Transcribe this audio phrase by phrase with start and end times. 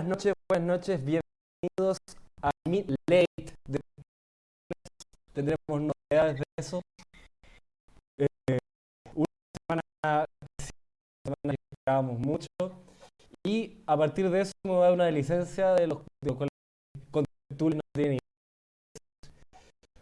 [0.00, 1.98] buenas noches, buenas noches, bienvenidos
[2.40, 3.54] a mi late.
[3.68, 3.80] De...
[5.34, 6.80] Tendremos novedades de eso.
[8.18, 8.58] Eh,
[9.14, 9.26] una
[9.68, 10.24] semana,
[11.22, 12.46] semana esperábamos mucho.
[13.44, 16.48] Y a partir de eso me voy a dar una licencia de los, de los
[17.10, 18.18] conceptuales no tienen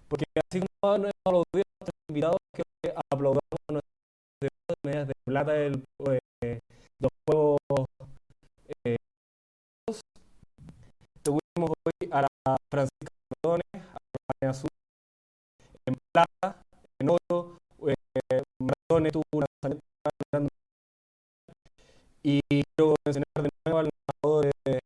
[0.09, 5.84] Porque así como hemos aplaudido a nuestros invitados que aplaudamos nuestras medidas de plata del,
[6.45, 6.60] eh,
[7.01, 7.48] los juegos
[12.70, 13.98] Mardones, a
[14.42, 14.68] la Azul,
[15.86, 16.62] en plata,
[17.00, 17.56] en oro,
[17.87, 17.95] eh,
[19.10, 20.54] tuvo un lanzamiento
[22.23, 22.40] y
[22.76, 23.90] quiero mencionar de nuevo al
[24.23, 24.80] ganador de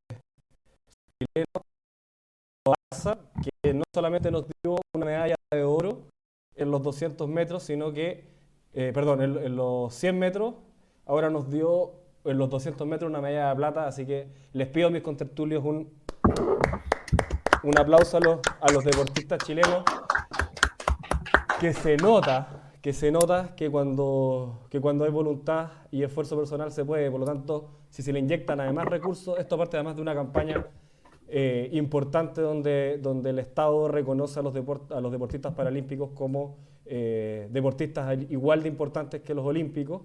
[1.18, 1.64] chileno,
[2.64, 6.04] Barça, que no solamente nos dio una medalla de oro
[6.54, 8.24] en los 200 metros, sino que,
[8.74, 10.54] eh, perdón, en, en los 100 metros,
[11.06, 14.86] ahora nos dio en los 200 metros una medalla de plata, así que les pido
[14.86, 16.01] a mis contertulios un,
[17.62, 19.84] un aplauso a los, a los deportistas chilenos,
[21.60, 26.72] que se nota, que se nota que cuando, que cuando hay voluntad y esfuerzo personal
[26.72, 30.02] se puede, por lo tanto, si se le inyectan además recursos, esto parte además de
[30.02, 30.66] una campaña
[31.28, 36.56] eh, importante donde, donde el Estado reconoce a los, deport, a los deportistas paralímpicos como
[36.84, 40.02] eh, deportistas igual de importantes que los olímpicos.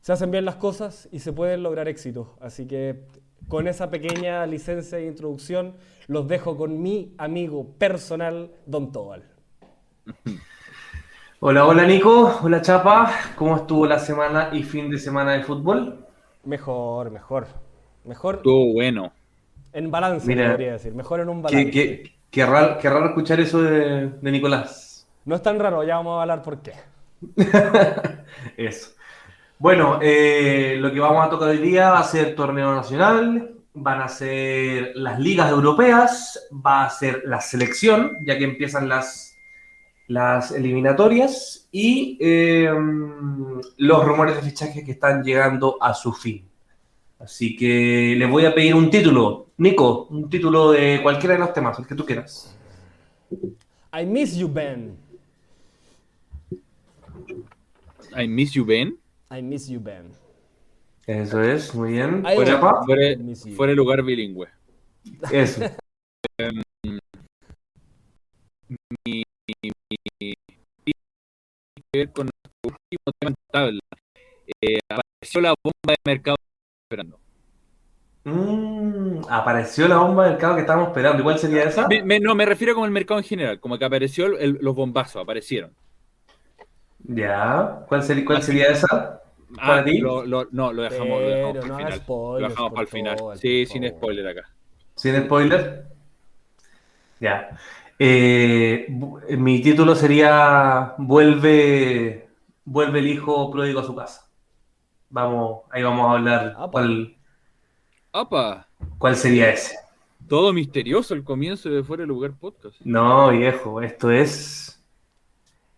[0.00, 2.28] Se hacen bien las cosas y se pueden lograr éxitos.
[2.40, 3.06] Así que
[3.48, 9.24] con esa pequeña licencia de introducción los dejo con mi amigo personal, Don Tobal.
[11.40, 16.06] Hola, hola Nico, hola Chapa, ¿cómo estuvo la semana y fin de semana de fútbol?
[16.44, 17.46] Mejor, mejor,
[18.04, 18.36] mejor.
[18.36, 19.12] Estuvo bueno.
[19.72, 21.70] En balance, Mira, podría decir, mejor en un balance.
[21.70, 25.06] Qué, qué- qué raro, qué raro escuchar eso de, de Nicolás.
[25.26, 26.72] No es tan raro, ya vamos a hablar por qué.
[28.56, 28.90] Eso.
[29.58, 34.02] Bueno, eh, lo que vamos a tocar hoy día va a ser torneo nacional, van
[34.02, 39.36] a ser las ligas europeas, va a ser la selección, ya que empiezan las,
[40.08, 42.70] las eliminatorias, y eh,
[43.78, 46.48] los rumores de fichaje que están llegando a su fin.
[47.18, 49.46] Así que les voy a pedir un título.
[49.56, 52.56] Nico, un título de cualquiera de los temas, el que tú quieras.
[53.92, 54.96] I miss you, Ben.
[58.16, 58.98] I miss you, Ben.
[59.36, 60.12] I miss you, Ben.
[61.06, 62.22] Eso es, muy bien.
[62.22, 62.58] Fuera,
[63.56, 64.48] fuera de lugar bilingüe.
[65.32, 65.60] Eso.
[66.38, 66.50] que
[71.94, 73.80] ver con nuestro último tema en tabla.
[74.62, 76.36] Eh, apareció la bomba de mercado
[76.88, 77.18] esperando.
[78.24, 81.18] Mm, apareció la bomba del mercado que estábamos esperando.
[81.20, 81.86] ¿Igual sería esa?
[81.88, 84.74] Me- me- no, me refiero como el mercado en general, como que apareció el- los
[84.74, 85.74] bombazos, aparecieron.
[87.00, 87.84] Ya.
[87.88, 89.20] ¿Cuál, sería, cuál sería esa?
[89.58, 89.98] Ah, ¿Para ti?
[89.98, 91.92] lo- lo- no, lo dejamos, lo dejamos no para el final.
[92.00, 93.18] spoilers, lo dejamos para el final.
[93.36, 93.96] sí, sin favor.
[93.98, 94.50] spoiler acá.
[94.96, 95.86] Sin spoiler.
[97.20, 97.58] Ya.
[97.98, 98.86] Eh,
[99.38, 102.28] mi título sería Vuelve,
[102.64, 104.28] vuelve el hijo pródigo a su casa.
[105.10, 106.70] Vamos, ahí vamos a hablar Apa.
[106.72, 107.16] cuál,
[108.12, 108.66] ¡Apa!
[108.98, 109.76] cuál sería ese.
[110.28, 112.80] Todo misterioso el comienzo de Fuera de Lugar Podcast.
[112.80, 114.82] No, viejo, esto es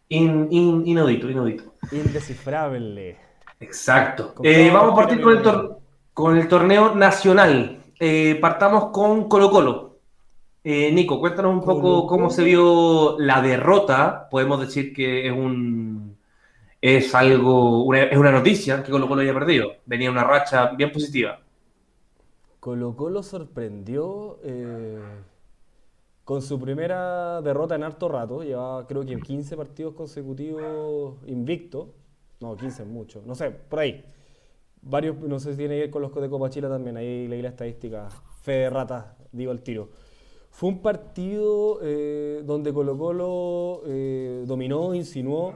[0.09, 1.65] in- in- inaudito, inaudito.
[1.93, 3.19] Indescifrable.
[3.61, 4.39] Exacto.
[4.43, 5.81] Eh, vamos a partir con el, respeto, tor-
[6.13, 7.83] con el torneo nacional.
[7.99, 9.99] Eh, partamos con Colo Colo.
[10.65, 14.29] Eh, Nico, cuéntanos un poco cómo se vio la derrota.
[14.31, 16.19] Podemos decir que es un
[16.83, 19.73] es algo, una, es una noticia que Colo Colo haya perdido.
[19.87, 21.41] Venía una racha bien positiva.
[22.61, 25.25] Colo Colo sorprendió eh,
[26.25, 28.43] con su primera derrota en harto rato.
[28.43, 31.95] Llevaba creo que 15 partidos consecutivos invicto.
[32.41, 33.23] No, 15 es mucho.
[33.25, 34.05] No sé, por ahí.
[34.83, 36.97] Varios, no sé si tiene que ver con los de Copa Chile también.
[36.97, 38.09] Ahí leí la estadística.
[38.43, 39.89] Fe de ratas, digo el tiro.
[40.51, 45.55] Fue un partido eh, donde Colo Colo eh, dominó, insinuó.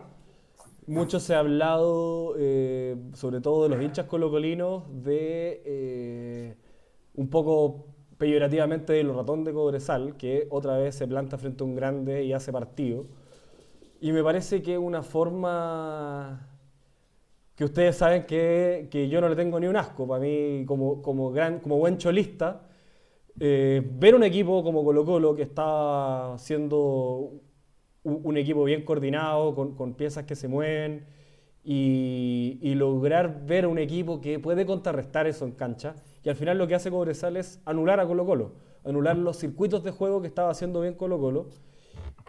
[0.86, 6.56] Mucho se ha hablado, eh, sobre todo de los hinchas colocolinos, de
[7.14, 7.86] un poco
[8.18, 12.24] peyorativamente de los ratón de Cobresal, que otra vez se planta frente a un grande
[12.24, 13.06] y hace partido.
[14.02, 16.49] Y me parece que una forma
[17.60, 20.08] que ustedes saben que, que yo no le tengo ni un asco.
[20.08, 22.62] Para mí, como, como, gran, como buen cholista,
[23.38, 27.32] eh, ver un equipo como Colo Colo que está siendo
[28.02, 31.04] un, equipo bien coordinado, con, piezas que se mueven,
[31.62, 35.96] y, y lograr ver un equipo que puede contrarrestar eso en cancha.
[36.24, 38.52] Y al final lo que hace Cobresal es anular a Colo Colo,
[38.86, 41.50] anular los circuitos de juego que estaba haciendo bien Colo Colo.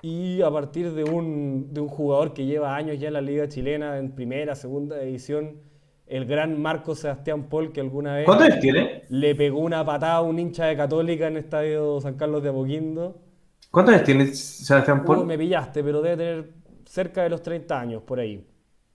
[0.03, 3.47] Y a partir de un, de un jugador que lleva años ya en la liga
[3.47, 5.57] chilena, en primera, segunda división,
[6.07, 9.03] el gran Marco Sebastián Paul, que alguna vez ¿Cuántos años tiene?
[9.09, 12.49] le pegó una patada a un hincha de Católica en el estadio San Carlos de
[12.49, 13.21] Apoquindo.
[13.69, 15.25] ¿Cuántos años tiene Sebastián Uh, Paul?
[15.25, 16.49] me pillaste, pero debe tener
[16.85, 18.45] cerca de los 30 años, por ahí.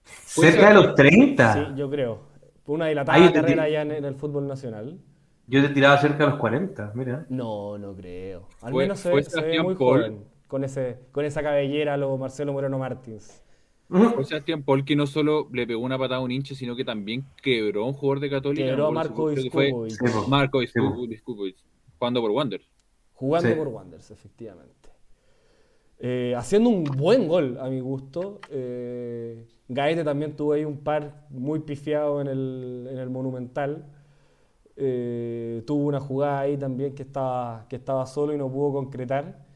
[0.03, 1.53] Cerca de los 30.
[1.53, 2.19] Sí, yo creo.
[2.65, 4.99] Una dilatada te carrera ya en, en el fútbol nacional.
[5.47, 7.25] Yo te tiraba cerca de los 40, mira.
[7.29, 8.47] No, no creo.
[8.61, 9.99] Al Fue- menos se, fue ve- se ve Sebastián muy Paul.
[10.01, 13.43] joven, con, ese, con esa cabellera, lo Marcelo Moreno Martins.
[13.89, 17.25] Fue Sebastián que no solo le pegó una patada a un hincha, sino que también
[17.41, 18.65] quebró a un jugador de Católica.
[18.65, 20.27] Quebró a Marco Iskupovic.
[20.27, 20.61] Marco.
[20.61, 21.55] Iskupovic,
[21.97, 22.61] jugando por Wander.
[23.13, 23.55] jugando Sí.
[23.55, 24.89] por Wanderers, efectivamente.
[25.99, 28.39] Eh, haciendo un buen gol, a mi gusto.
[28.51, 33.85] Eh, Gaete también tuvo ahí un par muy pifiado en el, en el Monumental.
[34.75, 39.46] Eh, tuvo una jugada ahí también que estaba, que estaba solo y no pudo concretar.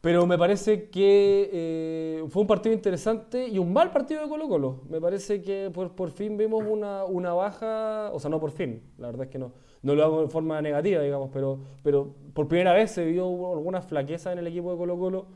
[0.00, 4.48] Pero me parece que eh, fue un partido interesante y un mal partido de Colo
[4.48, 4.82] Colo.
[4.88, 8.80] Me parece que por, por fin vimos una, una baja, o sea, no por fin,
[8.96, 9.52] la verdad es que no,
[9.82, 13.82] no lo hago de forma negativa, digamos, pero, pero por primera vez se vio alguna
[13.82, 15.26] flaqueza en el equipo de Colo Colo.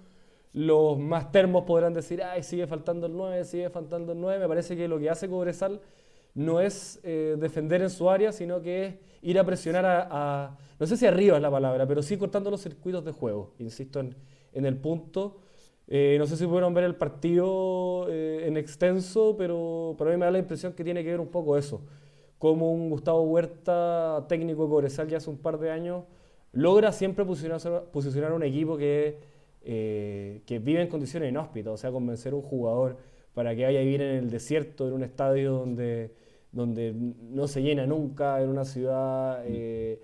[0.53, 4.39] Los más termos podrán decir, ay, sigue faltando el 9, sigue faltando el 9.
[4.41, 5.81] Me parece que lo que hace Cobresal
[6.35, 10.59] no es eh, defender en su área, sino que es ir a presionar a, a-
[10.79, 13.55] no sé si arriba es la palabra, pero sí cortando los circuitos de juego.
[13.59, 14.15] Insisto en,
[14.53, 15.39] en el punto.
[15.89, 20.25] Eh, no sé si pudieron ver el partido eh, en extenso, pero para mí me
[20.25, 21.83] da la impresión que tiene que ver un poco eso.
[22.39, 26.05] Como un Gustavo Huerta, técnico de Cobresal ya hace un par de años,
[26.53, 29.19] logra siempre posicionar, posicionar un equipo que,
[29.65, 32.97] eh, que vive en condiciones inhóspitas, o sea, convencer a un jugador
[33.35, 36.13] para que vaya a vivir en el desierto, en un estadio donde,
[36.53, 40.01] donde no se llena nunca, en una ciudad eh,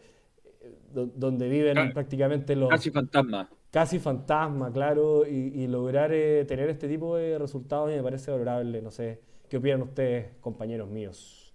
[0.94, 3.50] do- donde viven Ca- prácticamente los Casi fantasma.
[3.70, 8.82] Casi fantasma, claro, y, y lograr eh, tener este tipo de resultados me parece valorable.
[8.82, 11.54] No sé, ¿qué opinan ustedes, compañeros míos?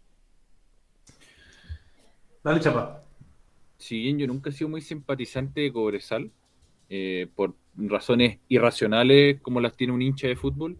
[2.43, 3.03] Dale, chapa.
[3.77, 6.31] Si bien yo nunca he sido muy simpatizante de Cobresal,
[6.89, 10.77] eh, por razones irracionales como las tiene un hincha de fútbol,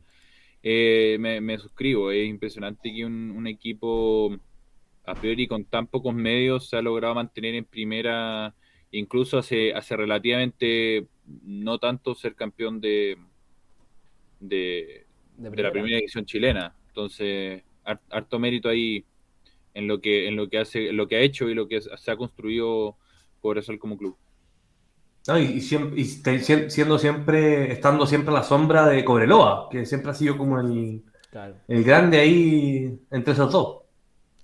[0.61, 2.11] eh, me, me suscribo.
[2.11, 4.37] Es impresionante que un, un equipo,
[5.05, 8.53] a priori con tan pocos medios, se ha logrado mantener en primera,
[8.91, 13.17] incluso hace, hace relativamente no tanto ser campeón de,
[14.39, 15.05] de,
[15.37, 16.75] De de la primera edición chilena.
[16.87, 19.05] Entonces, har- harto mérito ahí
[19.73, 21.81] en lo que, en lo que hace, en lo que ha hecho y lo que
[21.81, 22.97] se ha construido
[23.41, 24.17] Cobresal como club.
[25.27, 26.05] No, y, y siempre, y
[26.69, 31.03] siendo siempre, estando siempre a la sombra de Cobreloa, que siempre ha sido como el,
[31.29, 33.83] Claro, el grande ahí entre esos dos.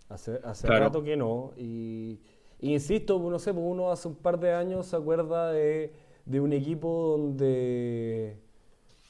[0.10, 0.72] hace, hace Claro.
[0.72, 1.54] rato que no.
[1.58, 2.20] Y,
[2.60, 5.94] y insisto, no sé, pues uno hace un par de años se acuerda de,
[6.30, 8.38] de un equipo donde,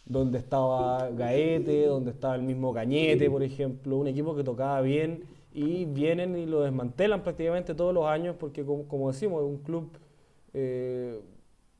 [0.06, 5.24] donde estaba Gaete, donde estaba el mismo Cañete, por ejemplo, un equipo que tocaba bien
[5.54, 9.57] y vienen y lo desmantelan prácticamente todos los años porque, como, como decimos, es un
[9.57, 9.92] club
[10.54, 11.19] eh,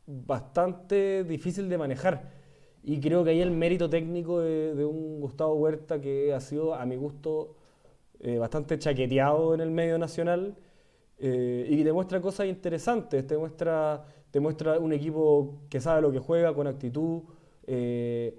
[0.06, 2.32] bastante difícil de manejar.
[2.84, 6.76] Y creo que ahí el mérito técnico de, de un Gustavo Huerta que ha sido,
[6.76, 7.56] a mi gusto,
[8.20, 10.58] eh, bastante chaqueteado en el medio nacional
[11.20, 16.12] eh, y te muestra cosas interesantes, te muestra, te muestra un equipo que sabe lo
[16.12, 17.22] que juega, con actitud,
[17.66, 18.38] eh,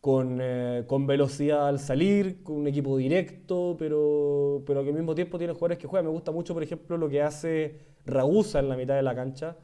[0.00, 5.14] con, eh, con velocidad al salir, con un equipo directo, pero, pero que al mismo
[5.14, 6.06] tiempo tiene jugadores que juegan.
[6.06, 9.56] Me gusta mucho, por ejemplo, lo que hace Ragusa en la mitad de la cancha,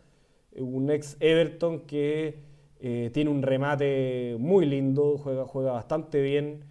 [0.56, 2.38] un ex Everton que
[2.80, 6.64] eh, tiene un remate muy lindo, juega, juega bastante bien.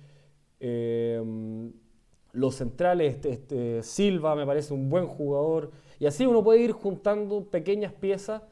[2.34, 5.72] Los centrales, este, este, Silva me parece un buen jugador.
[6.00, 8.44] Y así uno puede ir juntando pequeñas piezas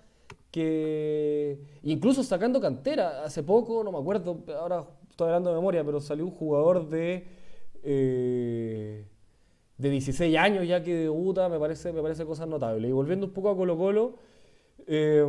[0.55, 3.23] que incluso sacando cantera.
[3.25, 7.27] Hace poco, no me acuerdo, ahora estoy hablando de memoria, pero salió un jugador de,
[7.83, 9.05] eh,
[9.77, 12.89] de 16 años ya que debuta, me parece, me parece cosas notables.
[12.89, 14.15] Y volviendo un poco a Colo Colo,
[14.87, 15.25] eh,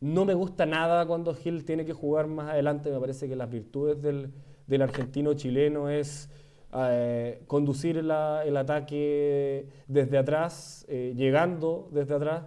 [0.00, 2.90] no me gusta nada cuando Gil tiene que jugar más adelante.
[2.90, 4.32] Me parece que las virtudes del,
[4.66, 6.30] del argentino chileno es
[6.74, 12.42] eh, conducir la- el ataque desde atrás, eh, llegando desde atrás,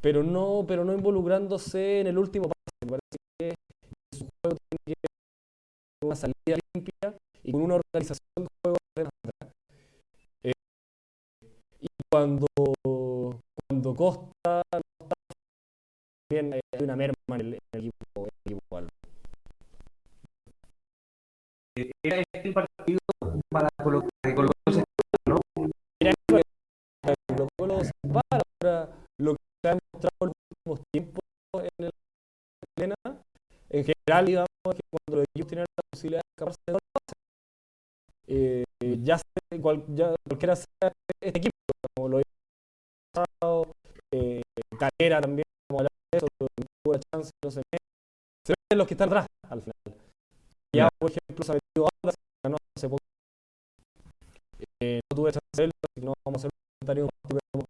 [0.00, 2.60] pero no, pero no involucrándose en el último pase.
[2.84, 3.54] Me parece que
[4.16, 9.52] su juego tiene que tener una salida limpia y con una organización de juego atrás.
[10.44, 10.52] Eh,
[11.80, 12.46] y cuando,
[13.68, 15.14] cuando Costa no está
[16.30, 18.78] bien, hay una merma en el, en el equipo, en el equipo.
[22.04, 22.98] Era este partido
[23.50, 24.84] para Colo Colo se-
[26.00, 28.88] Mira, Colo Colo se para ahora
[29.18, 31.20] lo que se ha demostrado en los últimos tiempos
[31.54, 31.90] en el
[32.76, 32.94] chilena,
[33.70, 37.20] en general, digamos, que cuando los equipos tienen la posibilidad de escaparse de los pases,
[38.26, 38.64] eh,
[39.02, 39.20] ya,
[39.60, 41.56] cualquiera sea este equipo,
[41.94, 42.22] como lo he
[43.12, 43.66] pasado,
[44.12, 44.42] eh,
[44.78, 47.78] Calera también, como hablar de eso, tuvo la chance, no se ve,
[48.46, 49.74] se ven los que están atrás al final.
[50.74, 52.14] Ya, por ejemplo, se ha metido ahora,
[52.44, 53.02] ganó hace poco.
[54.82, 57.69] Eh, no tuve chance de verlo, así que no vamos a hacer un comentario más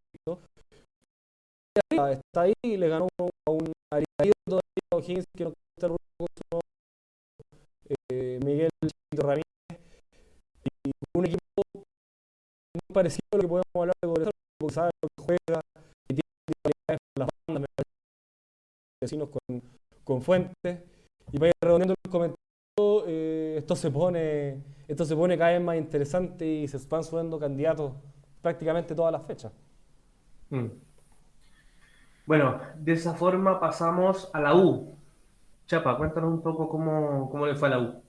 [1.91, 4.63] Está ahí y le ganó a un Ariel todavía,
[4.95, 6.61] O'Higgins, que no está el grupo
[8.11, 8.71] eh, Miguel
[9.17, 9.45] Ramírez
[10.85, 15.09] y un equipo muy parecido a lo que podemos hablar de Cobresal, porque sabe lo
[15.09, 15.61] que juega
[16.09, 17.71] y tiene rivalidades con las bandas,
[19.03, 19.63] vecinos con,
[20.05, 20.79] con Fuentes.
[21.33, 25.63] Y para ir redondeando el comentario, eh, esto se pone esto se pone cada vez
[25.63, 27.93] más interesante y se van subiendo candidatos
[28.43, 29.53] prácticamente todas las fechas.
[30.49, 30.67] Mm.
[32.31, 34.95] Bueno, de esa forma pasamos a la U.
[35.67, 38.03] Chapa, cuéntanos un poco cómo, cómo le fue a la U.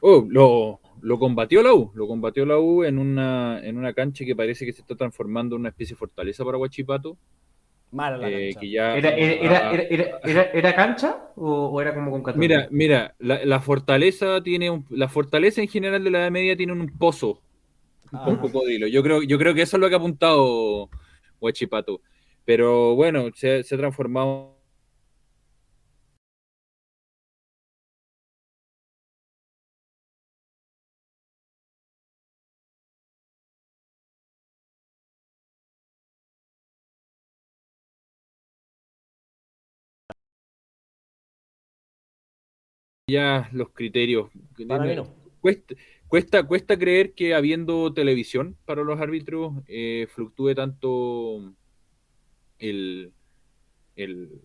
[0.00, 4.24] Oh, lo, lo combatió la U, lo combatió la U en una, en una cancha
[4.24, 7.18] que parece que se está transformando en una especie de fortaleza para Huachipato.
[7.92, 8.60] Mala la eh, cancha.
[8.60, 12.54] que ya- ¿Era, era, era, era, era, era cancha o, o era como con católica?
[12.54, 16.56] Mira, mira, la, la fortaleza tiene un- la fortaleza en general de la Edad Media
[16.56, 17.42] tiene un pozo
[18.10, 18.40] con Ajá.
[18.40, 18.86] cocodrilo.
[18.86, 20.88] Yo creo, yo creo que eso es lo que ha apuntado
[21.42, 22.00] Huachipato.
[22.48, 24.56] Pero bueno, se, se ha transformado
[43.10, 44.30] ya los criterios.
[44.66, 45.04] Para mí no.
[45.42, 45.74] Cuesta,
[46.06, 51.52] cuesta, cuesta creer que habiendo televisión para los árbitros eh, fluctúe tanto
[52.58, 53.12] el,
[53.96, 54.40] el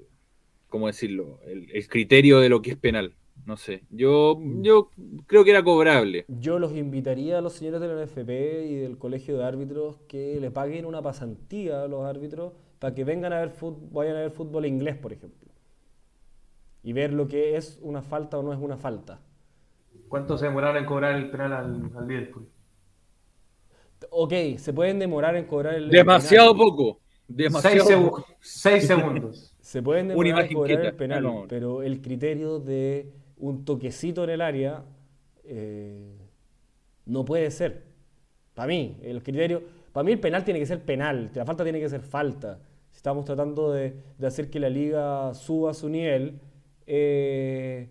[0.70, 1.40] ¿cómo decirlo?
[1.46, 3.16] El, el criterio de lo que es penal.
[3.46, 3.84] No sé.
[3.90, 4.90] Yo, yo
[5.28, 6.28] creo que era cobrable.
[6.28, 10.38] Yo los invitaría a los señores de la NFP y del Colegio de Árbitros que
[10.42, 14.20] le paguen una pasantía a los árbitros para que vengan a ver fútbol, vayan a
[14.22, 15.50] ver fútbol inglés, por ejemplo.
[16.84, 19.20] Y ver lo que es una falta o no es una falta.
[20.08, 22.50] ¿Cuánto se demoraron en cobrar el penal al, al Liverpool?
[24.12, 26.58] Ok, se pueden demorar en cobrar el el Demasiado penal.
[26.58, 27.03] poco.
[27.28, 29.56] Seis, Demasiado seis segundos.
[29.62, 31.48] Se pueden demorar cobrar el penal, No, no.
[31.48, 34.84] pero el criterio de un toquecito en el área
[35.46, 36.18] eh,
[37.06, 37.84] no puede ser.
[38.54, 41.80] Para mí, el criterio, para mí el penal tiene que ser penal, la falta tiene
[41.80, 42.60] que ser falta.
[42.92, 46.40] Si estamos tratando de, de hacer que la liga suba su nivel,
[46.86, 47.90] eh,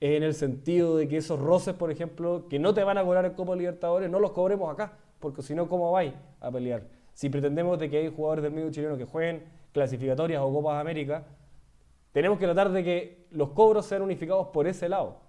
[0.00, 3.04] es en el sentido de que esos roces, por ejemplo, que no te van a
[3.04, 6.82] cobrar en Copa Libertadores, no los cobremos acá, porque si no, ¿cómo vais a pelear?
[7.14, 11.24] Si pretendemos de que hay jugadores del medio chileno que jueguen clasificatorias o Copas América,
[12.12, 15.20] tenemos que tratar de que los cobros sean unificados por ese lado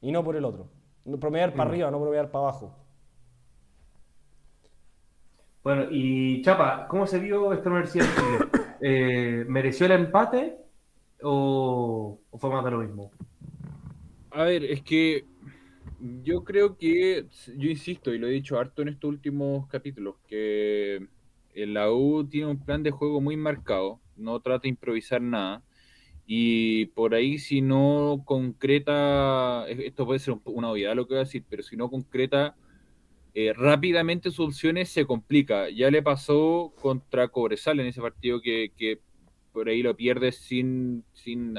[0.00, 0.68] y no por el otro.
[1.04, 2.74] No Promediar para arriba, no promediar para abajo.
[5.62, 8.64] Bueno, y Chapa, ¿cómo se vio esta Universidad de Chile?
[8.80, 10.58] Eh, ¿Mereció el empate
[11.22, 13.10] o, o fue más de lo mismo?
[14.30, 15.24] A ver, es que
[16.00, 17.26] yo creo que,
[17.56, 21.06] yo insisto, y lo he dicho harto en estos últimos capítulos, que
[21.54, 25.62] el la U tiene un plan de juego muy marcado, no trata de improvisar nada,
[26.26, 31.18] y por ahí si no concreta, esto puede ser un- una obviedad lo que voy
[31.22, 32.56] a decir, pero si no concreta
[33.34, 35.68] eh, rápidamente sus opciones se complica.
[35.70, 39.00] Ya le pasó contra Cobresal en ese partido que, que
[39.52, 41.56] por ahí lo pierde sin, sin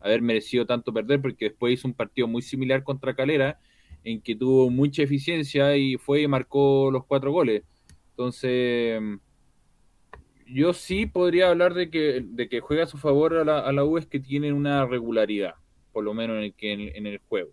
[0.00, 3.58] haber merecido tanto perder, porque después hizo un partido muy similar contra Calera,
[4.04, 7.62] en que tuvo mucha eficiencia y fue y marcó los cuatro goles.
[8.10, 9.00] Entonces,
[10.46, 13.72] yo sí podría hablar de que, de que juega a su favor a la, a
[13.72, 15.54] la U es que tienen una regularidad,
[15.92, 17.52] por lo menos en el, que, en, el juego.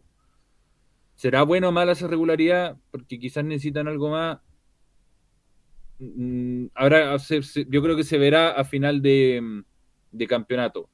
[1.16, 2.78] ¿Será bueno o mala esa regularidad?
[2.92, 4.40] Porque quizás necesitan algo más.
[6.00, 9.64] Mm, Ahora, yo creo que se verá a final de,
[10.12, 10.90] de campeonato.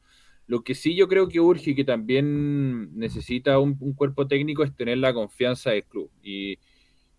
[0.47, 4.63] Lo que sí yo creo que urge y que también necesita un, un cuerpo técnico
[4.63, 6.09] es tener la confianza del club.
[6.21, 6.57] Y,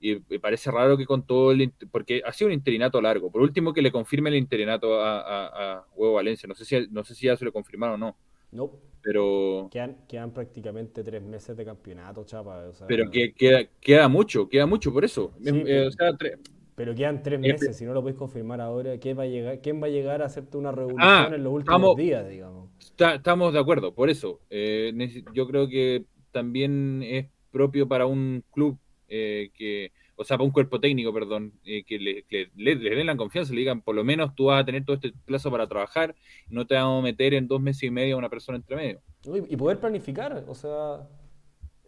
[0.00, 1.72] y me parece raro que con todo el...
[1.90, 3.30] Porque ha sido un interinato largo.
[3.30, 6.46] Por último, que le confirme el interinato a, a, a Huevo Valencia.
[6.46, 8.16] No sé, si, no sé si ya se lo confirmaron o no.
[8.52, 8.70] No,
[9.02, 12.68] Pero, quedan, quedan prácticamente tres meses de campeonato, chapa.
[12.68, 15.32] o sea, pero que, queda, queda mucho, queda mucho por eso.
[15.42, 16.38] Sí, Eh, pero- o sea, tre-
[16.76, 19.60] pero quedan tres Eh, meses, si no lo puedes confirmar ahora, ¿quién va a llegar,
[19.60, 22.63] quién va a, llegar a hacerte una revolución Ah, en los últimos estamos- días, digamos?
[22.78, 24.40] Está- estamos de acuerdo, por eso.
[24.50, 24.92] Eh,
[25.32, 28.78] yo creo que también es propio para un club
[29.08, 32.96] eh, que, o sea, para un cuerpo técnico, perdón, eh, que le, que le- le
[32.96, 35.50] den la confianza, le digan, por lo menos tú vas a tener todo este plazo
[35.50, 36.14] para trabajar,
[36.48, 39.00] no te vamos a meter en dos meses y medio a una persona entre medio.
[39.48, 41.08] Y, poder planificar, o sea,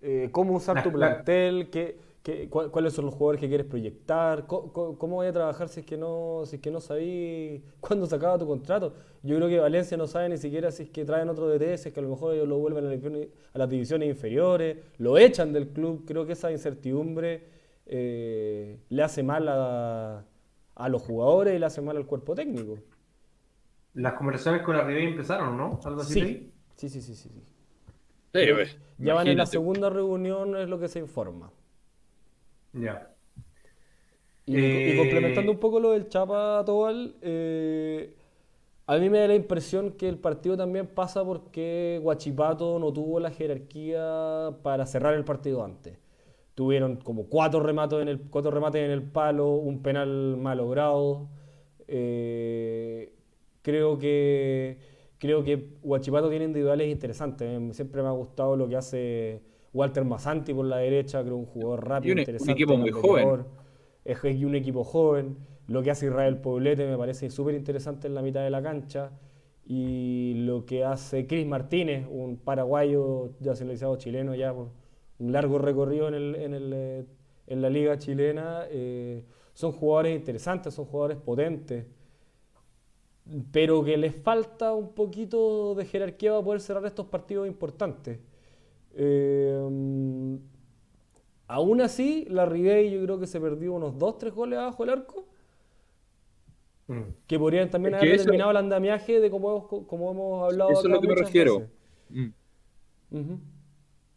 [0.03, 3.47] eh, cómo usar La- tu la- plantel, qué, qué- cuál- cuáles son los jugadores que
[3.49, 7.63] quieres proyectar, cómo, voy a trabajar si es que no, si es que no sabí
[7.81, 8.95] cuándo se acaba tu contrato.
[9.23, 11.89] Yo creo que Valencia no sabe ni siquiera si es que traen otro DT, si
[11.89, 14.79] es que a lo mejor ellos lo vuelven a, las divisiones- a las divisiones inferiores,
[14.99, 16.05] lo echan del club.
[16.05, 17.45] Creo que esa incertidumbre
[17.87, 20.25] eh, le hace mal a,
[20.75, 22.79] a los jugadores y le hace mal al cuerpo técnico.
[23.95, 25.81] Las conversaciones con la Ribey empezaron, ¿no?
[25.85, 26.15] Algo así.
[26.15, 27.29] Sí, sí, sí, sí, sí.
[27.31, 27.43] sí.
[28.35, 31.51] Sí, pues, Ya van en la segunda reunión, es lo que se informa.
[32.77, 33.17] Ya.
[34.47, 38.15] Y, Eh, y complementando un poco lo del Chapa Tobal, eh,
[38.87, 43.21] a mí me da la impresión que el partido también pasa porque Guachipato no tuvo
[43.21, 45.99] la jerarquía para cerrar el partido antes.
[46.55, 51.29] Tuvieron como cuatro remates en el, cuatro remates en el palo, un penal mal logrado.
[51.89, 53.13] Eh,
[53.63, 54.79] creo que
[55.19, 57.77] creo que Guachipato tiene individuales interesantes.
[57.77, 59.43] Siempre me ha gustado lo que hace
[59.77, 62.91] Walter Masanti por la derecha, creo un jugador rápido, Y un- un interesante, equipo muy
[62.91, 63.47] gambeteador.
[64.05, 65.37] Es es un equipo joven.
[65.69, 69.13] Lo que hace Israel Poblete me parece súper interesante en la mitad de la cancha.
[69.69, 74.69] Y lo que hace Chris Martínez, un paraguayo ya nacionalizado chileno, ya por
[75.19, 77.07] un largo recorrido en, el, en, el, eh,
[77.49, 81.87] en la liga chilena, eh, son jugadores interesantes, son jugadores potentes,
[83.53, 88.19] pero que les falta un poquito de jerarquía para poder cerrar estos partidos importantes.
[88.99, 90.39] Eh,
[91.49, 95.27] aún así, la Ribey yo creo que se perdió unos 2-3 goles abajo del arco,
[96.89, 97.03] Mm.
[97.27, 100.45] que podrían también Es que haber eso- determinado el andamiaje de como hemos, como hemos
[100.53, 101.69] hablado Eso es lo que me refiero.
[102.11, 103.35] Mm.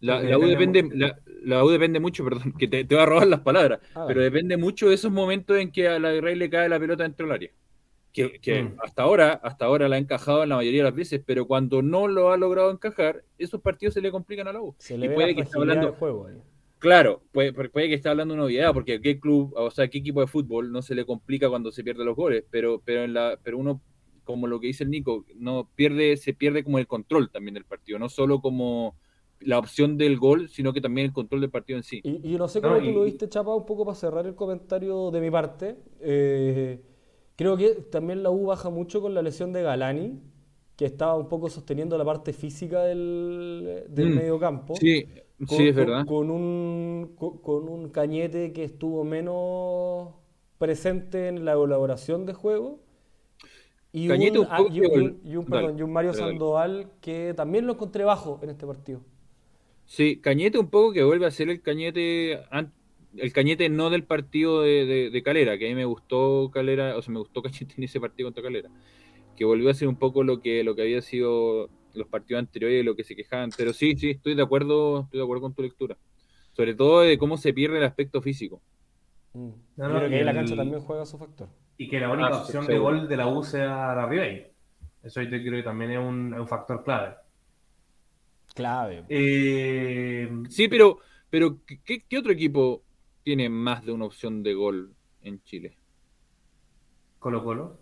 [0.01, 3.27] La, U depende la, la U depende mucho, perdón, que te, te va a robar
[3.27, 6.49] las palabras, Ah, pero depende mucho de esos momentos en que a la Israel le
[6.49, 7.49] cae la pelota dentro del área.
[8.11, 8.75] Que, que Mm.
[8.83, 11.81] hasta ahora, hasta ahora la ha encajado en la mayoría de las veces, pero cuando
[11.83, 14.75] no lo ha logrado encajar, esos partidos se le complican a la U.
[14.79, 16.27] Se le y ve puede la que esté hablando, juego
[16.79, 19.99] claro, puede, puede que esté hablando de una novedad, porque qué club, o sea, qué
[19.99, 23.13] equipo de fútbol no se le complica cuando se pierde los goles, pero, pero en
[23.13, 23.81] la, pero uno,
[24.23, 27.65] como lo que dice el Nico, no pierde, se pierde como el control también del
[27.65, 28.95] partido, no solo como
[29.41, 32.01] la opción del gol, sino que también el control del partido en sí.
[32.03, 34.25] Y, y no sé No, cómo tú y- lo viste, Chapa, un poco para cerrar
[34.25, 35.77] el comentario de mi parte.
[36.01, 36.81] Eh,
[37.39, 40.19] creo que también la U baja mucho con la lesión de Galani,
[40.77, 44.75] que estaba un poco sosteniendo la parte física del, del Mm, medio campo.
[44.75, 45.05] Sí,
[45.47, 46.05] Con- sí, es con- verdad.
[46.05, 50.09] Con un, con, con un Cañete que estuvo menos
[50.57, 52.79] presente en la elaboración de juego.
[53.91, 55.81] Y Cañete un, un poco y un- que- y un- y un- dale, perdón, y
[55.83, 56.31] un Mario dale, dale.
[56.33, 59.01] Sandoval que también lo encontré bajo en este partido.
[59.85, 62.39] Sí, Cañete un poco que vuelve a ser el Cañete,
[63.17, 66.97] el Cañete no del partido de, de- de Calera, que a mí me gustó Calera,
[66.97, 68.69] o sea, me gustó Cañete en ese partido contra Calera,
[69.35, 72.81] que volvió a ser un poco lo que, lo que había sido los partidos anteriores
[72.81, 75.55] y lo que se quejaban, pero sí, sí, estoy de acuerdo, estoy de acuerdo con
[75.55, 75.97] tu lectura,
[76.53, 78.61] sobre todo de cómo se pierde el aspecto físico.
[79.33, 79.49] Mm.
[79.77, 81.49] No, no, creo que la el- cancha también juega su factor.
[81.77, 84.51] Y que la única Ah, sí, opción de gol de la U sea la Ribey.
[85.01, 87.15] Eso yo creo que también es un, es un factor clave.
[88.55, 89.05] Clave.
[89.07, 92.83] Eh, Sí, pero, pero ¿qué, qué otro equipo
[93.29, 95.77] tiene más de una opción de gol en Chile?
[97.19, 97.77] Colo Colo.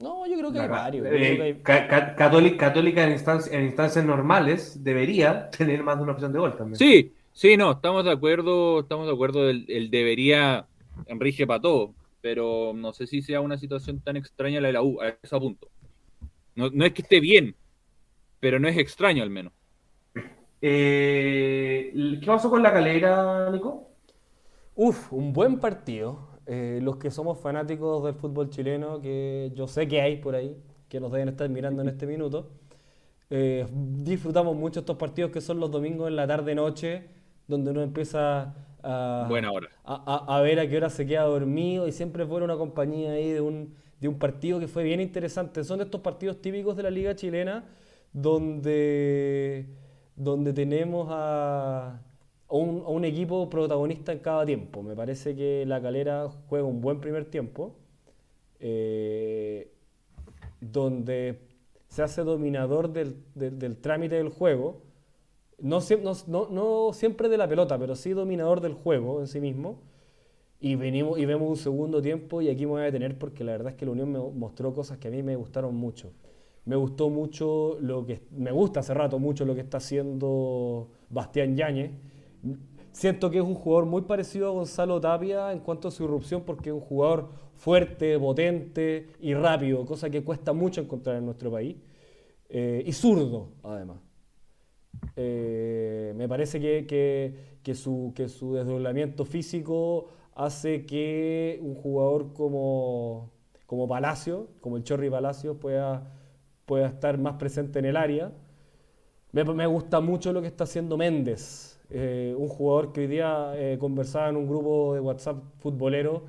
[0.00, 1.06] No, yo creo que hay varios.
[1.06, 5.82] Eh, creo que hay- Ca- Ca- Católica, Católica en, instancias, en instancias normales debería tener
[5.84, 6.78] más de una opción de gol también.
[6.78, 10.66] Sí, sí, no, estamos de acuerdo, estamos de acuerdo, el, el debería
[11.06, 14.82] rige para todo, pero no sé si sea una situación tan extraña la de la
[14.82, 15.68] U, a ese punto.
[16.56, 17.54] No, no es que esté bien,
[18.40, 19.52] pero no es extraño al menos.
[20.60, 23.85] Eh, ¿Qué pasó con la calera, Nico?
[24.76, 26.28] Uf, un buen partido.
[26.46, 30.56] Eh, los que somos fanáticos del fútbol chileno, que yo sé que hay por ahí,
[30.88, 32.50] que nos deben estar mirando en este minuto,
[33.30, 37.08] eh, disfrutamos mucho estos partidos que son los domingos en la tarde-noche,
[37.48, 39.68] donde uno empieza a, Buena hora.
[39.84, 43.12] a, a- a ver a qué hora se queda dormido y siempre fue una compañía
[43.12, 45.64] ahí de un, de un partido que fue bien interesante.
[45.64, 47.64] Son de estos partidos típicos de la liga chilena
[48.12, 49.66] donde,
[50.16, 52.00] donde tenemos a, a
[52.48, 54.82] a un equipo protagonista en cada tiempo.
[54.82, 57.74] Me parece que la calera juega un buen primer tiempo.
[58.60, 59.72] eh,
[60.60, 61.38] donde
[61.88, 63.16] se hace dominador del,
[63.80, 64.82] trámite del juego,
[65.58, 65.80] no
[66.92, 69.80] siempre de la pelota, pero sí dominador del juego en sí mismo.
[70.58, 73.52] Y, venimos, y vemos un segundo tiempo y aquí me voy a detener porque la
[73.52, 76.12] verdad es que la Unión me mostró cosas que a mí me gustaron mucho.
[76.64, 81.56] Me gustó mucho lo que, me gusta hace rato mucho lo que está haciendo Bastián
[81.56, 81.92] Yáñez.
[82.92, 86.42] Siento que es un jugador muy parecido a Gonzalo Tapia en cuanto a su irrupción
[86.46, 91.50] porque es un jugador fuerte, potente y rápido, cosa que cuesta mucho encontrar en nuestro
[91.50, 91.76] país.
[92.48, 93.98] Eh, y zurdo, además.
[95.16, 103.30] Eh, me parece que, que, su, que su desdoblamiento físico hace que un jugador como,
[103.66, 106.12] como Palacio, como el Chorri Palacio, pueda,
[106.66, 108.32] pueda estar más presente en el área.
[109.32, 113.52] Me, me gusta mucho lo que está haciendo Méndez, eh, un jugador que hoy día
[113.56, 116.24] eh, conversaba en un grupo de WhatsApp futbolero.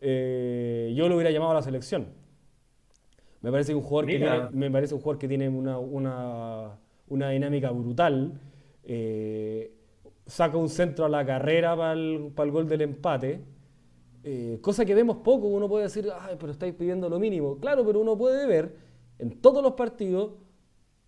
[0.00, 2.08] eh, yo lo hubiera llamado a la selección.
[3.40, 7.30] Me parece un jugador que tiene, me parece un jugador que tiene una, una, una
[7.30, 8.38] dinámica brutal.
[10.26, 13.42] saca un centro a la carrera para el, para el gol del empate.
[14.60, 17.58] cosa que vemos poco, uno puede decir, Ay, pero estáis pidiendo lo mínimo.
[17.58, 18.76] Claro, pero uno puede ver
[19.18, 20.32] en todos los partidos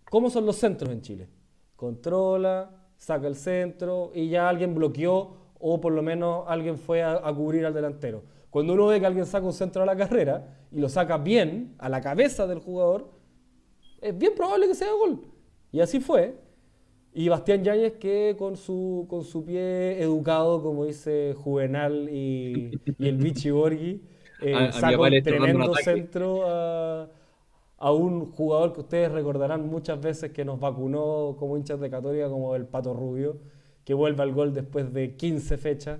[0.09, 1.27] cómo son los centros en Chile.
[1.75, 7.13] Controla, saca el centro y ya alguien bloqueó o por lo menos alguien fue a,
[7.13, 8.23] a cubrir al delantero.
[8.49, 11.75] Cuando uno ve que alguien saca un centro a la carrera y lo saca bien
[11.79, 13.09] a la cabeza del jugador,
[14.01, 15.21] es bien probable que sea gol.
[15.71, 16.35] Y así fue.
[17.13, 23.07] Y Bastián Yáñez que con su, con su pie educado, como dice Juvenal y, y
[23.07, 24.01] el Vichy Borghi,
[24.39, 27.09] eh, A- a mi saca un tremendo centro a,
[27.83, 32.29] a un jugador que ustedes recordarán muchas veces que nos vacunó como hinchas de Católica,
[32.29, 33.39] como el Pato Rubio,
[33.83, 35.99] que vuelve al gol después de 15 fechas,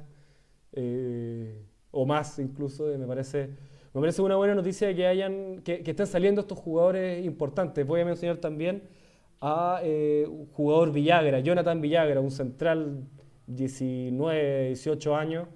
[0.71, 3.49] eh, o más incluso, me parece,
[3.93, 7.85] me parece una buena noticia que, hayan, que, que estén saliendo estos jugadores importantes.
[7.85, 8.83] Voy a mencionar también
[9.41, 13.09] a eh, un jugador Villagra, Jonathan Villagra, un central
[13.47, 15.49] 19, 18 años,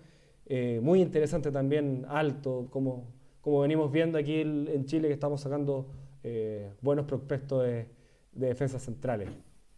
[0.45, 5.87] eh, muy interesante también, alto, como, como venimos viendo aquí en Chile que estamos sacando
[6.27, 7.89] eh, buenos prospectos de,
[8.33, 9.29] de defensas centrales.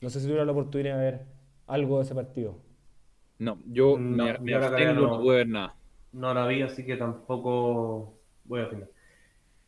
[0.01, 1.25] No sé si tuvieron la oportunidad de ver
[1.67, 2.57] algo de ese partido.
[3.39, 5.07] No, yo No, me, me abstengo, no.
[5.07, 5.75] no puedo ver nada.
[6.11, 8.89] No la vi, así que tampoco voy a opinar.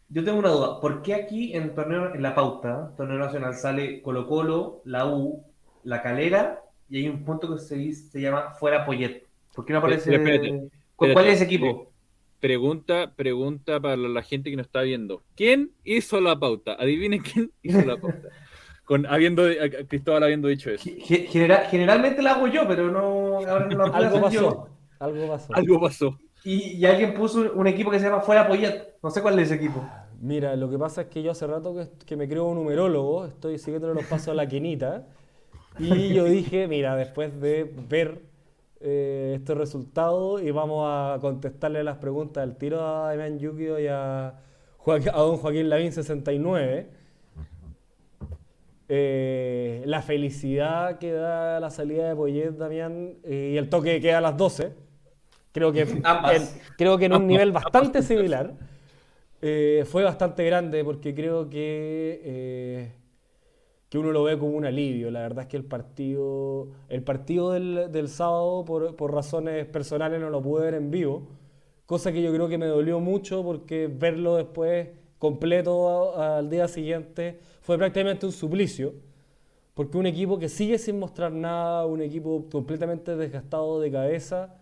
[0.09, 0.79] Yo tengo una duda.
[0.81, 5.45] ¿Por qué aquí en torneo, en la pauta, torneo nacional, sale Colo Colo, la U,
[5.83, 9.23] la Calera y hay un punto que se, se llama fuera Poyet?
[9.53, 10.11] ¿Por qué no aparece?
[10.11, 11.29] Espera, espérate, ¿Cuál, cuál espérate.
[11.29, 11.90] es ese equipo?
[12.41, 15.23] Pregunta, pregunta para la gente que nos está viendo.
[15.35, 16.73] ¿Quién hizo la pauta?
[16.73, 18.27] Adivinen quién hizo la pauta.
[18.83, 20.83] Con, habiendo, a- a Cristóbal habiendo dicho eso.
[20.83, 24.39] Ge- ge- genera- generalmente la hago yo, pero no, ahora no la puedo Algo hacer
[24.41, 24.49] yo.
[24.49, 24.67] pasó.
[24.99, 25.53] Algo pasó.
[25.55, 26.19] Algo pasó.
[26.43, 28.95] Y, y alguien puso un equipo que se llama Fuera Poyet.
[29.03, 29.87] No sé cuál es ese equipo.
[30.19, 33.25] Mira, lo que pasa es que yo hace rato que, que me creo un numerólogo,
[33.27, 35.07] estoy siguiendo los pasos a la quinita,
[35.79, 38.21] y yo dije, mira, después de ver
[38.83, 43.87] eh, estos resultados, y vamos a contestarle las preguntas al tiro a Damián Yukio y
[43.87, 44.33] a,
[44.77, 46.87] Joaquín- a don Joaquín Lavín 69.
[48.93, 54.01] Eh, la felicidad que da la salida de Poyet, Damián, eh, y el toque que
[54.01, 54.73] queda a las 12.
[55.53, 55.81] Creo que,
[56.33, 58.53] en- creo que en un nivel bastante similar.
[59.41, 62.91] Eh, fue bastante grande porque creo que, eh,
[63.91, 65.11] que uno lo ve como un alivio.
[65.11, 70.21] La verdad es que el partido, el partido del, del sábado, por, por razones personales,
[70.21, 71.27] no lo pude ver en vivo.
[71.87, 77.39] Cosa que yo creo que me dolió mucho porque verlo después completo al día siguiente
[77.61, 78.93] fue prácticamente un suplicio.
[79.73, 84.55] Porque un equipo que sigue sin mostrar nada, un equipo completamente desgastado de cabeza.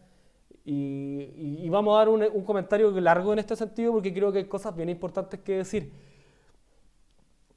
[0.65, 4.31] Y, y- y vamos a dar un, un comentario largo en este sentido porque creo
[4.31, 5.91] que hay cosas bien importantes que decir.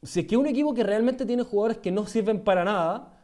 [0.02, 3.18] Si es que un equipo que realmente tiene jugadores que no sirven para nada,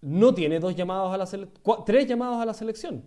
[0.00, 3.04] no tiene dos llamados a la sele- cua- tres llamados a la selección.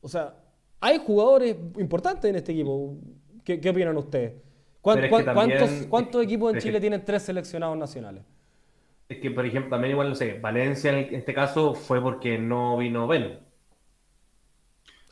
[0.00, 0.34] O sea,
[0.80, 2.96] hay jugadores importantes en este equipo.
[3.44, 4.34] ¿Qué, qué opinan ustedes?
[4.80, 7.76] ¿Cuán- Pero es que cuán- también- ¿Cuántos, cuántos equipos en que- Chile tienen tres seleccionados
[7.76, 8.24] nacionales?
[9.08, 12.78] Es que, por ejemplo, también igual, no sé, Valencia en este caso fue porque no
[12.78, 13.40] vino Ben.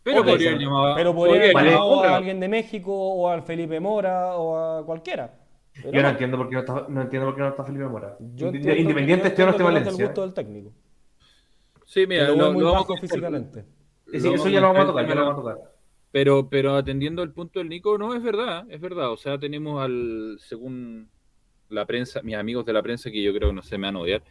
[0.03, 3.29] Pero podría llamado, Pero podría podría haber haber llamado llamado a alguien de México o
[3.29, 5.35] al Felipe Mora o a cualquiera.
[5.75, 6.09] Pero Yo no no.
[6.11, 8.17] entiendo por qué no está, no entiendo por qué no está Felipe Mora.
[8.35, 10.07] Yo Independiente esté o no esté Valencia.
[10.07, 10.73] gusto del técnico.
[11.87, 13.65] Sí, mira, lo lo, muy bajo físicamente.
[14.13, 15.71] Eso ya lo vamos a tocar, ya lo vamos a tocar.
[16.13, 19.13] Pero, pero atendiendo el punto del Nico, no, es verdad, es verdad.
[19.13, 21.09] O sea, tenemos al, según
[21.69, 23.97] la prensa, mis amigos de la prensa, que yo creo que no se me van
[23.97, 24.23] a odiar,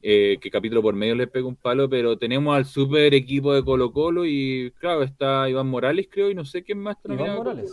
[0.00, 3.64] eh, que capítulo por medio les pego un palo, pero tenemos al super equipo de
[3.64, 6.96] Colo Colo y claro, está Iván Morales, creo, y no sé quién más.
[7.04, 7.72] Iván Morales.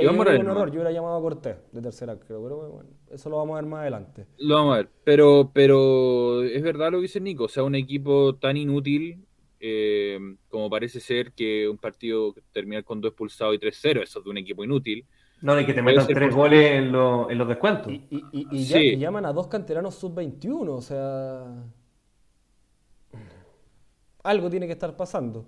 [0.00, 2.90] Que Iván Morales, un error, yo hubiera llamado a Cortés de tercera, creo, pero bueno,
[3.10, 4.26] eso lo vamos a ver más adelante.
[4.38, 7.74] Lo vamos a ver, pero, pero es verdad lo que dice Nico, o sea, un
[7.74, 9.24] equipo tan inútil
[9.60, 14.24] eh, como parece ser que un partido terminar con dos expulsados y 3-0, eso es
[14.24, 15.04] de un equipo inútil.
[15.42, 17.90] No, y que te metan tres goles en, lo- en los descuentos.
[17.92, 18.72] Y, y- y- y Sí.
[18.72, 21.62] ya- y llaman a dos canteranos sub-21, o sea...
[24.22, 25.46] Algo tiene que estar pasando.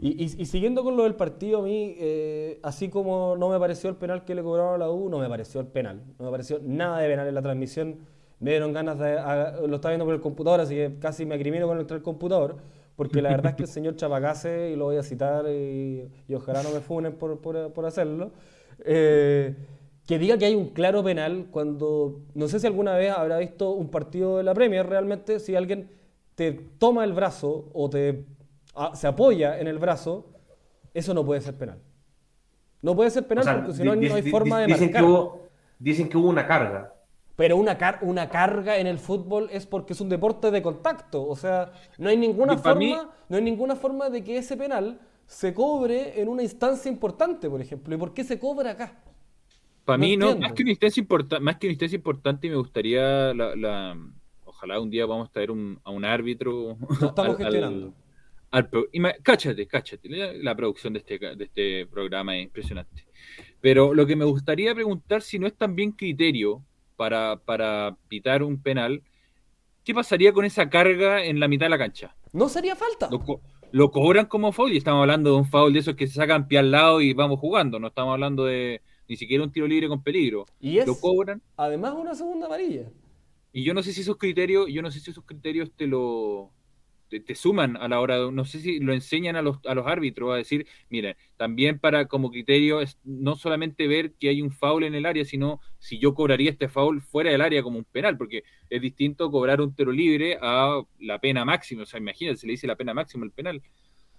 [0.00, 3.90] Y, y- siguiendo con lo del partido, a mí, eh, así como no me pareció
[3.90, 6.02] el penal que le cobraron la U, no me pareció el penal.
[6.18, 7.98] No me pareció nada de penal en la transmisión.
[8.40, 9.16] me dieron ganas de...
[9.66, 12.58] lo estaba viendo por el computador, así que casi me acrimino con el computador,
[12.96, 16.62] porque la verdad es que el señor Chapacase, y lo voy a citar, y, ojalá
[16.62, 18.30] no me funen por, por, hacerlo,
[18.84, 19.56] eh,
[20.06, 23.70] que diga que hay un claro penal cuando, no sé si alguna vez habrá visto
[23.72, 25.90] un partido de la Premier realmente, si alguien
[26.36, 28.24] te toma el brazo o te
[28.94, 30.32] se apoya en el brazo,
[30.94, 31.80] eso no puede ser penal.
[32.82, 35.04] No puede ser penal porque si no, no hay forma de marcar.
[35.78, 36.94] dicen que hubo una carga.
[37.36, 41.26] Pero una, una carga en el fútbol es porque es un deporte de contacto.
[41.26, 45.54] O sea, no hay ninguna forma, no hay ninguna forma de que ese penal se
[45.54, 47.94] cobre en una instancia importante, por ejemplo.
[47.94, 49.02] ¿Y por qué se cobra acá?
[49.84, 53.32] Para mí, no, más que una instancia importante, más que una instancia importante, me gustaría
[53.32, 53.96] la,
[54.44, 56.76] ojalá un día vamos a traer a un árbitro.
[57.00, 57.94] Lo estamos gestionando.
[59.22, 60.08] Cáchate, cáchate.
[60.08, 63.06] La, producción de este, de este programa es impresionante.
[63.60, 66.62] Pero lo que me gustaría preguntar si no es también criterio
[66.96, 69.02] para, para pitar un penal,
[69.84, 72.16] ¿qué pasaría con esa carga en la mitad de la cancha?
[72.32, 73.08] No sería falta.
[73.70, 76.48] Lo, cobran como foul y estamos hablando de un foul de esos que se sacan
[76.48, 79.88] pie al lado y vamos jugando, no estamos hablando de ni siquiera un tiro libre
[79.88, 80.46] con peligro.
[80.60, 81.42] Y es, lo cobran.
[81.56, 82.90] Además una segunda amarilla.
[83.52, 86.50] Y yo no sé si esos criterios, yo no sé si esos criterios te lo
[87.08, 89.86] te, suman a la hora de, no sé si lo enseñan a los, a los
[89.86, 94.50] árbitros a decir, miren, también para como criterio es no solamente ver que hay un
[94.50, 97.84] foul en el área, sino si yo cobraría este foul fuera del área como un
[97.84, 102.38] penal, porque es distinto cobrar un tero libre a la pena máxima, o sea, imagínate,
[102.38, 103.62] se le dice la pena máxima al penal.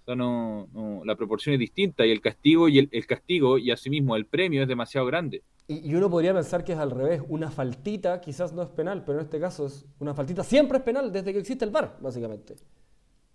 [0.02, 0.68] O sea, no,
[1.04, 4.68] la proporción es distinta y el castigo y el, castigo y asimismo el premio es
[4.68, 5.42] demasiado grande.
[5.68, 9.18] Y, uno podría pensar que es al revés, una faltita quizás no es penal, pero
[9.20, 12.56] en este caso es una faltita siempre es penal desde que existe el VAR, básicamente.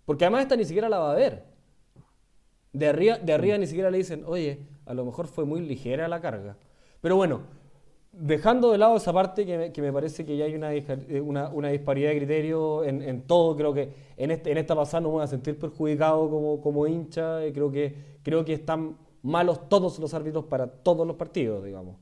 [0.06, 1.44] Porque además esta ni siquiera la va a ver.
[2.72, 6.08] De arriba, de arriba ni siquiera le dicen, oye, a lo mejor fue muy ligera
[6.08, 6.56] la carga.
[7.02, 7.42] Pero bueno,
[8.12, 12.10] dejando de lado esa parte que me, parece que ya hay una, eh, una, disparidad
[12.10, 15.26] de criterio en, todo, creo que en, este, en esta pasada no me voy a
[15.26, 20.66] sentir perjudicado como, como hincha, creo que, creo que están malos todos los árbitros para
[20.66, 21.96] todos los partidos, digamos.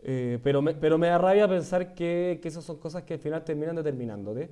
[0.00, 3.20] Eh, pero, me, pero me da rabia pensar que, que esas son cosas que al
[3.20, 4.50] final terminan determinándote.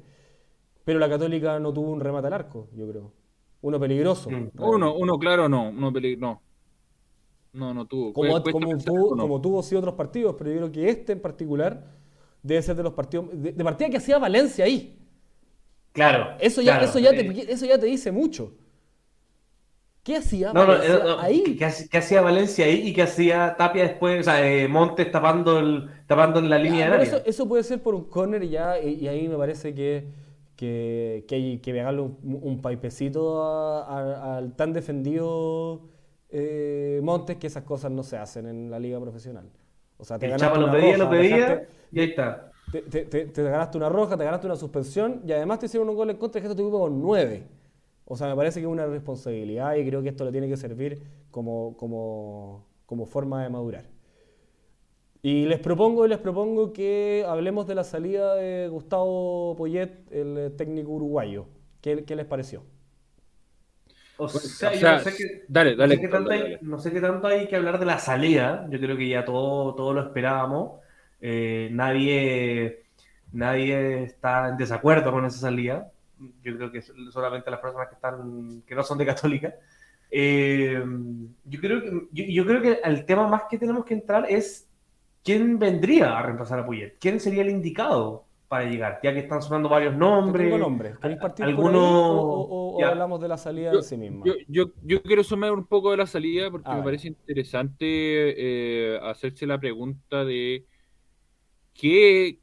[0.87, 3.13] Pero la Católica no tuvo un remate al arco, yo creo.
[3.61, 4.31] Uno peligroso.
[4.31, 4.51] Mm.
[4.57, 5.71] Uno, uno claro, no.
[5.71, 6.43] Uno no.
[7.53, 8.13] No, no tuvo.
[8.13, 11.91] Como, tuvo, como tuvo sí otros partidos, pero yo creo que este en particular
[12.41, 13.27] debe ser de los partidos.
[13.33, 14.97] De, partida que hacía Valencia ahí.
[15.91, 16.37] Claro.
[16.39, 18.55] Eso ya, eso, ya te, eso ya te dice mucho.
[20.05, 21.57] ¿Qué hacía Valencia ahí?
[21.91, 24.21] ¿qué, hacía Valencia ahí y qué hacía Tapia después?
[24.21, 27.23] O sea, eh, Montes tapando, el, tapando en la línea de área.
[27.27, 30.25] Eso, puede ser por un corner y ya, y ahí me parece que
[30.57, 33.43] que, que que pegarle un, un paipecito
[33.87, 35.83] al tan defendido
[36.29, 39.49] eh, Montes que esas cosas no se hacen en la liga profesional.
[39.99, 42.51] O sea, te ganaste lo pedía, lo pedía y ahí está.
[42.73, 46.11] Te, te, ganaste una roja, te ganaste una suspensión y además te hicieron un gol
[46.11, 47.45] en contra y que tu equipo con nueve.
[48.05, 50.57] O sea, me parece que es una responsabilidad y creo que esto le tiene que
[50.57, 53.85] servir como, como, como forma de madurar.
[55.27, 60.51] Y les propongo, les propongo que hablemos de la salida de Gustavo Poyet, el eh,
[60.51, 61.49] técnico uruguayo.
[61.81, 62.63] ¿Qué, les pareció?
[64.19, 65.97] O sea, yo no sé qué, dale, dale,
[66.63, 68.69] no, sé qué tanto hay, que hablar de la salida.
[68.71, 70.79] Yo creo que ya todo, todo lo esperábamos.
[71.21, 72.85] Eh, nadie,
[73.33, 75.91] nadie está en desacuerdo con esa salida.
[76.45, 79.57] Yo creo que solamente las personas que están, que no son de católica.
[80.09, 80.81] Eh,
[81.47, 84.69] yo creo que, yo creo que el tema más que tenemos que entrar es
[85.27, 86.95] ¿quién vendría a reemplazar a Puyet?
[87.01, 89.01] ¿Quién sería el indicado para llegar?
[89.03, 90.47] Ya que están sonando varios nombres.
[90.47, 90.97] Tengo nombres.
[90.99, 91.81] ¿Queréis partir ¿Alguno...
[91.83, 94.25] o, hablamos de la salida de sí misma?
[94.47, 99.59] Yo, quiero sumar un poco de la salida porque me parece interesante eh, hacerse la
[99.59, 100.65] pregunta de
[101.75, 102.39] qué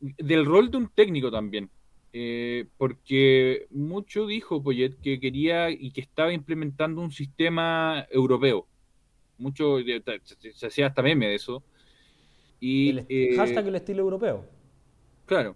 [0.00, 1.70] del rol de un técnico también.
[2.16, 8.66] Eh, porque mucho dijo Poyet que quería y que estaba implementando un sistema europeo.
[9.38, 9.78] Mucho
[10.52, 11.64] se hacía hasta meme de eso
[12.64, 14.46] y, el, eh, hashtag el estilo europeo.
[15.26, 15.54] Claro.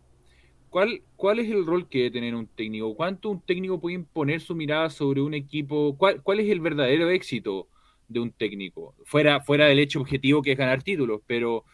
[0.69, 2.95] ¿Cuál, ¿Cuál es el rol que debe tener un técnico?
[2.95, 5.97] ¿Cuánto un técnico puede imponer su mirada sobre un equipo?
[5.97, 7.69] ¿Cuál, cuál es el verdadero éxito
[8.09, 8.95] de un técnico?
[9.07, 11.65] Fuera, fuera del hecho objetivo que es ganar títulos, pero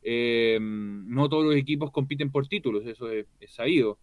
[0.00, 3.98] eh, no todos los equipos compiten por títulos, eso es, sabido.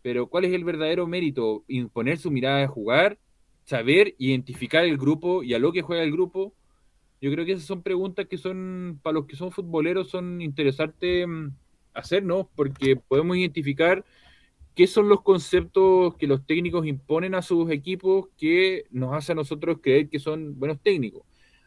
[0.00, 1.64] Pero ¿cuál es el verdadero mérito?
[1.66, 3.18] Imponer su mirada de jugar,
[3.64, 6.54] saber identificar el grupo y a lo que juega el grupo
[7.20, 11.26] yo creo que esas son preguntas que son, para los que son futboleros, son interesantes
[11.28, 11.48] mm,
[11.94, 12.48] hacer, ¿no?
[12.54, 14.04] Porque podemos identificar
[14.74, 19.34] qué son los conceptos que los técnicos imponen a sus equipos que nos hace a
[19.34, 21.22] nosotros creer que son buenos técnicos.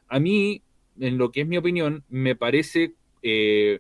[0.08, 0.64] A mí,
[1.00, 3.80] en lo que es mi opinión, me parece eh,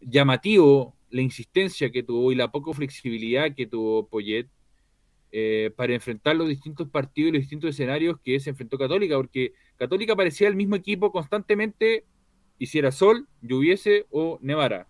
[0.00, 4.48] llamativo la insistencia que tuvo y la poca flexibilidad que tuvo Poyet
[5.32, 9.52] eh, para enfrentar los distintos partidos y los distintos escenarios que se enfrentó Católica, porque
[9.76, 12.04] Católica parecía el mismo equipo constantemente,
[12.58, 14.86] hiciera sol, lloviese o nevara.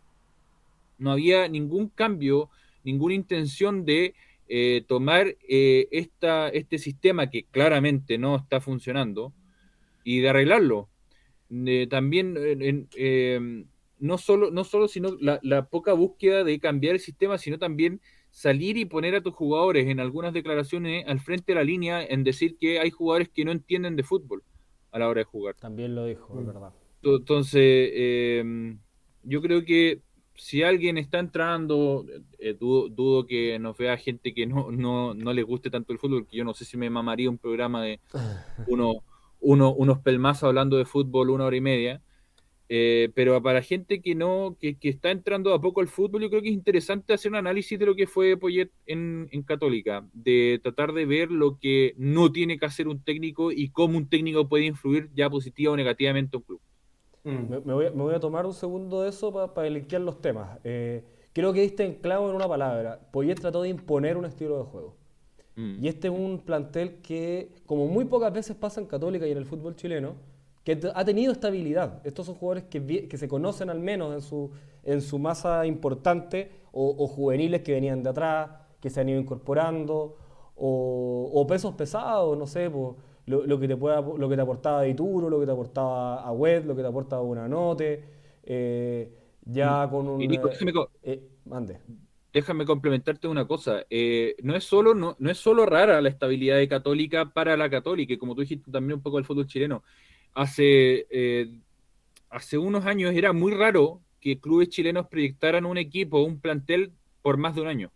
[0.98, 2.50] No había ningún cambio,
[2.84, 4.14] ninguna intención de
[4.48, 9.32] eh, tomar eh, esta, este sistema que claramente no está funcionando
[10.04, 10.88] y de arreglarlo.
[11.88, 12.34] también
[13.98, 18.76] no solo, no solo sino la, poca búsqueda de cambiar el sistema, sino también salir
[18.76, 22.56] y poner a tus jugadores en algunas declaraciones al frente de la línea en decir
[22.58, 24.42] que hay jugadores que no entienden de fútbol
[24.94, 25.56] a la hora de jugar.
[25.56, 26.46] También lo dijo, es mm.
[26.46, 26.72] verdad.
[27.02, 28.78] Entonces, em,
[29.24, 30.00] yo creo que
[30.36, 32.06] si alguien está entrando,
[32.38, 36.26] eh, dudo, que nos vea gente que no, no, no le guste tanto el fútbol,
[36.26, 38.00] que yo no sé si me mamaría un programa de
[38.68, 39.02] uno,
[39.40, 42.00] uno, unos pelmazos hablando de fútbol una hora y media.
[42.68, 46.42] Eh, pero para gente que no, que, está entrando a poco al fútbol, yo creo
[46.42, 50.92] que es interesante hacer un análisis de lo que fue Poyet en, Católica, de tratar
[50.92, 54.64] de ver lo que no tiene que hacer un técnico y cómo un técnico puede
[54.64, 56.60] influir ya positiva o negativamente en un club.
[57.24, 57.66] Mm.
[57.66, 60.58] Me, voy, a tomar un segundo de eso para pa linkear los temas.
[60.64, 63.00] Eh, creo que diste en clavo en una palabra.
[63.12, 64.96] Poyet trató de imponer un estilo de juego.
[65.56, 65.84] Mm.
[65.84, 69.38] Y este es un plantel que, como muy pocas veces pasa en Católica y en
[69.38, 70.16] el fútbol chileno,
[70.64, 72.00] que ha tenido estabilidad.
[72.04, 74.50] Estos son jugadores que, que se conocen al menos en su,
[74.82, 78.50] en su masa importante o, juveniles que venían de atrás,
[78.80, 80.16] que se han ido incorporando,
[80.56, 82.70] o, pesos pesados, no sé,
[83.26, 86.66] lo, que te pueda, lo que te aportaba Ituro, lo que te aportaba a Web,
[86.66, 87.48] lo que te aportaba una
[88.46, 89.12] eh,
[89.46, 90.18] ya con un...
[90.18, 90.72] déjame,
[91.02, 91.78] eh, mande.
[92.32, 93.84] déjame complementarte una cosa.
[93.88, 97.70] Eh, no, es solo, no, no es solo rara la estabilidad de Católica para la
[97.70, 99.82] Católica, y como tú dijiste también un poco del fútbol chileno
[100.34, 101.58] hace, eh,
[102.30, 106.92] hace unos años era muy raro que clubes chilenos proyectaran un equipo, un plantel
[107.22, 107.92] por más de un año.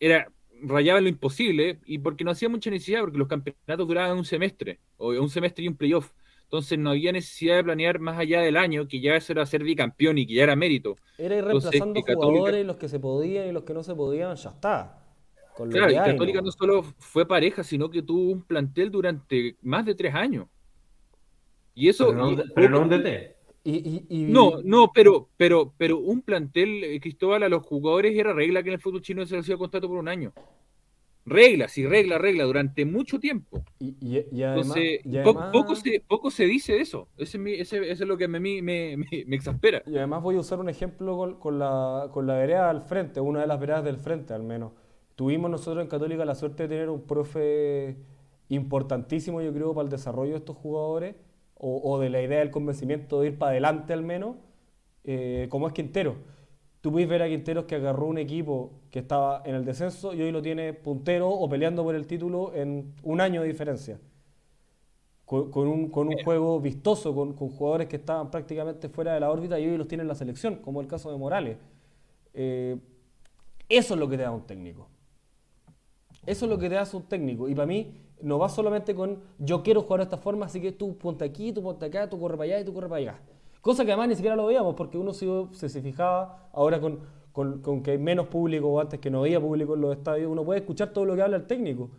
[0.00, 0.28] Era
[0.62, 4.80] rayaba lo imposible y porque no hacía mucha necesidad, porque los campeonatos duraban un semestre,
[4.96, 6.10] o un semestre y un playoff.
[6.44, 9.62] Entonces no había necesidad de planear más allá del año, que ya eso era ser
[9.62, 10.96] bicampeón y que ya era mérito.
[11.18, 14.50] Era ir reemplazando jugadores, los que se podían y los que no se podían, ya
[14.50, 15.04] está.
[15.70, 16.50] claro, y Católica ¿no?
[16.50, 20.46] solo fue pareja, sino que tuvo un plantel durante más de tres años.
[21.78, 22.08] Y eso.
[22.56, 23.36] Pero no, un DT.
[24.10, 28.70] No, no, pero, pero, pero un plantel, eh, Cristóbal, a los jugadores era regla que
[28.70, 30.32] en el fútbol chino se hacía contrato por un año.
[31.24, 33.62] Regla, sí, regla, regla, durante mucho tiempo.
[33.78, 34.76] Y, además,
[35.52, 37.06] poco, se, poco se dice de eso.
[37.16, 39.82] Ese, ese, es lo que a mí me, me, exaspera.
[39.86, 43.42] Y además voy a usar un ejemplo con, la, con la vereda al frente, una
[43.42, 44.72] de las veredas del frente al menos.
[45.14, 47.98] Tuvimos nosotros en Católica la suerte de tener un profe
[48.48, 51.14] importantísimo, yo creo, para el desarrollo de estos jugadores
[51.58, 54.36] o, de la idea del convencimiento de ir para adelante al menos,
[55.04, 56.16] eh, como es Quintero.
[56.80, 60.22] Tú puedes ver a Quinteros que agarró un equipo que estaba en el descenso y
[60.22, 63.98] hoy lo tiene puntero o peleando por el título en un año de diferencia.
[65.24, 69.30] Con, un, con un, juego vistoso, con, con, jugadores que estaban prácticamente fuera de la
[69.30, 71.58] órbita y hoy los tiene en la selección, como el caso de Morales.
[72.32, 72.78] Eh,
[73.68, 74.88] eso es lo que te da un técnico.
[76.24, 77.48] Eso es lo que te hace un técnico.
[77.48, 80.72] Y para mí, no va solamente con yo quiero jugar de esta forma, así que
[80.72, 83.20] tú ponte aquí, tú ponte acá, tú corre para allá y tú corre para allá.
[83.60, 87.00] Cosa que además ni siquiera lo veíamos porque uno se, se fijaba ahora con,
[87.32, 90.44] con, que hay menos público o antes que no había público en los estadios, uno
[90.44, 91.90] puede escuchar todo lo que habla el técnico.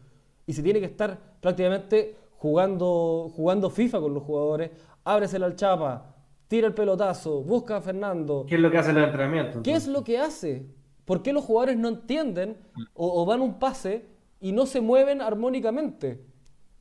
[0.45, 4.71] Y se tiene que estar prácticamente jugando, jugando FIFA con los jugadores,
[5.03, 6.15] ábresela al chapa,
[6.47, 8.45] tira el pelotazo, busca a Fernando.
[8.47, 9.61] ¿Qué es lo que hace en el entrenamiento?
[9.61, 10.65] ¿Qué es lo que hace?
[11.05, 12.57] ¿Por qué los jugadores no entienden
[12.93, 14.05] o, o van un pase
[14.39, 16.19] y no se mueven armónicamente.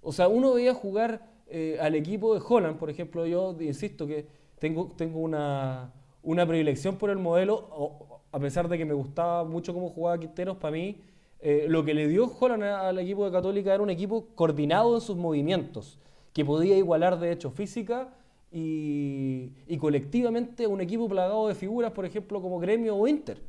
[0.00, 4.26] O sea, uno veía jugar eh, al equipo de Holland, por ejemplo, yo insisto que
[4.58, 5.92] tengo, tengo una,
[6.22, 10.56] una predilección por el modelo, a pesar de que me gustaba mucho cómo jugaba Quinteros,
[10.58, 11.00] para mí
[11.40, 15.00] eh, lo que le dio Holland al equipo de Católica era un equipo coordinado en
[15.00, 15.98] sus movimientos,
[16.32, 18.14] que podía igualar de hecho física
[18.50, 23.40] y, colectivamente un equipo plagado de figuras, por ejemplo, como Gremio o Inter.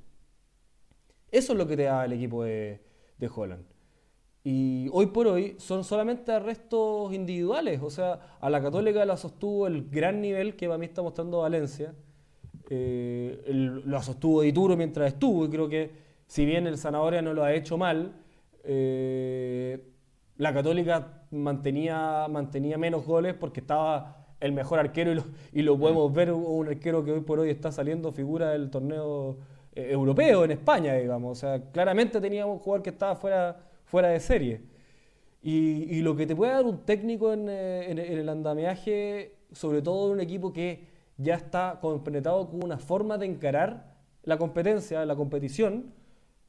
[1.32, 2.80] Eso es lo que te da el equipo de,
[3.18, 3.66] de Holland.
[4.52, 7.82] Y hoy por hoy son solamente arrestos individuales.
[7.84, 11.42] O sea, a la Católica la sostuvo el gran nivel que para mí está mostrando
[11.42, 11.94] Valencia.
[12.68, 13.44] Eh,
[13.86, 15.46] lo sostuvo Dituro mientras estuvo.
[15.46, 15.92] Y creo que,
[16.26, 18.12] si bien el Zanahoria no lo ha hecho mal,
[18.64, 19.84] eh,
[20.38, 25.78] la Católica mantenía, mantenía menos goles porque estaba el mejor arquero y lo, y lo
[25.78, 26.32] podemos ver.
[26.32, 29.38] Un arquero que hoy por hoy está saliendo figura del torneo
[29.76, 31.38] eh, europeo en España, digamos.
[31.38, 34.62] O sea, claramente teníamos un jugador que estaba fuera fuera de serie.
[35.42, 40.14] Y, lo que te puede dar un técnico eh, en, el andamiaje, sobre todo en
[40.14, 40.86] un equipo que
[41.18, 45.94] ya está compenetrado con una forma de encarar la competencia, la competición,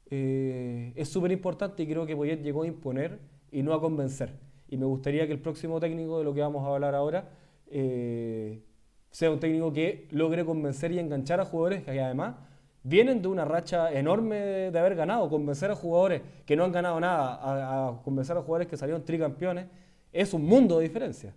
[0.09, 3.19] eh, es súper importante y creo que Poyet llegó a imponer
[3.51, 4.33] y no a convencer.
[4.69, 7.29] Y me gustaría que el próximo técnico de lo que vamos a hablar ahora
[7.67, 8.61] eh,
[9.09, 12.35] sea un técnico que logre convencer y enganchar a jugadores que además
[12.83, 14.35] vienen de una racha enorme
[14.71, 15.29] de, haber ganado.
[15.29, 19.67] Convencer a jugadores que no han ganado nada, a, convencer a jugadores que salieron tricampeones,
[20.11, 21.33] es un mundo de diferencia.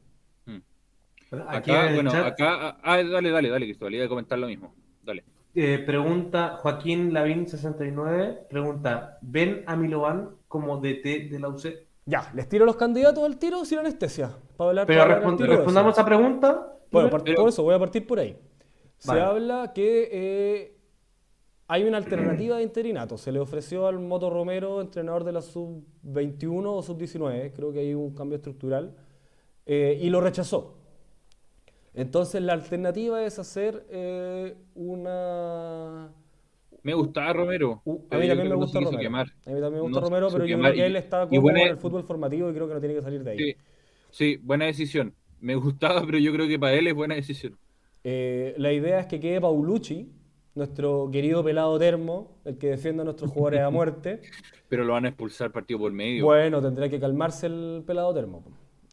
[0.47, 0.61] Hmm.
[1.49, 4.75] acá, bueno, acá, ah, dale, dale, dale, Cristóbal, iba a comentar lo mismo.
[5.03, 5.25] Dale.
[5.55, 11.67] Eh, pregunta Joaquín Lavín69, pregunta, ¿ven a Milovan como DT de la UC?
[12.07, 14.31] Ya, les tiro los candidatos al tiro sin anestesia.
[14.57, 16.71] Para hablar, Pero respondamos esa pregunta.
[16.91, 18.37] Bueno, por eso, voy a partir por ahí.
[18.99, 20.74] Se habla que eh,
[21.67, 23.17] hay una alternativa de interinato.
[23.17, 27.95] Se le ofreció al Moto Romero, entrenador de la sub-21 o sub-19, creo que hay
[27.95, 28.95] un cambio estructural,
[29.67, 30.77] eh, y lo rechazó.
[31.95, 36.13] Entonces la alternativa es hacer eh, una...
[36.83, 37.81] Me gustaba Romero.
[38.11, 38.99] a mí también me gusta Romero.
[38.99, 41.77] A mí también me gusta Romero, pero yo creo que él está como en el
[41.79, 43.57] fútbol formativo y creo que no tiene que salir de ahí.
[44.11, 45.15] Sí, buena decisión.
[45.41, 47.57] Me gustaba, pero yo creo que para él es buena decisión.
[48.03, 50.11] Eh, la idea es que quede Paulucci,
[50.55, 54.21] nuestro querido pelado termo, el que defiende a nuestros jugadores a muerte.
[54.69, 56.25] pero lo van a expulsar partido por medio.
[56.25, 58.45] Bueno, tendrá que calmarse el pelado termo.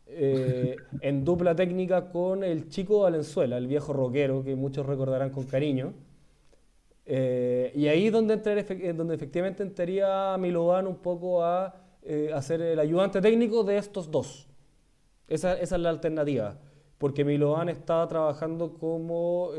[0.08, 5.46] Eh, en dupla técnica con el chico Valenzuela, el viejo rockero que muchos recordarán con
[5.46, 5.94] cariño.
[7.06, 11.76] Eh, y ahí donde, eh, donde efectivamente entraría Milovan un poco a
[12.34, 14.48] hacer el ayudante técnico de estos dos.
[15.28, 16.60] Esa, esa es la alternativa,
[16.98, 19.52] porque Milovan está trabajando como,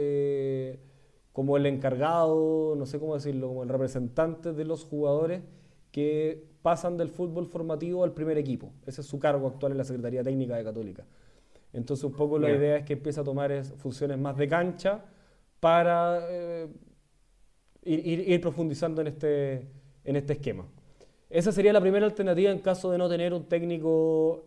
[1.32, 5.42] como el encargado, no sé cómo decirlo, como el representante de los jugadores
[5.90, 8.72] que pasan del fútbol formativo al primer equipo.
[8.86, 11.04] Ese es su cargo actual en la Secretaría Técnica de Católica.
[11.72, 15.04] Entonces, un poco la idea es que empiece a tomar funciones más de cancha
[15.58, 16.68] para eh,
[17.84, 19.68] ir, profundizando en este,
[20.04, 20.66] en este esquema.
[21.30, 24.44] Esa sería la primera alternativa en caso de no tener un técnico,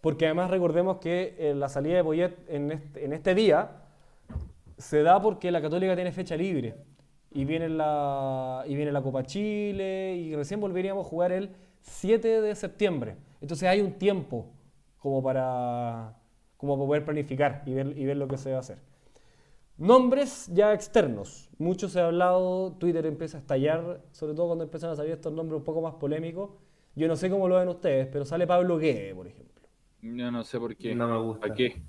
[0.00, 3.87] porque además recordemos que eh, la salida de Poyet en este, en este día
[4.78, 6.76] se da porque la Católica tiene fecha libre
[7.30, 11.50] y viene la, y viene la Copa Chile y recién volveríamos a jugar el
[11.82, 13.16] 7 de septiembre.
[13.40, 14.46] Entonces hay un tiempo
[14.98, 16.16] como para,
[16.56, 18.78] como para poder planificar y ver, y ver lo que se va a hacer.
[19.76, 21.50] Nombres ya externos.
[21.58, 25.32] Mucho se ha hablado, Twitter empieza a estallar, sobre todo cuando empiezan a salir estos
[25.32, 26.50] nombres un poco más polémicos.
[26.96, 29.68] Yo no sé cómo lo ven ustedes, pero sale Pablo Guede, por ejemplo.
[30.02, 30.94] Yo no sé por qué.
[30.94, 31.46] No me gusta.
[31.46, 31.80] ¿A qué?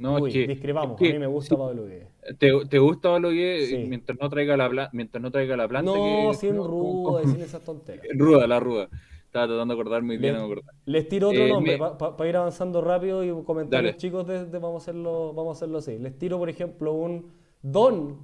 [0.00, 2.08] No, Uy, que, discrepamos, a mí me gusta Pablo Guede.
[2.38, 5.92] ¿Te, ¿Te, gusta Pablo Guede mientras no traiga la mientras no traiga la planta?
[5.92, 8.06] No, sin ruda, sin esas tonterías.
[8.16, 8.88] Ruda, la ruda.
[9.26, 12.28] Estaba tratando de acordar muy bien, les, no me Les tiro otro eh, nombre para
[12.28, 15.98] ir avanzando rápido y comentar los chicos de, vamos, a hacerlo, vamos a hacerlo así.
[15.98, 17.30] Les tiro, por ejemplo, un
[17.60, 18.18] Don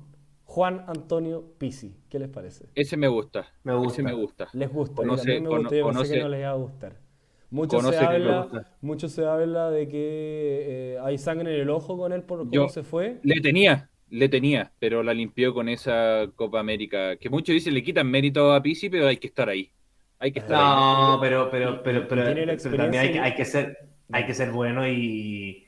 [0.45, 1.95] Juan Antonio Pisi.
[2.09, 2.71] ¿Qué les parece?
[2.75, 3.47] Ese me gusta.
[3.65, 3.93] Me gusta.
[3.93, 4.49] Ese me gusta.
[4.55, 4.97] Les gusta.
[4.97, 5.77] Conoce, también me gusta.
[5.77, 7.06] Yo pensé que no les iba a gustar.
[7.51, 8.49] Mucho se, habla,
[8.81, 12.69] mucho se habla de que eh, hay sangre en el ojo con él por cómo
[12.69, 13.21] se fue.
[13.23, 17.17] Le tenía, le tenía, pero la limpió con esa Copa América.
[17.17, 19.71] Que muchos dicen le quitan mérito a Pisi, pero hay que estar ahí.
[20.19, 21.19] Hay que estar no, ahí.
[21.21, 22.49] pero, pero, pero, pero, también
[22.97, 23.77] hay, hay, que ser,
[24.11, 25.67] hay que ser bueno y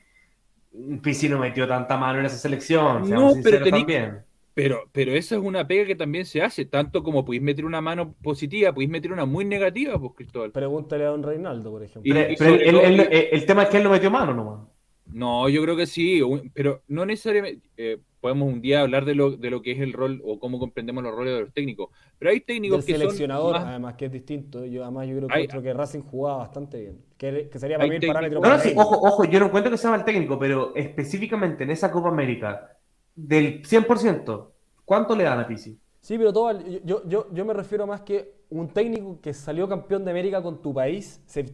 [1.01, 3.09] Pisi no metió tanta mano en esa selección.
[3.09, 4.23] No, pero también.
[4.53, 7.81] Pero, pero esa es una pega que también se hace, tanto como podéis meter una
[7.81, 10.51] mano positiva, podéis meter una muy negativa, pues Cristóbal.
[10.51, 12.13] Pregúntale a don Reinaldo, por ejemplo.
[12.13, 14.67] el, tema es que él no metió mano nomás.
[15.11, 16.21] No, yo creo que sí,
[16.53, 17.67] pero no necesariamente.
[17.77, 20.59] Eh, podemos un día hablar de lo, de lo que es el rol o cómo
[20.59, 21.89] comprendemos los roles de los técnicos.
[22.17, 24.65] Pero hay técnicos que seleccionador, además, que es distinto.
[24.65, 27.01] Yo, además, yo creo que, Racing jugaba bastante bien.
[27.17, 28.41] Que, sería para mí el parámetro.
[28.75, 32.78] ojo, ojo, yo no encuentro que sea el técnico, pero específicamente en esa Copa América
[33.27, 34.47] del 100%,
[34.85, 35.79] ¿cuánto le dan a Pisi?
[36.01, 40.05] Sí, pero todo, yo, yo, yo me refiero más que un técnico que salió campeón
[40.05, 41.45] de América con tu país, se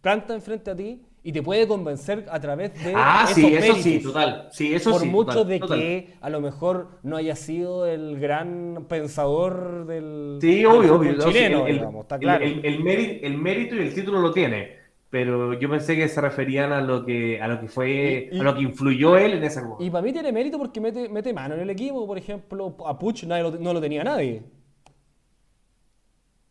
[0.00, 3.98] planta enfrente a ti y te puede convencer a través de ah sí eso sí
[4.00, 4.48] total.
[4.52, 9.86] Sí eso por mucho de que a lo mejor no haya sido el gran pensador
[9.86, 12.44] del sí obvio obvio chileno el, está claro.
[12.44, 14.83] el, mérito, el mérito y el título lo tiene
[15.14, 18.52] pero yo pensé que se referían a lo que a lo que fue a lo
[18.52, 19.84] que influyó él en esa Copa.
[19.84, 22.98] Y para mí tiene mérito porque mete, mete mano en el equipo, por ejemplo, a
[22.98, 24.42] Puch no lo tenía nadie.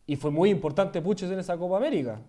[0.06, 2.22] Y fue muy importante Puches en esa Copa América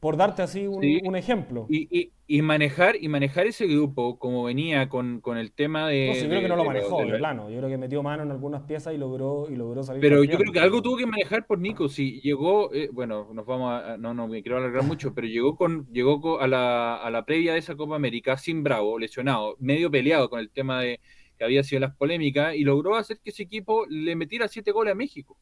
[0.00, 1.66] por darte así un, ejemplo.
[1.70, 6.08] Y, y, manejar y manejar ese grupo como venía con, el tema de...
[6.08, 7.50] No, yo creo que no lo manejó, de, plano.
[7.50, 10.02] Yo creo que metió mano en algunas piezas y logró, y logró salir.
[10.02, 11.88] Pero yo creo que algo tuvo que manejar por Nico.
[11.88, 15.56] Si llegó, eh, bueno, nos vamos a, no, no me quiero alargar mucho, pero llegó
[15.56, 19.90] con llegó a la, a la previa de esa Copa América sin Bravo, lesionado, medio
[19.90, 21.00] peleado con el tema de
[21.38, 24.92] que había sido las polémicas, y logró hacer que ese equipo le metiera siete goles
[24.92, 25.36] a México.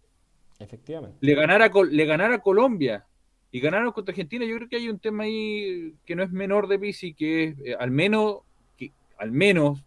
[0.59, 1.19] Efectivamente.
[1.21, 3.07] Le ganara, le ganara a Colombia
[3.55, 4.45] y ganaron contra Argentina.
[4.45, 7.59] Yo creo que hay un tema ahí que no es menor de Pisi, que es
[7.61, 8.39] eh, al menos,
[8.77, 9.81] que, al menos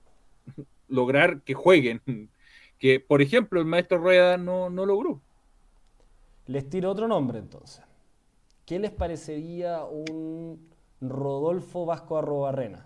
[0.88, 2.02] lograr que jueguen.
[2.80, 5.20] Que, por ejemplo, el maestro Rueda no, no logró.
[6.46, 7.84] Les tiro otro nombre entonces.
[8.68, 10.70] ¿Qué les parecería un
[11.02, 12.86] Rodolfo Vasco Arrobarrena?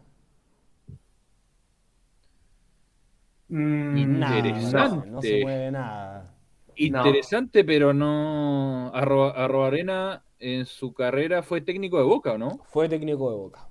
[3.50, 5.10] Mm, interesante.
[5.10, 6.34] no, se mueve nada.
[6.78, 8.94] Interesante, pero no.
[8.94, 12.60] Arrobarena en su carrera fue técnico de Boca, ¿o no?
[12.66, 13.70] Fue técnico de Boca.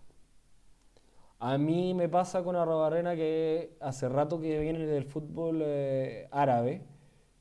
[1.39, 6.85] A mí me pasa con Arrobarena que hace rato que viene del fútbol eh, árabe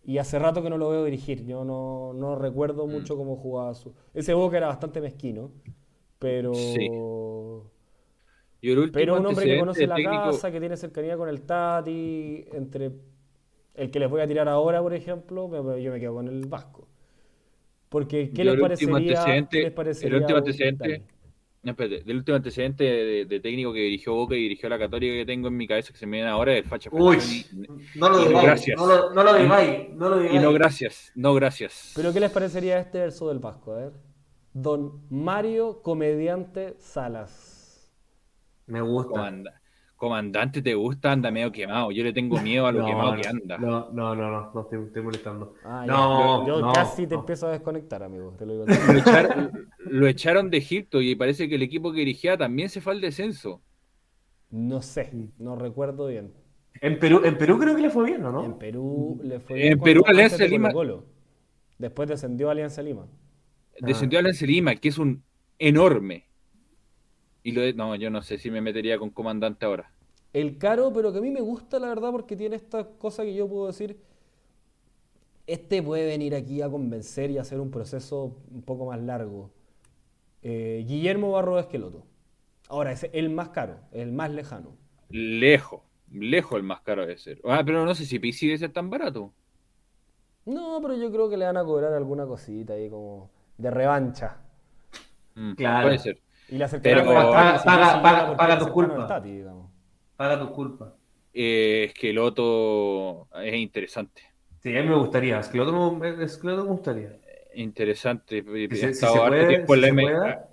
[0.06, 1.46] y hace rato que no lo veo dirigir.
[1.46, 2.92] Yo no, no recuerdo mm.
[2.92, 3.94] mucho cómo jugaba su.
[4.14, 5.52] Ese Boca era bastante mezquino,
[6.18, 6.54] pero.
[6.54, 6.90] Sí.
[8.94, 12.92] pero un hombre que conoce la casa, que tiene cercanía con el Tati, entre
[13.76, 16.89] el que les voy a tirar ahora, por ejemplo, yo me quedo con el Vasco.
[17.90, 20.16] Porque, ¿qué, les parecería, ¿qué les parecería?
[20.16, 21.04] El último antecedente,
[21.62, 22.84] no, espérate, del último antecedente
[23.26, 25.98] de, técnico que dirigió Boca y dirigió la Católica que tengo en mi cabeza que
[25.98, 27.18] se me viene ahora es el Facha Uy,
[27.96, 28.68] no lo digáis.
[28.78, 31.94] No lo, no lo digáis, no lo Y no gracias, no gracias.
[31.96, 33.74] Pero ¿qué les parecería este verso del Vasco?
[33.74, 33.94] A ver.
[34.54, 37.92] Don Mario Comediante Salas.
[38.66, 39.34] Me gusta.
[40.00, 41.12] Comandante, ¿te gusta?
[41.12, 41.92] Anda medio quemado.
[41.92, 43.58] Yo le tengo miedo a lo quemado que anda.
[43.58, 45.56] No, no, no, no, no estoy, molestando.
[45.66, 48.34] Ah, no, yo, casi te empiezo a desconectar, amigo.
[48.40, 48.66] lo,
[49.92, 53.02] lo, echaron, de Egipto y parece que el equipo que dirigía también se fue al
[53.02, 53.62] descenso.
[54.50, 56.32] No sé, no recuerdo bien.
[56.80, 58.46] En Perú, en Perú creo que le fue bien, ¿no?
[58.46, 59.74] En Perú le fue bien.
[59.74, 60.72] En Perú Alianza Lima.
[61.78, 63.06] Después descendió Alianza Lima.
[63.82, 65.24] Descendió Alianza Lima, que es un
[65.58, 66.29] enorme
[67.44, 69.92] y lo no, yo no sé si me metería con comandante ahora.
[70.34, 73.34] El caro, pero que a mí me gusta la verdad porque tiene esta cosa que
[73.34, 73.98] yo puedo decir.
[75.48, 79.50] Este puede venir aquí a convencer y hacer un proceso un poco más largo.
[80.44, 82.06] Eh, Guillermo Barro Esqueloto.
[82.68, 84.78] Ahora, es el más caro, el más lejano.
[85.10, 85.82] Lejos,
[86.12, 87.42] lejos el más caro de ser.
[87.46, 89.34] Ah, pero no sé si PC debe ser tan barato.
[90.46, 94.38] No, pero yo creo que le van a cobrar alguna cosita ahí como de revancha.
[95.34, 95.88] Mm, claro.
[95.88, 96.20] Puede ser.
[96.52, 99.12] Y la pero paga, paga, paga, paga tus culpas.
[100.16, 100.90] Paga tus culpas.
[101.34, 104.24] Eh, es que el otro es interesante.
[104.62, 105.40] Sí, a mí me gustaría.
[105.40, 107.20] Es que el otro me, es que el otro me gustaría.
[107.54, 108.44] Interesante.
[108.44, 110.50] ha, estado harto tiempo en la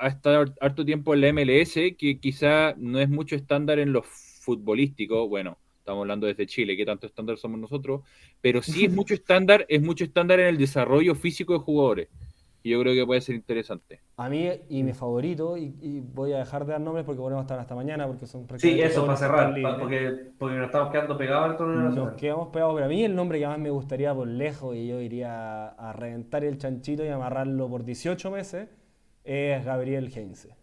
[0.00, 4.02] ha estado harto tiempo en la MLS, que quizá no es mucho estándar en lo
[4.02, 5.28] futbolístico.
[5.28, 8.02] Bueno, estamos hablando desde Chile, que tanto estándar somos nosotros,
[8.40, 12.08] pero sí es mucho estándar, es mucho estándar en el desarrollo físico de jugadores
[12.64, 14.00] yo creo que puede ser interesante.
[14.16, 17.58] A mí, y mi favorito, y, voy a dejar de dar nombres porque podemos estar
[17.58, 21.56] hasta mañana, porque son Sí, eso, para cerrar, porque, porque nos estamos quedando pegados al
[21.56, 24.76] torneo Nos quedamos pegados, pero a mí el nombre que más me gustaría por lejos,
[24.76, 28.68] y yo iría a reventar el chanchito y amarrarlo por 18 meses,
[29.24, 30.56] es Gabriel Heinze.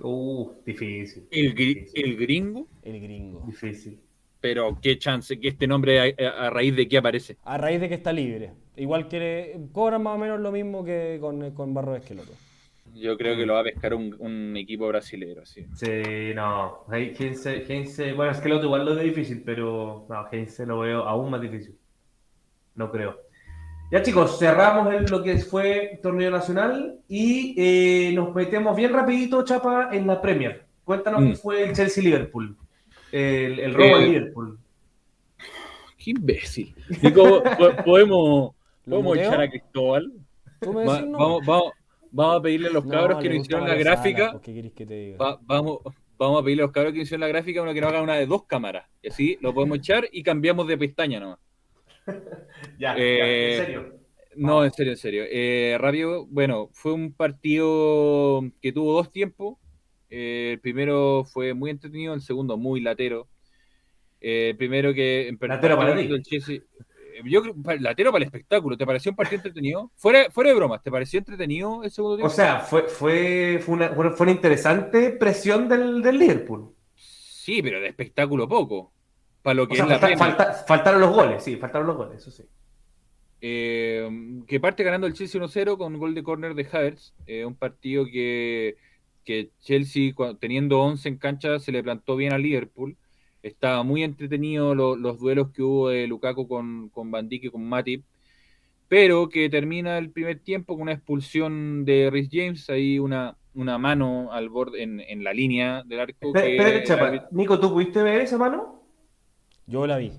[0.00, 1.28] Uh, difícil.
[1.30, 2.66] ¿El, ¿El gringo?
[2.82, 3.44] El gringo.
[3.46, 4.00] Difícil.
[4.40, 7.38] Pero qué chance, que este nombre a, raíz de qué aparece.
[7.44, 8.52] A raíz de que está libre.
[8.76, 12.32] Igual que cobran más o menos lo mismo que con, con Barro de Esqueloto.
[12.94, 15.66] Yo creo que lo va a pescar un, equipo brasilero, sí.
[15.74, 16.84] Sí, no.
[16.92, 21.76] Heinze, bueno, Esqueloto igual lo ve difícil, pero no, Heinze lo veo aún más difícil.
[22.76, 23.20] No creo.
[23.90, 29.90] Ya chicos, cerramos lo que fue torneo nacional y eh, nos metemos bien rapidito, Chapa,
[29.92, 30.64] en la Premier.
[30.84, 31.28] Cuéntanos mm.
[31.28, 32.56] qué fue el Chelsea-Liverpool
[33.14, 34.58] el, el robo de eh, Liverpool.
[35.96, 36.74] Qué imbécil.
[37.84, 38.54] podemos,
[38.84, 40.12] podemos echar a Cristóbal.
[40.60, 41.72] vamos, vamos,
[42.10, 44.40] vamos, a pedirle a los cabros que nos hicieron la gráfica.
[45.46, 45.78] vamos,
[46.16, 48.02] vamos a pedirle a los cabros que nos hicieron la gráfica uno que nos haga
[48.02, 48.88] una de dos cámaras.
[49.02, 51.38] Y así lo podemos echar y cambiamos de pestaña nomás.
[52.78, 54.04] ya, eh, en serio.
[54.36, 55.24] No, en serio, en serio.
[55.30, 59.58] Eh, rápido, bueno, fue un partido que tuvo dos tiempos.
[60.10, 63.28] Eh, el primero fue muy entretenido, el segundo muy latero.
[64.20, 65.36] Eh, el primero que...
[65.40, 66.08] Latero para ti.
[66.08, 66.62] Eh,
[67.24, 67.42] yo
[67.80, 68.76] latero para el espectáculo.
[68.76, 69.90] ¿Te pareció un partido entretenido?
[69.96, 72.32] Fuera, fuera de bromas, ¿te pareció entretenido el segundo tiempo?
[72.32, 76.74] O sea, fue, fue, fue, una, fue una interesante presión del, del Liverpool.
[76.96, 78.92] Sí, pero de espectáculo poco.
[79.42, 82.44] Para lo que faltaron los goles, sí, faltaron los goles, eso sí.
[83.40, 87.12] que parte ganando el Chelsea 1-0 con un gol de córner de Havertz.
[87.44, 88.76] un partido que
[89.24, 92.96] que Chelsea, teniendo 11 en cancha, se le plantó bien a Liverpool.
[93.44, 97.62] Estaba muy entretenido los duelos que hubo de Lukaku con, con Van Dijk y con
[97.62, 98.02] Matip,
[98.88, 103.76] pero que termina el primer tiempo con una expulsión de Rhys James, ahí una, una
[103.76, 106.32] mano al borde en, la línea del arco.
[107.32, 108.82] Nico, ¿tú pudiste ver esa mano?
[109.66, 110.12] Yo la vi.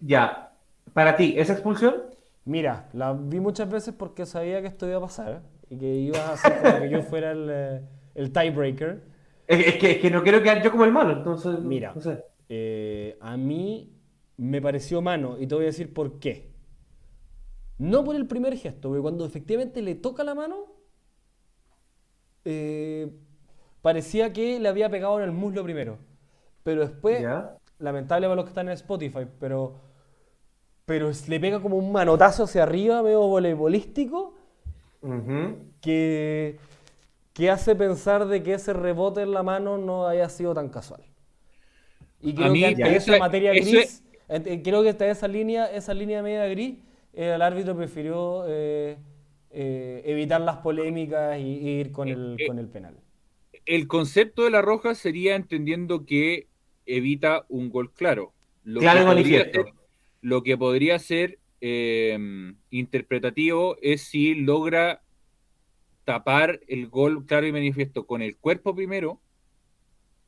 [0.00, 0.54] Ya.
[0.94, 2.04] Para ti, ¿esa expulsión?
[2.46, 6.20] Mira, la vi muchas veces porque sabía que esto iba a pasar y que iba
[6.20, 7.80] a hacer como que yo fuera el, eh,
[8.14, 9.02] el tiebreaker.
[9.48, 11.60] Es, es que, es que no quiero quedar yo como el malo, entonces.
[11.60, 12.20] Mira, No sé.
[12.48, 13.92] Eh, a mí
[14.36, 16.50] me pareció mano y te voy a decir por qué.
[17.78, 20.66] No por el primer gesto, porque cuando efectivamente le toca la mano,
[22.44, 23.10] eh,
[23.82, 25.98] parecía que le había pegado en el muslo primero.
[26.62, 27.56] Pero después, Ya.
[27.78, 29.74] lamentable para los que están en Spotify, pero,
[30.84, 34.34] pero le pega como un manotazo hacia arriba, medio voleibolístico,
[35.80, 36.58] que,
[37.32, 41.02] que hace pensar de que ese rebote en la mano no haya sido tan casual.
[42.22, 45.66] Y creo mí, que ante ya, esa materia gris, ante- creo que hasta esa línea,
[45.66, 46.76] esa línea media gris,
[47.14, 48.96] eh, el árbitro prefirió eh,
[49.50, 52.96] eh, evitar las polémicas y, y ir con el, Eh, con el penal.
[53.64, 56.46] El concepto de la roja sería entendiendo que
[56.86, 58.32] evita un gol claro.
[58.64, 59.72] Lo Claro que y podría ser-
[60.22, 62.18] lo que podría ser eh,
[62.70, 65.02] interpretativo es si logra
[66.04, 69.20] tapar el gol claro y manifiesto con el cuerpo primero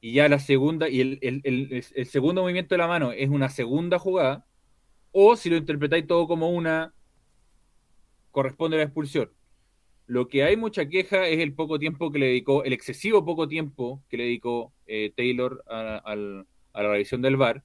[0.01, 3.28] y ya la segunda y el, el- el- el segundo movimiento de la mano es
[3.30, 4.46] una segunda jugada
[5.12, 6.94] o si lo interpretáis todo como una
[8.30, 9.30] corresponde a la expulsión.
[10.07, 13.49] Lo que hay mucha queja es el poco tiempo que le dedicó, el excesivo poco
[13.49, 17.64] tiempo que le dedicó eh, Taylor a, al- a la revisión del VAR,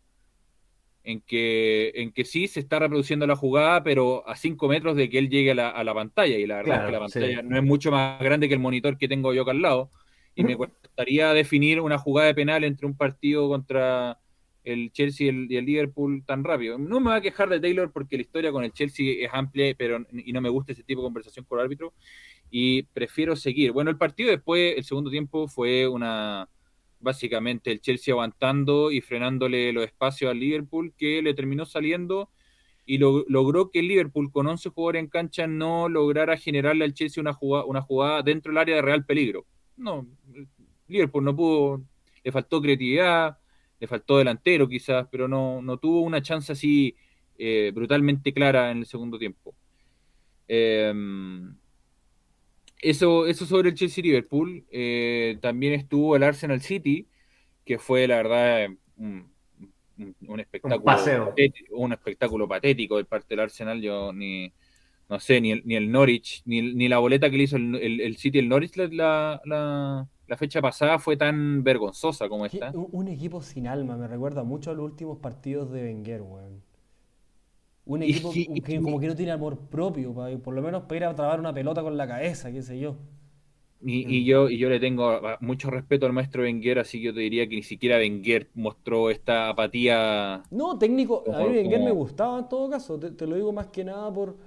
[1.03, 5.09] en que, en que sí se está reproduciendo la jugada, pero a 5 metros de
[5.09, 6.99] que él llegue a la, a la pantalla, y la verdad Claro, es que la
[7.05, 7.19] sí.
[7.21, 9.91] pantalla no es mucho más grande que el monitor que tengo yo acá al lado,
[10.35, 14.19] y me costaría definir una jugada de penal entre un partido contra
[14.63, 16.77] el Chelsea y el, Liverpool tan rápido.
[16.77, 19.75] No me voy a quejar de Taylor porque la historia con el Chelsea es amplia
[19.77, 21.93] pero, y no me gusta ese tipo de conversación con el árbitro
[22.49, 23.71] y prefiero seguir.
[23.71, 26.49] Bueno, el partido después, el segundo tiempo fue una
[26.99, 32.29] básicamente el Chelsea aguantando y frenándole los espacios al Liverpool que le terminó saliendo
[32.85, 36.93] y lo- logró que el Liverpool con 11 jugadores en cancha no lograra generarle al
[36.93, 39.45] Chelsea una jugada, una jugada dentro del área de real peligro.
[39.77, 40.07] No,
[40.87, 41.83] Liverpool no pudo,
[42.23, 43.37] le faltó creatividad,
[43.79, 46.95] le faltó delantero quizás, pero no, no tuvo una chance así
[47.37, 49.55] eh, brutalmente clara en el segundo tiempo.
[50.47, 50.93] Eh,
[52.81, 54.65] eso, eso sobre el Chelsea Liverpool.
[54.71, 57.07] Eh, también estuvo el Arsenal City,
[57.65, 58.67] que fue la verdad
[58.97, 59.31] un,
[59.97, 61.25] un- un espectáculo paseo.
[61.29, 63.81] patético, un espectáculo patético de parte del Arsenal.
[63.81, 64.53] Yo ni
[65.13, 67.55] no sé, ni el, ni el Norwich, ni, el- ni la boleta que le hizo
[67.57, 68.87] el, el- el City el Norwich la,
[69.45, 72.71] la, la- fecha pasada fue tan vergonzosa como esta.
[72.73, 76.61] Un, un equipo sin alma, me recuerda mucho a los últimos partidos de Wenger, weón.
[77.85, 80.83] Un equipo que- que, que como que no tiene amor propio, pa- por lo menos
[80.83, 82.95] para ir a trabar una pelota con la cabeza, qué sé yo.
[83.85, 84.09] Y, Mm.
[84.11, 87.19] y yo, y yo le tengo mucho respeto al maestro Wenger, así que yo te
[87.19, 90.41] diría que ni siquiera Wenger mostró esta apatía.
[90.51, 93.51] No, técnico, a mí Wenger como- me gustaba en todo caso, te, te lo digo
[93.51, 94.37] más que nada por,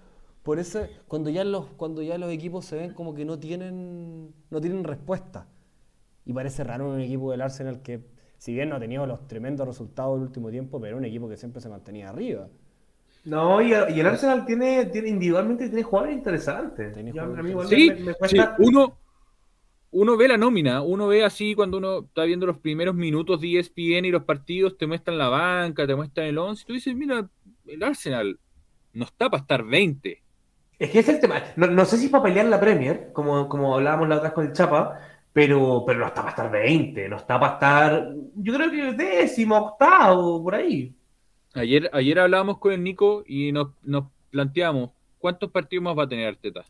[0.46, 4.34] por ese, cuando ya los, cuando ya los equipos se ven como que no tienen,
[4.50, 5.48] no tienen respuesta.
[6.26, 8.06] Y parece raro un equipo del Arsenal que,
[8.38, 11.28] si bien no ha tenido los tremendos resultados del último tiempo, pero era un equipo
[11.28, 12.48] que siempre se mantenía arriba.
[13.24, 16.92] No, y, y el Arsenal tiene, tiene individualmente tiene jugadores interesantes.
[16.94, 18.56] Tiene jugadores Sí, me, me sí, cuesta.
[18.56, 19.00] uno,
[19.90, 23.58] uno ve la nómina, uno ve así cuando uno está viendo los primeros minutos de
[23.60, 26.94] ESPN y los partidos, te muestran la banca, te muestran el 11, y tú dices,
[26.96, 27.30] mira,
[27.66, 28.40] el Arsenal
[28.94, 30.24] no está para estar 20.
[30.78, 31.42] Es que ese es el tema.
[31.56, 34.46] No, no sé si para pelear la Premier, como, como hablábamos la otra vez con
[34.46, 35.00] el Chapa,
[35.32, 39.56] pero, pero no está para estar 20, no está para estar, yo creo que décimo,
[39.56, 40.92] octavo, por ahí.
[41.54, 46.08] Ayer, ayer hablábamos con el Nico y nos, nos planteamos cuántos partidos más va a
[46.08, 46.64] tener Arteta.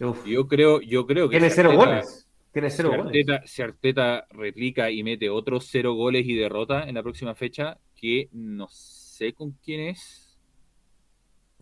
[0.00, 0.26] Uf.
[0.26, 2.28] Yo creo, yo creo que Tiene si cero Arteta- goles.
[2.52, 3.06] Tiene cero si goles.
[3.06, 7.78] Arteta, si Arteta replica y mete otros cero goles y derrota en la próxima fecha,
[7.96, 10.21] que no sé con quién es.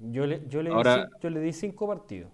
[0.01, 2.30] Yo le, yo le, Ahora- di, yo le di cinco partidos.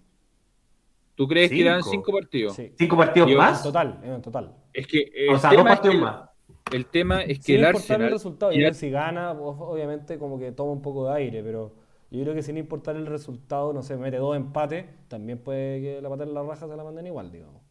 [1.14, 1.90] ¿Tú crees que eran Cinco.
[1.90, 2.54] cinco partidos?
[2.54, 2.72] Sí.
[2.78, 3.62] ¿Cinco partidos Yo- En más?
[3.62, 4.54] total, en total.
[4.72, 6.30] Es que el, O sea, dos tema es partidos que, más.
[6.72, 9.32] el tema es que Sin el importar el resultado, y y la- ver si gana,
[9.32, 11.72] obviamente como que toma un poco de aire, pero
[12.10, 16.02] yo creo que sin importar el resultado, no sé, mete dos empates, también puede que
[16.02, 17.62] la pata en la raja se la manden igual, digamos.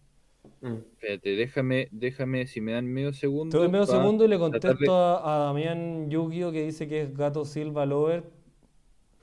[0.62, 0.74] Mm.
[0.94, 3.52] Espérate, déjame, déjame, si me dan medio segundo.
[3.52, 7.16] Te doy medio segundo y le contesto a, a Damián Yugio que dice que es
[7.16, 8.24] Gato Silva Lover.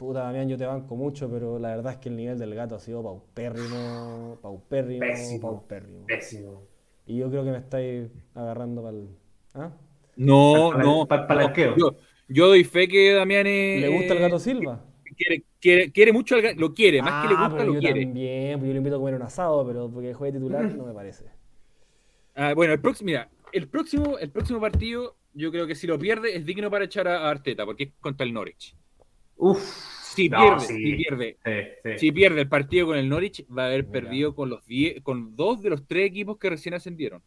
[0.02, 2.74] Puta, Damián, yo te banco mucho, pero la verdad es que el nivel del gato
[2.74, 5.40] ha sido paupérrimo, paupérrimo, Pésimo.
[5.40, 6.06] paupérrimo.
[6.06, 6.62] Pésimo.
[7.06, 9.08] Y yo creo que me estáis agarrando para el...
[9.54, 9.70] ¿Ah?
[10.16, 11.06] No, Para- no.
[11.06, 11.76] para- para no, arqueo.
[11.76, 11.96] Yo,
[12.26, 14.80] yo doy fe que Damián es- ¿Le gusta el gato Silva?
[15.16, 17.74] Quiere, quiere, quiere mucho al gato, lo quiere, más que le Ah, gusta, pero lo
[17.74, 18.04] yo quiere.
[18.06, 20.92] también, pues yo le invito a comer un asado, pero porque juegue titular no me
[20.92, 21.26] parece.
[22.34, 25.98] Ah, bueno, el próximo, mira, el próximo, el próximo partido yo creo que si lo
[25.98, 28.74] pierde es digno para echar a Arteta, porque es contra el Norwich.
[29.36, 29.90] Uf.
[30.14, 30.74] Si No, pierde, sí.
[30.74, 31.50] si pierde, Sí,
[31.92, 31.98] sí.
[31.98, 33.92] si pierde el partido con el Norwich, va a haber Mira.
[33.92, 37.22] perdido con los diez- con dos de los tres equipos que recién ascendieron.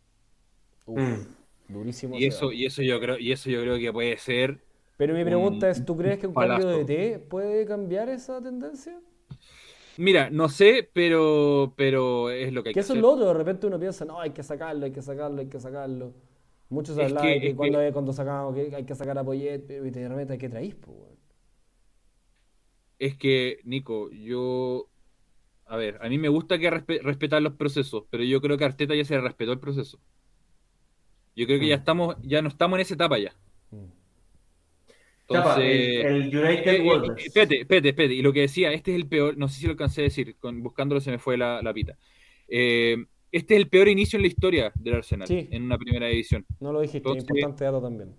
[0.86, 1.74] Uf, Mm.
[1.74, 2.16] durísimo.
[2.18, 4.60] Y eso, y eso yo creo, y eso yo creo que puede ser.
[4.98, 6.86] Pero mi pregunta un- es, ¿tú crees que un un cambio de palazo.
[6.86, 9.00] T puede cambiar esa tendencia?
[9.98, 13.26] Mira, no sé, pero, pero es lo que hay Que que eso es lo otro,
[13.28, 16.14] de repente uno piensa, no, hay que sacarlo, hay que sacarlo, hay que sacarlo.
[16.70, 19.86] Muchos hablaban que- que, cuando, que- cuando sacábamos que hay que sacar a Poyet, pero
[19.86, 20.98] y de repente hay que traer, pues.
[23.00, 24.88] Es que, Nico, yo.
[25.68, 28.66] A ver, a mí me gusta que respe- respetar los procesos, pero yo creo que
[28.66, 30.00] Arteta ya se respetó el proceso.
[31.36, 31.80] Yo creo que ya Mm.
[31.80, 33.36] estamos, ya no estamos en esa etapa ya.
[33.72, 33.86] Mm.
[35.28, 37.26] Chapa, el, Entonces, el eh, United eh, Wolves.
[37.26, 38.14] espérate, espérate, espérate.
[38.14, 40.36] Y lo que decía, este es el peor, no sé si lo alcancé a decir,
[40.38, 41.98] con, buscándolo se me fue la, la pita.
[42.48, 42.98] Eh,
[43.32, 45.48] este es el peor inicio en la historia del Arsenal, Sí.
[45.50, 46.46] en una primera división.
[46.60, 48.14] No lo dijiste, Entonces- importante dato también.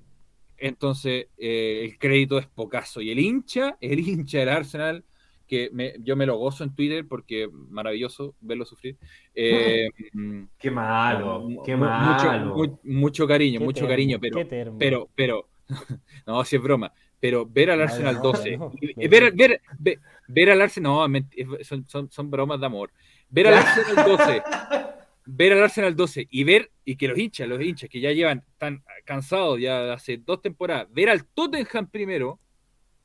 [0.59, 3.00] Entonces, eh, el crédito es pocaso.
[3.00, 5.04] Y el hincha, el hincha del Arsenal,
[5.46, 8.96] que me- yo me lo gozo en Twitter porque maravilloso verlo sufrir.
[9.34, 9.88] Eh,
[10.59, 12.14] Qué malo, qué malo.
[12.14, 14.38] Mucho, mu- mucho cariño, Qué mucho termo, cariño, pero,
[14.78, 15.48] pero, pero,
[16.26, 19.61] no, si es broma, pero ver al Arsenal no, 12, no, y- me- ver, ver,
[19.78, 21.20] ver, ver al Arsenal, no,
[21.62, 22.90] son, son, son bromas de amor,
[23.28, 24.42] ver al Arsenal 12,
[25.26, 28.44] ver al Arsenal 12 y ver, y que los hinchas, los hinchas que ya llevan
[28.58, 32.38] tan cansados ya de hace dos temporadas, ver al Tottenham primero,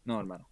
[0.06, 0.48] no, hermano.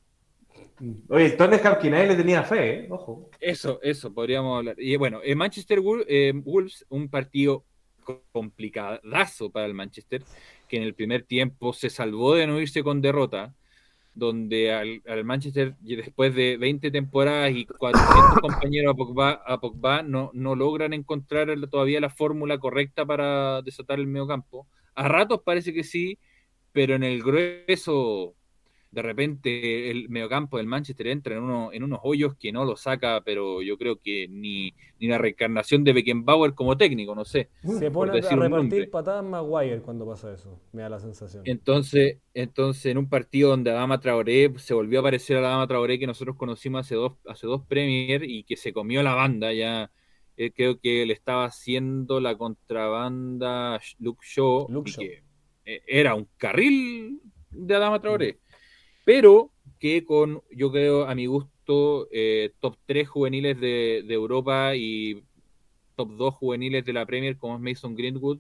[1.10, 2.88] Oye, el Tottenham que nadie le tenía fe, ¿eh?
[2.90, 3.30] Ojo.
[3.40, 4.76] Eso, eso, podríamos hablar.
[4.80, 7.66] Y bueno, en Manchester eh, Wolves, un partido
[8.04, 10.24] co- complicadazo para el Manchester,
[10.68, 13.54] que en el primer tiempo se salvó de no irse con derrota,
[14.20, 20.04] donde al, al Manchester, después de 20 temporadas y 400 compañeros a Pogba, a Pogba
[20.04, 24.68] no, no logran encontrar todavía la fórmula correcta para desatar el mediocampo.
[24.94, 26.20] A ratos parece que sí,
[26.72, 28.36] pero en el grueso
[28.92, 32.76] de repente el mediocampo del Manchester entra en, uno, en unos hoyos que no lo
[32.76, 37.50] saca, pero yo creo que ni, ni la reencarnación de Beckenbauer como técnico, no sé.
[37.62, 38.88] Se por pone a repartir nombre.
[38.88, 41.44] patadas Maguire cuando pasa eso, me da la sensación.
[41.46, 45.68] Entonces, entonces en un partido donde Adama Traoré se volvió a aparecer a la Adama
[45.68, 49.54] Traoré que nosotros conocimos hace dos, hace dos Premier y que se comió la banda
[49.54, 49.92] ya.
[50.38, 55.06] eh, creo que le estaba haciendo la contrabanda Luke Shaw, Luke Shaw.
[55.06, 55.24] que
[55.66, 57.22] eh, era un carril
[57.52, 58.40] de Adama Traoré.
[59.10, 59.50] Pero
[59.80, 65.24] que con, yo creo, a mi gusto, eh, top 3 juveniles de, de Europa y
[65.96, 68.38] top 2 juveniles de la Premier, como es Mason Greenwood,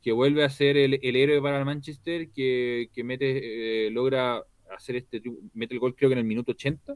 [0.00, 4.42] que vuelve a ser el, el héroe para el Manchester, que, que mete, eh, logra
[4.74, 6.94] hacer este, mete el gol creo que en el minuto 80,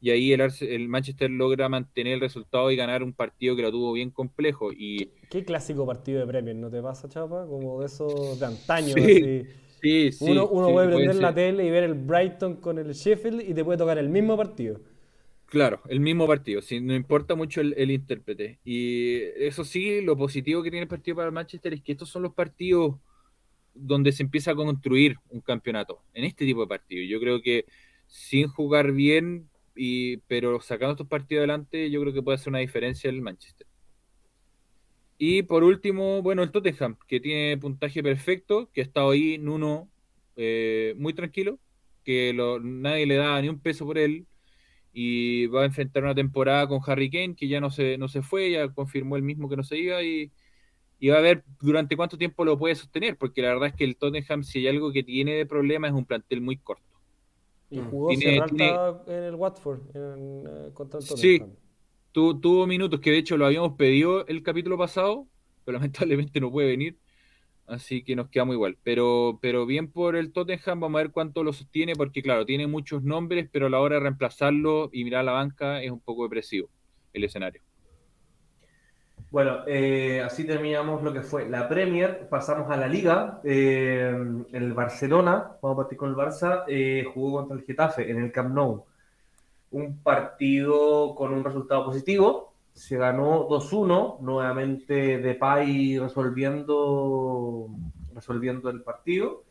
[0.00, 3.70] y ahí el, el Manchester logra mantener el resultado y ganar un partido que lo
[3.70, 4.72] tuvo bien complejo.
[4.72, 7.46] Y Qué clásico partido de Premier, ¿no te pasa, Chapa?
[7.46, 9.46] Como de esos de antaño, Sí, así.
[9.82, 12.92] Sí, sí, uno uno sí, puede prender la tele y ver el Brighton con el
[12.92, 14.80] Sheffield y te puede tocar el mismo partido.
[15.46, 18.60] Claro, el mismo partido, sí, no importa mucho el, el intérprete.
[18.64, 22.08] Y eso sí, lo positivo que tiene el partido para el Manchester es que estos
[22.08, 22.96] son los partidos
[23.74, 27.08] donde se empieza a construir un campeonato, en este tipo de partidos.
[27.08, 27.64] Yo creo que
[28.06, 32.58] sin jugar bien, y, pero sacando estos partidos adelante, yo creo que puede hacer una
[32.58, 33.66] diferencia el Manchester.
[35.22, 39.50] Y por último, bueno, el Tottenham, que tiene puntaje perfecto, que ha estado ahí en
[39.50, 39.86] uno
[40.34, 41.58] eh, muy tranquilo,
[42.02, 44.24] que lo- nadie le da ni un peso por él,
[44.94, 48.22] y va a enfrentar una temporada con Harry Kane, que ya no se, no se
[48.22, 50.32] fue, ya confirmó el mismo que no se iba, y,
[50.98, 53.84] y va a ver durante cuánto tiempo lo puede sostener, porque la verdad es que
[53.84, 56.82] el Tottenham, si hay algo que tiene de problema, es un plantel muy corto.
[57.68, 57.90] Y Mm.
[57.90, 61.38] jugó Tiene- Serralta en el Watford en, eh, contra el Sí.
[61.40, 61.50] Tottenham.
[61.50, 61.69] Tu-
[62.12, 65.26] tuvo minutos que de hecho lo habíamos pedido el capítulo pasado,
[65.64, 66.98] pero lamentablemente no puede venir,
[67.66, 68.78] así que nos quedamos igual.
[68.82, 72.66] Pero, pero bien por el Tottenham, vamos a ver cuánto lo sostiene, porque claro, tiene
[72.66, 76.24] muchos nombres, pero a la hora de reemplazarlo y mirar la banca es un poco
[76.24, 76.68] depresivo
[77.12, 77.62] el escenario.
[79.30, 83.40] Bueno, eh, así terminamos lo que fue la Premier, pasamos a la Liga.
[83.44, 84.12] eh,
[84.52, 88.32] el Barcelona, vamos a partir con el Barça, eh, jugó contra el Getafe en el
[88.32, 88.86] Camp Nou.
[89.70, 97.68] Un partido con un resultado positivo, se ganó 2-1, nuevamente Depay resolviendo,
[98.14, 99.44] resolviendo el partido.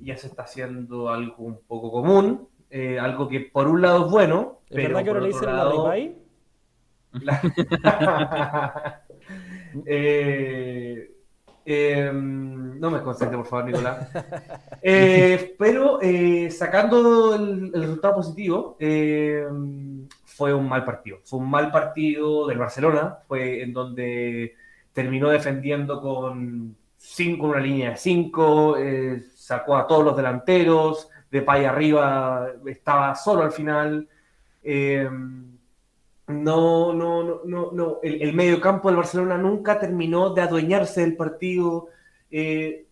[0.00, 4.10] Ya se está haciendo algo un poco común, eh, algo que por un lado es
[4.10, 6.18] bueno, ¿Es pero verdad que ahora le dicen la Depay?
[7.22, 9.02] la-
[9.86, 11.13] Eh,
[11.64, 14.08] eh, no me concentre, por favor, Nicolás.
[14.86, 19.46] Eh, pero eh, sacando el, el resultado positivo, eh,
[20.26, 21.20] fue un mal partido.
[21.24, 24.54] Fue un mal partido del Barcelona, fue en donde
[24.92, 28.76] terminó defendiendo con cinco, una línea de 5,
[29.34, 34.06] sacó a todos los delanteros, de pay arriba estaba solo al final.
[36.28, 37.98] Eh, no, no, no, no, no.
[38.02, 41.88] El, el medio campo del Barcelona nunca terminó de adueñarse del partido.
[42.30, 42.86] Eh,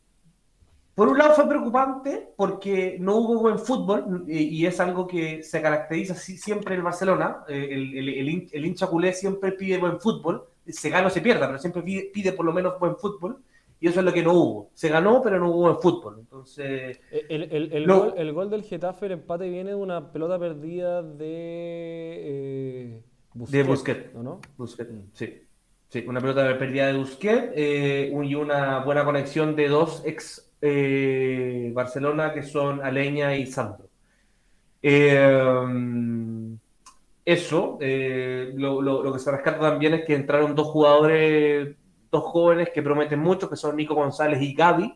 [0.94, 5.62] por un lado fue preocupante porque no hubo buen fútbol y, es algo que se
[5.62, 7.44] caracteriza siempre en Barcelona.
[7.48, 11.46] Eh, el, el, el, hincha culé siempre pide buen fútbol, se gana o se pierda,
[11.46, 13.38] pero siempre pide, pide, por lo menos buen fútbol
[13.80, 14.70] y eso es lo que no hubo.
[14.74, 16.18] Se ganó, pero no hubo buen fútbol.
[16.20, 23.02] Entonces, el, gol, el gol, del Getafe, el empate viene de una pelota perdida de...
[23.34, 24.14] Eh de Busquets.
[24.14, 24.40] ¿no?
[24.56, 25.42] Busquets, sí.
[25.88, 31.70] Sí, una pelota perdida de Busquets eh, y una buena conexión de dos ex eh,
[31.74, 33.88] Barcelona que son Aleña y Sandro.
[34.82, 36.56] Eh,
[37.24, 41.76] eso, lo, que se rescata también es que entraron dos jugadores,
[42.10, 44.94] dos jóvenes que prometen mucho, que son Nico González y Gaby,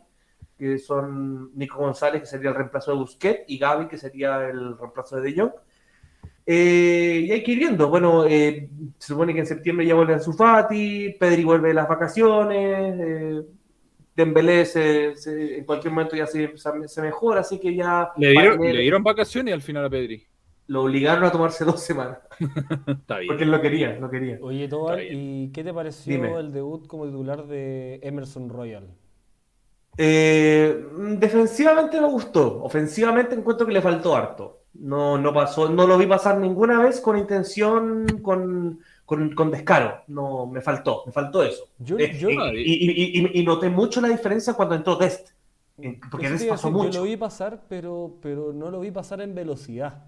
[0.59, 4.79] que son Nico González, que sería el reemplazo de Busquets, y Gaby, que sería el
[4.79, 5.53] reemplazo de De Jong.
[6.49, 7.89] Eh, y hay que ir viendo.
[7.89, 11.89] Bueno, eh, se supone que en septiembre ya vuelve a Sufati, Pedri vuelve de las
[11.89, 13.43] vacaciones, eh,
[14.15, 18.13] Dembélé en cualquier momento ya se, se, mejora, así que ya...
[18.17, 20.25] ¿Le dieron, ¿Le dieron, vacaciones al final a Pedri?
[20.69, 22.19] Lo obligaron a tomarse dos semanas.
[22.87, 23.29] Está bien.
[23.29, 24.39] Porque él lo quería, lo quería.
[24.41, 28.89] Oye, Tobar, ¿y qué te pareció el debut como titular de Emerson Royal?
[29.99, 34.66] defensivamente me gustó, ofensivamente encuentro que le faltó harto.
[34.81, 40.03] No, no pasó, no lo vi pasar ninguna vez con intención, con, con, descaro.
[40.09, 41.69] No, me faltó, me faltó eso.
[41.99, 45.31] Eh, y, noté mucho la diferencia cuando entró Dest.
[46.11, 46.91] Porque Dest pasó mucho.
[46.91, 50.05] Yo lo vi pasar, pero, pero no lo vi pasar en velocidad.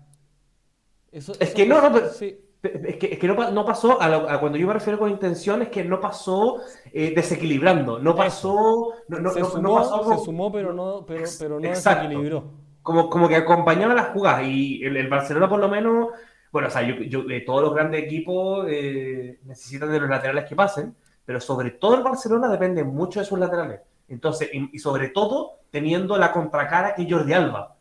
[1.11, 4.75] Eso, es, que no, no, es que, es que no, pasó, a, cuando yo me
[4.75, 6.61] refiero con intención, es que no pasó
[6.93, 8.93] eh, desequilibrando, no pasó...
[9.09, 13.93] No, se, sumó, se sumó, pero no, pero, pero no desequilibró como, como que acompañaba
[13.93, 14.47] las jugadas.
[14.47, 16.09] Y el, Barcelona, por lo menos,
[16.51, 20.57] bueno, o sea, yo, de todos los grandes equipos eh, necesitan de los laterales que
[20.57, 23.80] pasen, pero sobre todo el Barcelona depende mucho de sus laterales.
[24.09, 27.76] Entonces, y, sobre todo teniendo la contracara que Jordi Alba.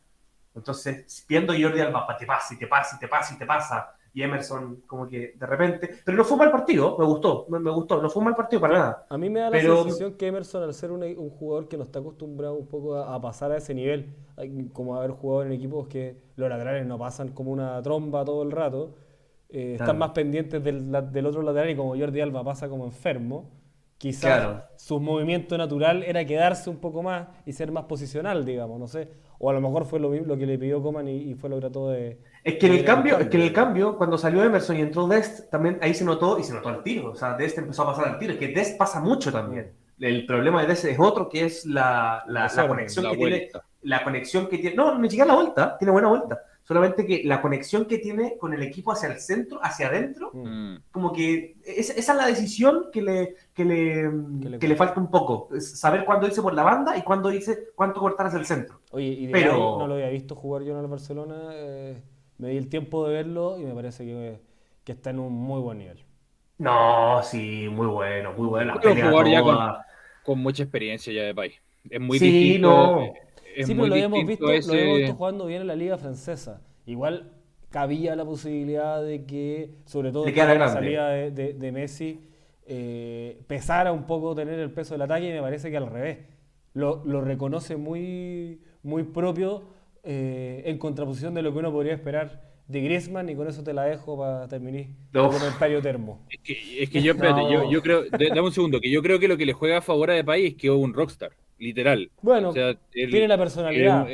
[0.54, 3.96] Entonces, viendo Jordi Alba, te pasa y te pasa y te pasa y te pasa,
[4.18, 5.92] y Emerson como que de repente...
[6.04, 8.60] Pero no fue un mal partido, me gustó, me, gustó, no fue un mal partido
[8.60, 9.06] para nada.
[9.12, 11.84] A mí me da la sensación que Emerson, al ser un, un, jugador que no
[11.84, 14.16] está acostumbrado un poco a, pasar a ese nivel,
[14.74, 18.50] como haber jugado en equipos que los laterales no pasan como una tromba todo el
[18.50, 18.96] rato,
[19.50, 23.52] eh, están más pendientes del, del, otro lateral y como Jordi Alba pasa como enfermo,
[23.98, 28.88] quizás su movimiento natural era quedarse un poco más y ser más posicional, digamos, no
[28.88, 29.10] sé.
[29.40, 31.58] O a lo mejor fue lo, mismo, lo que le pidió Coman y, fue lo
[31.58, 34.42] que trató de, es que en el cambio, es que en el cambio, cuando salió
[34.42, 37.12] Emerson y entró Dest, también ahí se notó y se notó el tiro.
[37.12, 38.32] O sea, Dest empezó a pasar al tiro.
[38.32, 39.74] Es que Dest pasa mucho también.
[40.00, 43.50] El problema de Dest es otro, que es la, la, conexión que tiene.
[43.82, 44.78] La conexión que tiene.
[44.78, 46.42] No, ni siquiera la vuelta, tiene buena vuelta.
[46.68, 50.76] Solamente que la conexión que tiene con el equipo hacia el centro, hacia adentro, mm.
[50.92, 55.50] como que esa es la decisión que le, que le, que le, falta un poco.
[55.60, 58.82] saber cuándo irse por la banda y cuándo irse, cuánto cortar hacia el centro.
[58.92, 59.78] Oye, y de Pero...
[59.80, 61.36] no lo había visto jugar yo en el Barcelona.
[61.54, 62.02] Eh
[62.38, 64.40] me di el tiempo de verlo y me parece que,
[64.84, 66.04] que está en un muy buen nivel.
[66.60, 68.80] No, sí, muy bueno, muy bueno.
[68.80, 69.42] jugar ya
[70.24, 71.56] con, mucha experiencia ya de país.
[71.90, 72.70] Es muy sí, distinto.
[72.70, 73.14] No.
[73.66, 76.62] Sí, pero lo habíamos, visto, lo habíamos visto jugando bien en la liga francesa.
[76.86, 77.32] Igual
[77.70, 82.22] cabía la posibilidad de que, sobre todo con la salida de, de, Messi,
[82.66, 86.20] eh, pesara un poco tener el peso del ataque y me parece que al revés.
[86.74, 89.64] Lo, lo reconoce muy, muy propio
[90.04, 93.74] eh, en contraposición de lo que uno podría esperar de Griezmann y con eso te
[93.74, 96.26] la dejo para terminar el comentario termo.
[96.30, 99.20] Es que, es que yo, espérate, yo, yo, creo, dame un segundo, que yo creo
[99.20, 101.32] que lo que le juega a favor a de país es que es un rockstar,
[101.58, 102.12] literal.
[102.22, 102.54] Bueno,
[102.92, 104.08] tiene la personalidad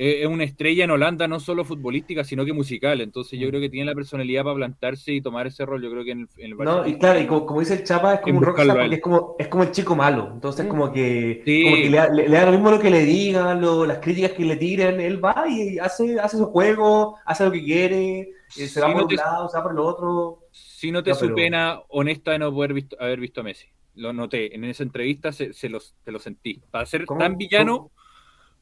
[0.00, 3.00] es una estrella en Holanda, no solo futbolística, sino que musical.
[3.00, 3.50] Entonces yo mm.
[3.50, 5.82] creo que tiene la personalidad para plantarse y tomar ese rol.
[5.82, 8.38] Yo creo que en el, No, y claro, y como, dice el Chapa, es como
[8.38, 10.30] un rockstar porque es como, es como el chico malo.
[10.32, 10.68] Entonces mm.
[10.68, 14.44] como que, como que le, da lo mismo lo que le digan, las críticas que
[14.44, 15.00] le tiren.
[15.00, 18.20] Él va y hace, hace su juego, hace lo que quiere,
[18.56, 20.44] eh, se va por un lado, se va por el otro.
[20.52, 23.66] Si no te su pena honesta de no poder visto, haber visto a Messi.
[23.96, 24.54] Lo noté.
[24.54, 26.62] En esa entrevista se, se los, te lo sentí.
[26.70, 27.90] Para ser tan villano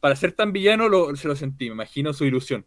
[0.00, 2.64] para ser tan villano lo, se lo sentí, me imagino su ilusión.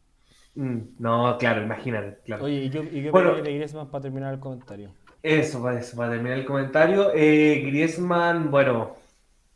[0.55, 2.19] Mm, no, claro, imagínate.
[2.25, 2.45] Claro.
[2.45, 4.91] Oye, ¿y, qué bueno, de Griezmann para terminar el comentario?
[5.21, 7.11] Eso, para, eso, para terminar el comentario.
[7.13, 8.95] Eh, Griezmann, bueno,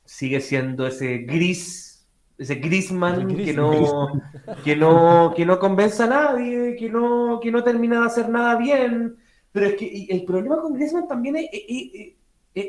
[0.05, 2.07] sigue siendo ese gris,
[2.37, 4.21] ese Griezmann que no,
[4.63, 8.55] que no, que no convence a nadie, que no, que no termina de hacer nada
[8.57, 9.17] bien.
[9.51, 12.13] Pero es que el problema con Griezmann también es, es, es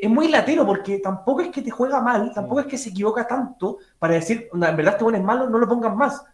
[0.09, 3.79] muy latero porque tampoco es que te juega mal, tampoco es que se equivoca tanto
[3.99, 6.25] para decir, "Onda, en verdad este bueno es malo, no lo pongas más.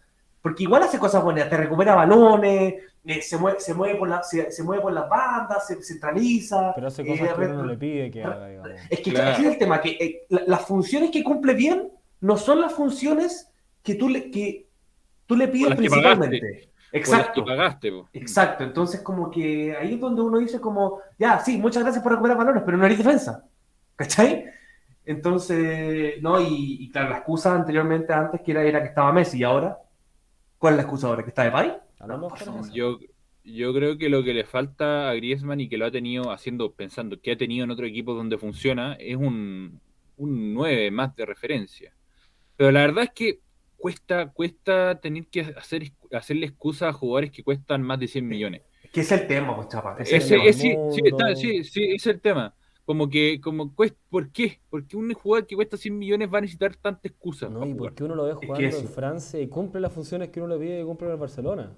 [0.41, 2.73] Porque igual hace cosas buenas, te recupera balones,
[3.05, 6.73] eh, se, mueve, se, mueve por la, se, se mueve por las bandas, se centraliza.
[6.73, 8.71] Pero hace eh, cosas que re- uno no le pide que haga, digamos.
[8.89, 9.31] Es que Claro.
[9.31, 11.89] ese es el tema, que eh, la- las funciones que cumple bien
[12.21, 13.51] no son las funciones
[13.83, 14.67] que tú le, que
[15.27, 15.77] tú le pides las
[16.91, 17.43] Por las Exacto.
[17.43, 18.09] que pagaste, po.
[18.13, 22.11] Exacto, entonces como que ahí es donde uno dice como, ya, sí, muchas gracias por
[22.11, 23.45] recuperar balones, pero no eres defensa,
[23.95, 24.45] ¿cachai?
[25.05, 29.39] Entonces, no, y, y claro, la excusa anteriormente, antes, que era, era que estaba Messi,
[29.39, 29.77] y ahora,
[30.57, 31.23] ¿cuál es la excusa ahora?
[31.23, 32.73] ¿Que está de eso.
[32.73, 32.99] Yo,
[33.43, 36.73] yo creo que lo que le falta a Griezmann y que lo ha tenido haciendo,
[36.73, 39.79] pensando que ha tenido en otro equipo donde funciona, es un,
[40.17, 41.93] un 9 más de referencia.
[42.57, 43.39] Pero la verdad es que
[43.81, 48.61] cuesta, cuesta tener que hacer, hacerle excusa a jugadores que cuestan más de 100 millones.
[48.91, 49.95] Que es el tema, pues, chapa.
[49.99, 50.49] ese es el Ese, tema.
[50.49, 50.61] es, sí,
[50.91, 51.03] sí, mundo.
[51.03, 52.55] está- sí, sí, ese es el tema.
[52.85, 54.61] Como que, como cuesta, ¿por qué?
[54.69, 57.49] Porque un jugador que cuesta 100 millones va a necesitar tanta excusa.
[57.49, 60.41] No, y porque uno lo ve que jugando en Francia y cumple las funciones que
[60.41, 61.71] uno le pide y cumple en el Barcelona.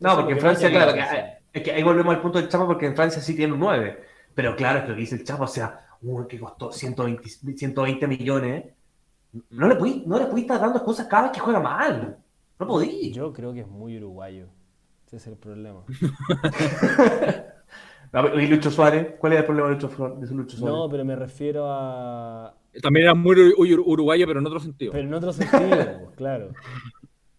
[0.00, 2.48] No, Eso porque en que Francia, claro, que, es que ahí volvemos al punto del
[2.48, 4.00] Chapa, porque en Francia sí tiene un 9.
[4.34, 7.28] Pero claro, es que lo que dice el Chapa, o sea, uno que costó 120,
[7.56, 8.64] 120 millones,
[9.50, 12.18] no le pudiste, no le estar dando excusas cada vez que juega mal.
[12.58, 13.12] No podí.
[13.12, 14.46] Yo creo que es muy uruguayo.
[15.06, 15.84] Ese es el problema.
[18.40, 19.14] ¿Y Lucho Suárez?
[19.18, 20.76] ¿Cuál es el problema de Lucho, Flor- de Lucho Suárez?
[20.76, 22.54] No, pero me refiero a.
[22.82, 24.92] También era muy ur- ur- uruguayo, pero en otro sentido.
[24.92, 25.60] Pero en otro sentido,
[26.04, 26.52] pues, claro.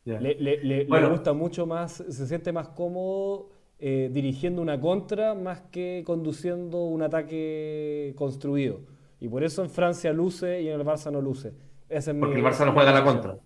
[0.06, 5.34] Le, le- le- le gusta mucho más, se siente más cómodo eh, dirigiendo una contra
[5.34, 8.82] más que conduciendo un ataque construido.
[9.20, 11.54] Y por eso en Francia luce y en el Barça no luce.
[11.94, 13.38] Esa es mi- Porque el Barça no juega a la contra.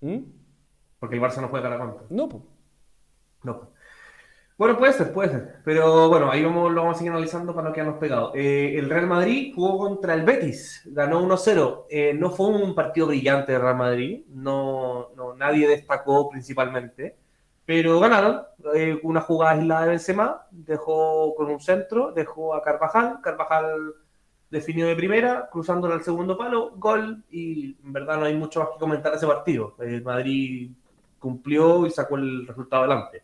[0.00, 0.18] ¿Mm?
[0.98, 2.06] Porque el Barça no juega a la contra.
[2.10, 2.42] No, pues.
[3.42, 3.70] No.
[4.56, 5.56] Bueno, puede ser, puede ser.
[5.64, 8.32] Pero bueno, ahí vamos, lo vamos a seguir analizando para no quedarnos pegados.
[8.34, 11.86] Eh, el Real Madrid jugó contra el Betis, ganó 1-0.
[11.88, 17.16] Eh, no fue un partido brillante de Real Madrid, no, no, nadie destacó principalmente,
[17.64, 18.42] pero ganaron.
[18.74, 23.94] Eh, una jugada aislada de Benzema, dejó con un centro, dejó a Carvajal, Carvajal
[24.50, 28.70] definió de primera, cruzándole al segundo palo, gol, y en verdad no hay mucho más
[28.70, 29.74] que comentar de ese partido.
[29.80, 30.70] El Madrid
[31.18, 33.22] cumplió y sacó el resultado adelante.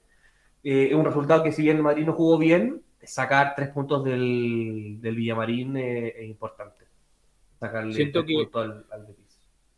[0.62, 4.98] Eh, es un resultado que si bien Madrid no jugó bien, sacar tres puntos del,
[5.00, 6.84] del Villamarín eh, es importante.
[7.60, 9.14] Sacarle Siento tres que- puntos al, al.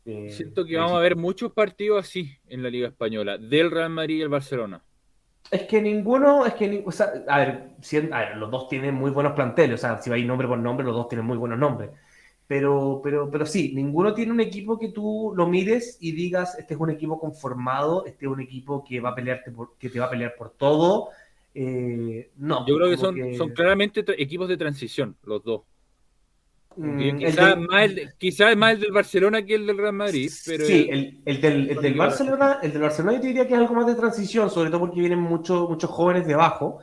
[0.09, 3.71] Eh, Siento que eh, vamos a ver muchos partidos así en la Liga Española, del
[3.73, 4.83] Real Madrid y el Barcelona.
[5.51, 8.95] Es que ninguno, es que, o sea, a ver, si- a ver, los dos tienen
[8.95, 11.59] muy buenos planteles, o sea, si vais nombre por nombre, los dos tienen muy buenos
[11.59, 11.91] nombres.
[12.49, 16.75] Pero, pero, pero sí, ninguno tiene un equipo que tú lo mires y digas, este
[16.75, 19.99] es un equipo conformado, este es un equipo que va a pelearte por, que te
[20.01, 21.11] va a pelear por todo.
[21.55, 25.63] Eh, no, Yo creo que son, son claramente equipos de transición, los dos.
[26.81, 30.65] Mm, Quizás más, el- quizás más el del Barcelona que el del Real Madrid, pero
[30.65, 31.97] Sí, el, el del, el del.
[31.97, 34.81] Barcelona, el del Barcelona yo te diría que es algo más de transición, sobre todo
[34.81, 36.79] porque vienen muchos muchos jóvenes de abajo,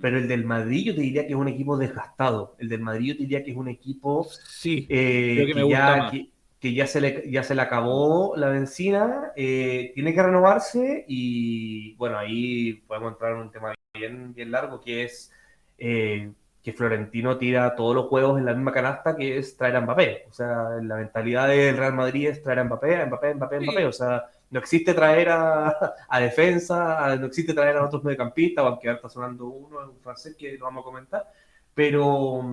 [0.00, 2.56] pero el del Madrid yo te diría que es un equipo desgastado.
[2.58, 5.60] El del Madrid yo te diría que es un equipo sí, eh, Creo que que,
[5.60, 6.12] me gusta ya, más.
[6.12, 11.04] que, que ya, se le, ya se le acabó la benzina, eh, tiene que renovarse
[11.08, 15.30] y bueno, ahí podemos entrar en un tema bien, bien largo que es
[15.78, 16.32] eh,
[16.62, 20.26] que Florentino tira todos los juegos en la misma canasta que es traer a Mbappé.
[20.30, 23.56] O sea, la mentalidad del Real Madrid es traer a Mbappé, a Mbappé, a Mbappé,
[23.56, 23.64] a Sí.
[23.66, 23.86] Mbappé.
[23.86, 28.64] O sea, no existe traer a, a defensa, a- no existe traer a otros mediocampistas,
[28.64, 31.32] aunque ahora está sonando uno, un francés que lo vamos a comentar.
[31.74, 32.44] Pero,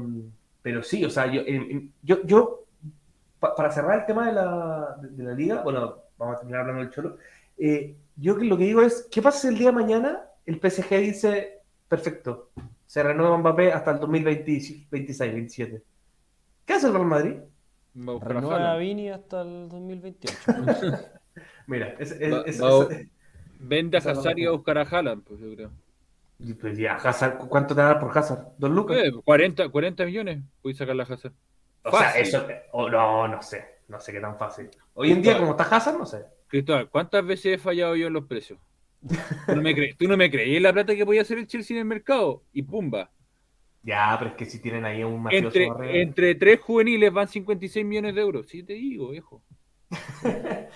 [0.62, 1.41] pero sí, o sea, yo,
[2.03, 2.64] yo, yo
[3.39, 6.62] pa- para cerrar el tema de la, de, de la liga, bueno, vamos a terminar
[6.62, 7.18] hablando del Cholo.
[7.57, 10.89] eh, yo lo que digo es, ¿qué pasa si el día de mañana el PSG
[10.99, 12.49] dice, perfecto,
[12.89, 15.83] se renueva Mbappé hasta el 2026, 27?
[16.65, 17.35] ¿Qué hace el Real Madrid?
[17.95, 18.77] va a buscar a Renueva a.
[18.77, 20.37] Vini hasta el 2028.
[21.67, 23.07] Mira, es, es- Va- es- va- es-
[23.59, 25.69] Vende a Hazard y va- a buscar a Haaland, pues yo creo.
[26.39, 28.47] y pues ya, Hazard, ¿cu- ¿cuánto te da por Hazard?
[28.57, 28.97] ¿Dos lucas?
[28.97, 31.33] Eh, 40, 40 millones, puedes sacarla a Hazard.
[31.83, 34.67] o sea, eso, o no, no sé, no sé qué tan fácil.
[34.95, 36.23] Hoy en día, como está Hazard, no sé.
[36.47, 38.57] Cristóbal, ¿cuántas veces he fallado yo en los precios?
[39.45, 41.75] ¿Tú no me, cre- tú no me creí la plata que podía hacer el Chelsea
[41.75, 42.43] en el mercado?
[42.53, 43.11] Y pumba.
[43.81, 47.85] Ya, pero es que si tienen ahí un mafioso Entre, entre tres juveniles van 56
[47.85, 48.47] millones de euros.
[48.47, 49.41] Sí, te digo, viejo.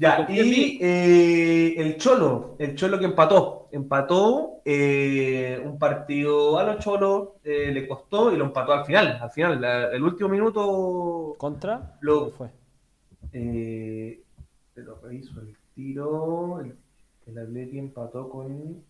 [0.00, 6.80] Ya, y eh, el Cholo, el Cholo que empató, empató eh, un partido a los
[6.80, 11.36] Cholos, eh, le costó y lo empató al final, al final, la- el último minuto,
[11.38, 11.96] ¿Contra?
[12.00, 12.50] Lo- ¿Cuál fue?
[13.32, 14.22] eh,
[14.74, 16.76] lo reviso el tiro, el,
[17.26, 18.84] el Atleti empató con,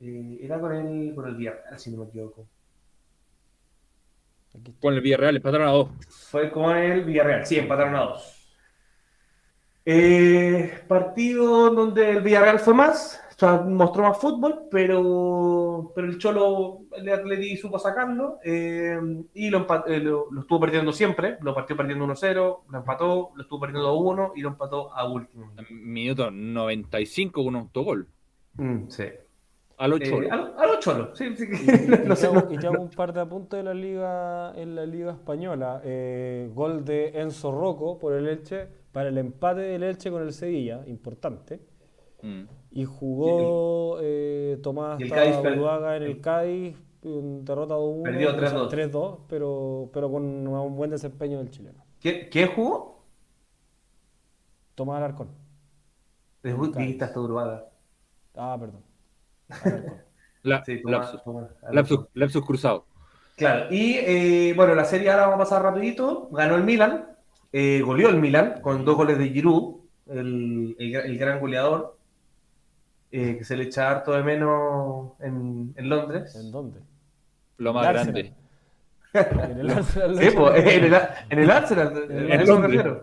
[0.00, 2.46] eh, era con el, con el Villarreal, si no me equivoco.
[4.80, 5.90] Con el Villarreal, empataron a dos.
[6.08, 8.34] Fue con el Villarreal, sí, empataron a dos.
[9.84, 16.18] Eh, partido donde el Villarreal fue más, o sea, mostró más fútbol, pero, pero el
[16.18, 18.98] Cholo, el Atleti supo sacarlo eh,
[19.34, 21.38] y lo, eh, lo, lo estuvo perdiendo siempre.
[21.42, 25.52] Lo partió perdiendo 1-0, lo empató, lo estuvo perdiendo 2-1 y lo empató a último.
[25.70, 28.08] Minuto 95 con un autogol.
[28.54, 29.04] Mm, sí.
[29.76, 30.32] A los Eh, cholos.
[30.32, 31.44] a, lo- a los Cholos, sí, sí.
[31.44, 31.46] Y,
[32.08, 33.74] no y sé, te no- hago, y te hago un par de apuntes de la
[33.74, 35.80] liga en la liga española.
[35.84, 40.32] Eh, gol de Enzo Rocco por el Elche para el empate del Elche con el
[40.32, 41.60] Sevilla, importante.
[42.22, 42.42] Mm.
[42.70, 48.70] Y jugó eh, Tomás Tabuaga en el Cádiz, en derrota 2-1, Perdió o sea, 3-2.
[48.92, 51.84] 3-2, pero, pero con un buen desempeño del chileno.
[52.00, 53.02] ¿Qué, ¿Qué jugó?
[54.74, 55.28] Tomás Alarcón.
[56.42, 57.58] Dijiste hasta Uruguay.
[58.36, 58.82] Ah, perdón.
[60.42, 62.84] La- Sí, Tomás- lapsus, Tomás- lapsus- lapsus cruzado.
[63.36, 66.28] Claro, y eh, bueno, la serie ahora vamos a pasar rapidito.
[66.30, 67.16] Ganó el Milan,
[67.52, 71.97] eh, goleó el Milan con dos goles de Giroud, el, el gran goleador,
[73.10, 76.34] eh, que se le echa harto de menos en, en Londres.
[76.36, 76.80] ¿En dónde?
[77.58, 78.32] Lo más grande.
[79.14, 80.18] En el Arsenal.
[80.18, 80.94] Sí, en, el,
[81.30, 83.00] en el Arsenal, En.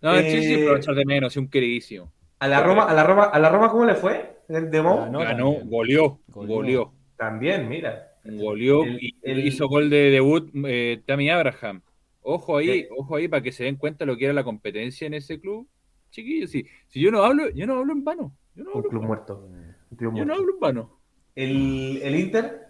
[0.00, 2.12] No, Eh, sí, sí, pero echar de menos, es un queridísimo.
[2.38, 4.38] A la Roma, a la Roma, a la Roma ¿cómo le fue?
[4.48, 4.96] ¿El de Mo?
[5.00, 5.18] Ganó.
[5.20, 6.54] Ganó, goleó, Goleó.
[6.56, 8.12] goleó, También, mira.
[8.24, 11.82] goleó El- y el- hizo gol de debut eh, Tammy Abraham.
[12.20, 12.88] Ojo ahí, Sí.
[12.96, 15.68] ojo ahí para que se den cuenta lo que era la competencia en ese club.
[16.10, 18.36] Chiquillos, si, si yo no hablo, yo no hablo en vano.
[18.54, 19.44] Yo no Un hablo, club muerto.
[19.90, 20.34] Un club yo no muerto.
[20.34, 21.00] hablo en vano.
[21.34, 22.66] El, el Inter,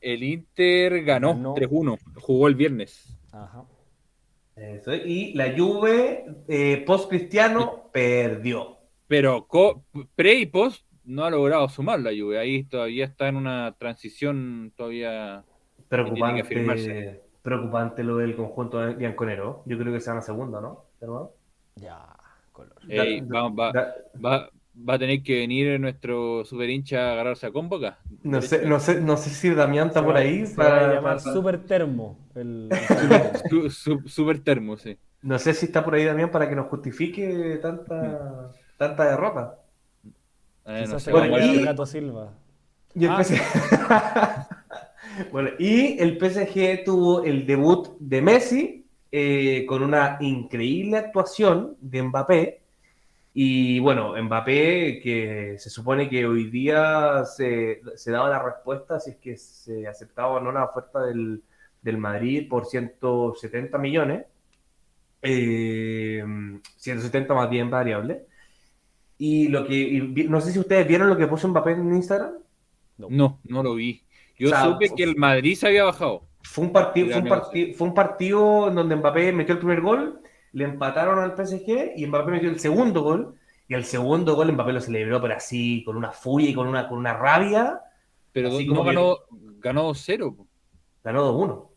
[0.00, 1.54] El Inter ganó Ganó.
[1.54, 3.18] 3-1, jugó el viernes.
[3.32, 3.64] Ajá.
[4.56, 8.78] eso, y la Juve, eh, post-cristiano, perdió.
[9.06, 9.84] Pero co-
[10.14, 12.38] pre y post no ha logrado sumar la Juve.
[12.38, 15.44] Ahí todavía está en una transición todavía.
[15.76, 19.62] Que Preocupante, preocupante lo del conjunto de bianconero.
[19.66, 20.86] Yo creo que se van a segunda, ¿no?
[21.00, 21.30] ¿Hermano?
[21.76, 22.11] Ya.
[22.88, 24.50] Ey, Da- va, va- da- va-
[24.88, 27.98] va a tener que venir nuestro super hincha a agarrarse a convoca.
[28.22, 30.46] no, sé, no, sé, no sé si Damián está Se por va- ahí.
[30.46, 32.18] se para- va a llamar para- Super Termo.
[32.34, 32.68] El,
[33.50, 34.96] Su- su- super termo, sí.
[35.22, 39.58] No sé si está por ahí Damián para que nos justifique tanta, tanta derrota.
[40.66, 42.32] Eh, no sé, Bueno, y- Gato Silva.
[42.94, 43.22] Y el Ah.
[43.22, 43.42] PSG...
[45.32, 52.02] bueno, y el PSG tuvo el debut de Messi eh, con una increíble actuación de
[52.02, 52.61] Mbappé.
[53.34, 59.10] Y bueno, Mbappé, que se supone que hoy día se, se daba la respuesta si
[59.10, 61.42] es que se aceptaba o no la oferta del,
[61.80, 64.26] del Madrid por 170 millones.
[65.22, 66.22] Eh,
[66.76, 68.26] 170 más bien variable.
[69.18, 71.94] Y lo que, y vi- no sé si ustedes vieron lo que puso Mbappé en
[71.94, 72.32] Instagram.
[72.98, 74.02] No, no lo vi.
[74.38, 76.26] Yo O sea, supe que el Madrid se había bajado.
[76.42, 79.80] Fue un, partido, fue, un partido, fue un partido en donde Mbappé metió el primer
[79.80, 80.20] gol,
[80.52, 83.34] le empataron al PSG y Mbappé metió el segundo gol.
[83.68, 86.88] Y el segundo gol Mbappé lo celebró, pero así, con una furia y con una,
[86.88, 87.80] con una rabia.
[88.32, 89.16] Pero Así que- ganó,
[89.60, 90.36] ganó 2-0.
[90.36, 90.46] po.
[91.04, 91.68] Ganó 2-1.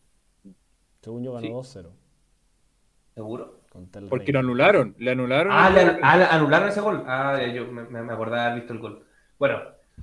[1.02, 1.52] Según yo ganó Sí.
[1.52, 1.90] 2-0.
[3.14, 3.60] ¿Seguro?
[4.08, 4.94] Porque lo anularon.
[4.98, 5.52] Le anularon.
[5.54, 5.98] Ah, le, gol.
[6.02, 7.04] ah, anularon ese gol.
[7.06, 9.04] Ah, yo me, me acordaba de haber visto el gol.
[9.38, 9.58] Bueno,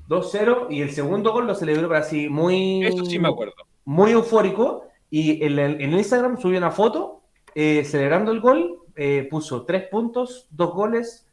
[0.07, 2.85] 2-0 y el segundo gol lo celebró, pero así, muy.
[2.85, 3.53] Eso sí me acuerdo.
[3.85, 7.22] muy eufórico y en, el- en Instagram subió una foto
[7.55, 11.27] eh, celebrando el gol, eh, puso tres puntos, dos goles,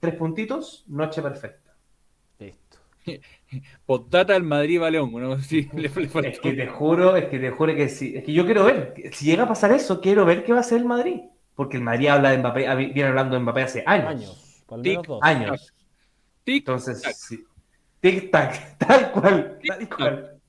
[0.00, 1.76] tres puntitos, noche perfecta.
[2.38, 2.78] Listo.
[3.86, 5.12] Postdata del Madrid Baleón.
[5.74, 6.20] Le, le faltó.
[6.20, 8.94] Es que te juro, es que te juro que sí, es que yo quiero ver,
[9.12, 11.20] si llega a pasar eso, quiero ver qué va a hacer el Madrid,
[11.54, 14.62] porque el Madrid habla de Mbappé, viene hablando de Mbappé hace años, Años.
[14.66, 15.20] Por lo Tic, menos dos.
[15.20, 15.74] años.
[16.44, 17.14] Tic, Entonces, tac.
[17.14, 17.44] sí.
[18.00, 20.40] tic tac, tal cual, tal Tic, cual.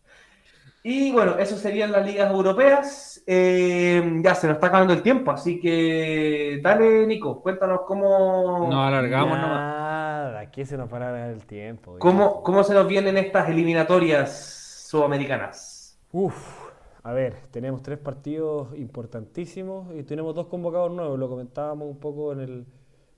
[0.84, 3.13] Y bueno, eso serían las ligas europeas.
[3.26, 8.88] Eh, ya se nos está acabando el tiempo, así que dale, Nico, cuéntanos cómo, Nos
[8.88, 9.60] alargamos nomás.
[9.60, 11.98] Nada, aquí se nos para el tiempo.
[12.00, 15.98] cómo, cómo se nos vienen estas eliminatorias sudamericanas.
[16.12, 16.70] Uf,
[17.02, 21.18] a ver, tenemos tres partidos importantísimos y tenemos dos convocados nuevos.
[21.18, 22.66] Lo comentábamos un poco en el,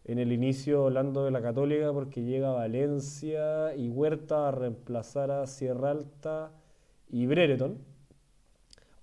[0.06, 5.46] en el inicio hablando de la Católica porque llega Valencia y Huerta a reemplazar a
[5.48, 6.52] Sierra Alta
[7.10, 7.80] y Brereton,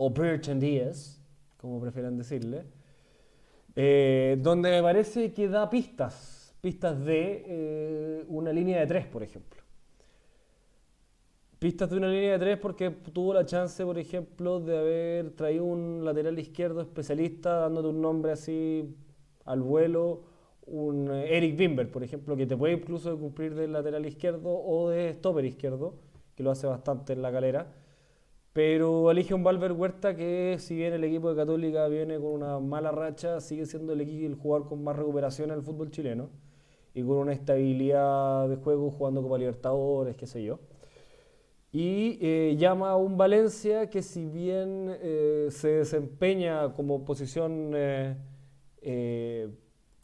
[0.05, 1.23] o Brereton Díaz,
[1.57, 2.65] como prefieran decirle,
[3.77, 9.23] eh, donde me parece que da pistas, pistas de eh, una línea de tres, por
[9.23, 9.63] ejemplo.
[11.61, 15.67] Pistas de una línea de tres porque tuvo la chance, por ejemplo, de haber traído
[15.67, 18.97] un lateral izquierdo especialista, dándote un nombre así
[19.45, 20.25] al vuelo,
[20.67, 24.91] un eh, Eric Bimber, por ejemplo, que te puede incluso cumplir de lateral izquierdo o
[24.91, 25.95] de stopper izquierdo,
[26.35, 27.82] que lo hace bastante en la calera.
[28.53, 32.59] Pero elige un Valver Huerta que, si bien el equipo de Católica viene con una
[32.59, 36.29] mala racha, sigue siendo el, equipo, el jugador con más recuperación en el fútbol chileno
[36.95, 40.59] y con una estabilidad de juego jugando Copa Libertadores, qué sé yo.
[41.73, 49.49] Y eh, llama a un Valencia que si bien eh, se desempeña como posición eh,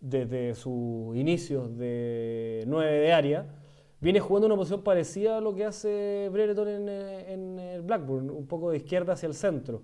[0.00, 3.57] desde sus inicios de 9 de área,
[4.00, 8.30] viene jugando una posición parecida a lo que hace Brereton en, eh, en el Blackburn,
[8.30, 9.82] un poco de izquierda hacia el centro.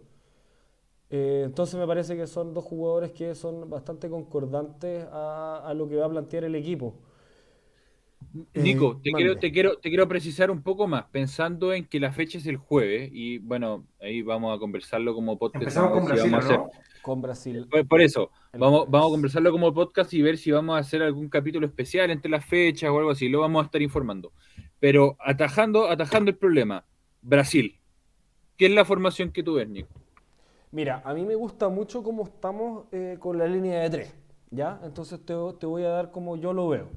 [1.10, 5.88] Eh, entonces me parece que son dos jugadores que son bastante concordantes a, a lo
[5.88, 6.94] que va a plantear el equipo.
[8.54, 9.24] Nico, Eh, te mande.
[9.24, 12.46] quiero, te, quiero, te quiero precisar un poco más, pensando en que la fecha es
[12.46, 15.62] el jueves, y bueno, ahí vamos a conversarlo como podcast.
[15.62, 16.70] Empezamos con si Brasil, vamos a hacer- ¿no?
[17.02, 17.66] Con Brasil.
[17.70, 21.02] Por, por eso, vamos, vamos a conversarlo como podcast y ver si vamos a hacer
[21.02, 24.32] algún capítulo especial entre las fechas o algo así, lo vamos a estar informando.
[24.80, 26.84] Pero atajando, atajando el problema,
[27.22, 27.78] Brasil,
[28.56, 29.88] ¿qué es la formación que tú ves, Nico?
[30.72, 34.14] Mira, a mí me gusta mucho cómo estamos eh, con la línea de tres,
[34.50, 34.80] ¿ya?
[34.84, 36.88] Entonces te, te voy a dar como yo lo veo.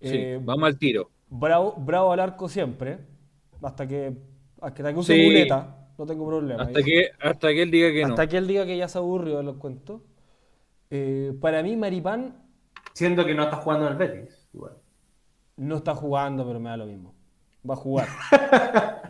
[0.00, 1.10] Sí, Eh, vamos al tiro.
[1.30, 2.98] bravo, bravo al arco siempre,
[3.62, 4.12] hasta que,
[4.60, 5.24] hasta que use Sí.
[5.24, 6.64] muleta, no tengo problema.
[6.64, 8.08] Hasta que, hasta que él diga que no.
[8.08, 10.02] hasta que él diga que ya se aburrió de los cuentos.
[10.94, 12.36] Eh, para mí, Maripán
[12.92, 14.46] Siendo que no estás jugando en el Betis.
[14.52, 14.74] Igual.
[15.56, 17.14] no está jugando, pero me da lo mismo.
[17.68, 18.08] Va a jugar.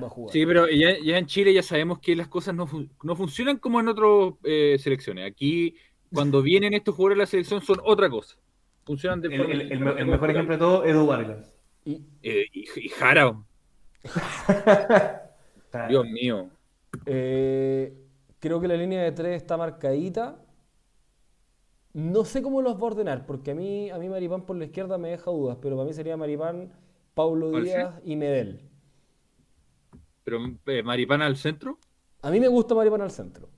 [0.01, 0.33] Va a jugar.
[0.33, 3.57] Sí, pero ya, ya en Chile ya sabemos que las cosas no, fun- no funcionan
[3.59, 5.27] como en otras eh, selecciones.
[5.29, 5.75] Aquí,
[6.15, 8.37] cuando vienen estos jugadores de la selección, son otra cosa.
[8.85, 11.53] Funcionan de El, forma el- el- el mejor ejemplo de todo, Edu Vargas.
[11.85, 13.35] Y, Eh, y, y Jara,
[15.89, 16.49] Dios mío.
[17.07, 17.93] Eh,
[18.39, 20.37] creo que la línea de tres está marcadita.
[21.94, 24.64] No sé cómo los va a ordenar, porque a mí, a mí Maripán por la
[24.66, 26.73] izquierda me deja dudas, pero para mí sería Maripán,
[27.14, 28.60] Paulo ¿Cuál Díaz y Medel.
[30.24, 31.78] Pero eh, Maripana al centro,
[32.23, 33.51] A mí me gusta Maripán al centro.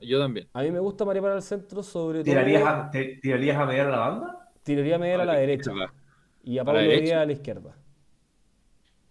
[0.00, 0.48] yo también.
[0.52, 2.24] A mí me gusta Maripán al centro, sobre todo.
[2.24, 4.52] ¿Tirarías a, te- ¿Tirarías a mediar a la banda?
[4.62, 5.94] Tiraría a Medel a la derecha izquierda.
[6.42, 7.00] y a ¿A la Paulo derecha?
[7.00, 7.76] Díaz a la izquierda.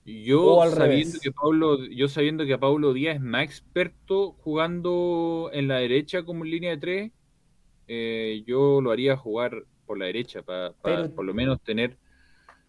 [0.05, 1.19] Yo sabiendo revés.
[1.19, 6.43] que Pablo, yo sabiendo que Pablo Díaz es más experto jugando en la derecha como
[6.45, 7.11] en línea de tres,
[7.89, 11.97] eh, yo lo haría jugar por la derecha para Pero- por lo menos tener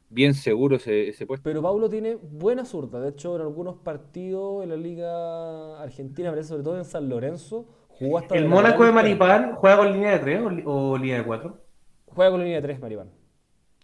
[0.09, 1.45] bien seguro ese, ese puesto.
[1.45, 3.01] Pero Paulo tiene buena zurda.
[3.01, 7.67] De hecho, en algunos partidos en la Liga Argentina, parece sobre todo en San Lorenzo,
[7.89, 8.93] jugó hasta ¿El de Mónaco de.
[8.93, 11.61] Maripán juega con línea de 3 o, línea de 4?
[12.07, 13.11] Juega con línea de 3, Maripán.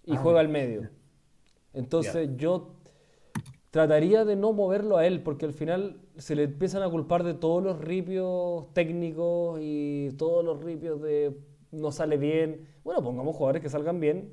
[0.05, 0.89] Y Ah, juega al medio.
[1.75, 2.76] Entonces yo
[3.77, 7.35] trataría de no moverlo a él, porque al final se le empiezan a culpar de
[7.35, 11.37] todos los ripios técnicos y todos los ripios de
[11.73, 12.67] no sale bien.
[12.85, 14.33] Bueno, pongamos jugadores que salgan bien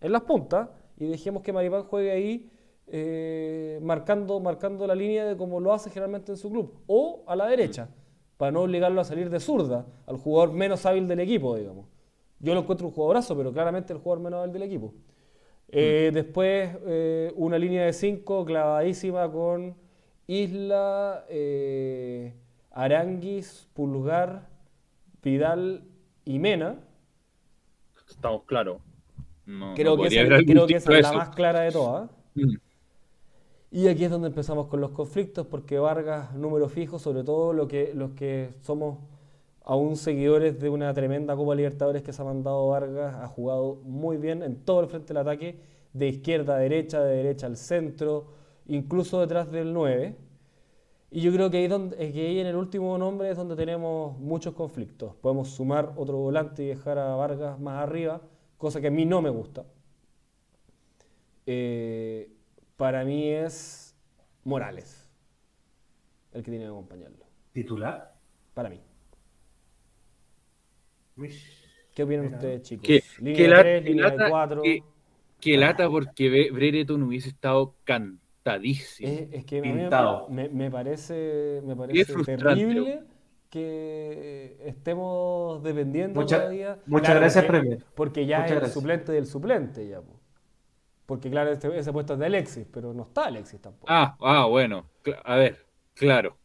[0.00, 2.50] en las puntas y dejemos que Maripán juegue ahí
[2.86, 6.72] eh, marcando, marcando la línea de como lo hace generalmente en su club.
[6.86, 7.90] O a la derecha,
[8.38, 11.84] para no obligarlo a salir de zurda, al jugador menos hábil del equipo, digamos.
[12.38, 14.94] Yo lo encuentro un jugadorazo, pero claramente el jugador menos hábil del equipo.
[15.72, 19.76] Eh, Después, eh, una línea de 5 clavadísima con
[20.26, 22.34] Isla, eh,
[22.70, 24.48] Aranguis, Pulgar,
[25.22, 25.84] Vidal
[26.24, 26.80] y Mena.
[28.08, 28.78] Estamos claros.
[29.46, 32.10] No, Creo no que esa, creo que esa es la más clara de todas.
[32.34, 32.56] Mm.
[33.72, 37.68] Y aquí es donde empezamos con los conflictos, porque Vargas, número fijo, sobre todo lo
[37.68, 38.98] que, los que somos
[39.70, 44.16] aún seguidores de una tremenda Copa Libertadores que se ha mandado Vargas, ha jugado muy
[44.16, 45.60] bien en todo el frente del ataque,
[45.92, 48.26] de izquierda a derecha, de derecha al centro,
[48.66, 50.16] incluso detrás del 9.
[51.12, 54.18] Y yo creo que ahí, donde, que ahí en el último nombre es donde tenemos
[54.18, 55.14] muchos conflictos.
[55.14, 58.20] Podemos sumar otro volante y dejar a Vargas más arriba,
[58.58, 59.66] cosa que a mí no me gusta.
[61.46, 62.28] Eh,
[62.76, 63.94] para mí es
[64.42, 65.08] Morales
[66.32, 67.24] el que tiene que acompañarlo.
[67.52, 68.16] ¿Titular?
[68.52, 68.89] Para mí.
[71.94, 72.36] ¿Qué opinan Mira.
[72.36, 72.86] ustedes, chicos?
[72.86, 74.62] Que, línea que de la- 3, que línea lata- 4.
[74.62, 74.82] que-
[75.40, 79.08] que lata porque Brereton hubiese estado cantadísimo.
[79.08, 80.28] Es, es que a mí me, Pintado.
[80.28, 83.02] me- me parece, me parece terrible
[83.48, 86.78] que estemos dependiendo Mucha- todavía.
[86.86, 87.84] muchas gracias, porque, Premier.
[87.94, 90.00] Porque ya Muchas es el suplente del suplente, ya.
[90.00, 90.20] po.
[91.06, 93.86] Porque claro, este- ese puesto es de Alexis, pero no está Alexis tampoco.
[93.90, 94.86] Ah, ah, bueno.
[95.24, 96.36] A ver, claro.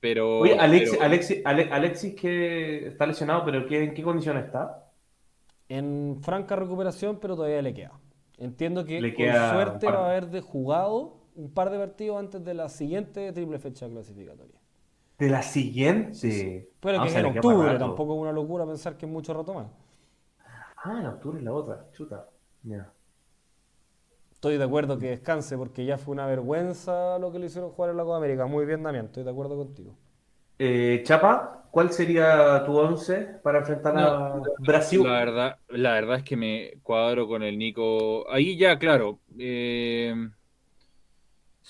[0.00, 0.40] Pero.
[0.40, 4.90] Oye, Alexis, pero- Alexis, Ale- Alexis que está lesionado, pero ¿qué- ¿en qué condición está?
[5.68, 7.92] En franca recuperación, pero todavía le queda.
[8.38, 12.42] Entiendo que Le con suerte va a haber de jugado un par de partidos antes
[12.44, 14.58] de la siguiente triple fecha clasificatoria.
[15.18, 16.70] De la siguiente.
[16.80, 19.34] Pero Ah, que o sea, en octubre, tampoco es una locura pensar que es mucho
[19.34, 19.66] rato más.
[20.82, 21.86] Ah, en octubre es la otra.
[21.92, 22.26] Chuta.
[22.62, 22.90] Ya.
[24.40, 27.90] Estoy de acuerdo que descanse porque ya fue una vergüenza lo que le hicieron jugar
[27.90, 28.46] en la Copa América.
[28.46, 29.92] Muy bien, Damián, estoy de acuerdo contigo.
[30.58, 35.02] Eh, Chapa, ¿cuál sería tu once para enfrentar a Brasil?
[35.04, 38.30] La verdad, la verdad es que me cuadro con el Nico.
[38.32, 39.20] Ahí ya, claro.
[39.38, 40.14] eh,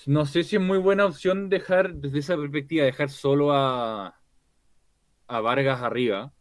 [0.05, 4.15] no sé si es muy buena opción dejar, desde esa perspectiva, dejar solo a,
[5.27, 6.31] a Vargas arriba.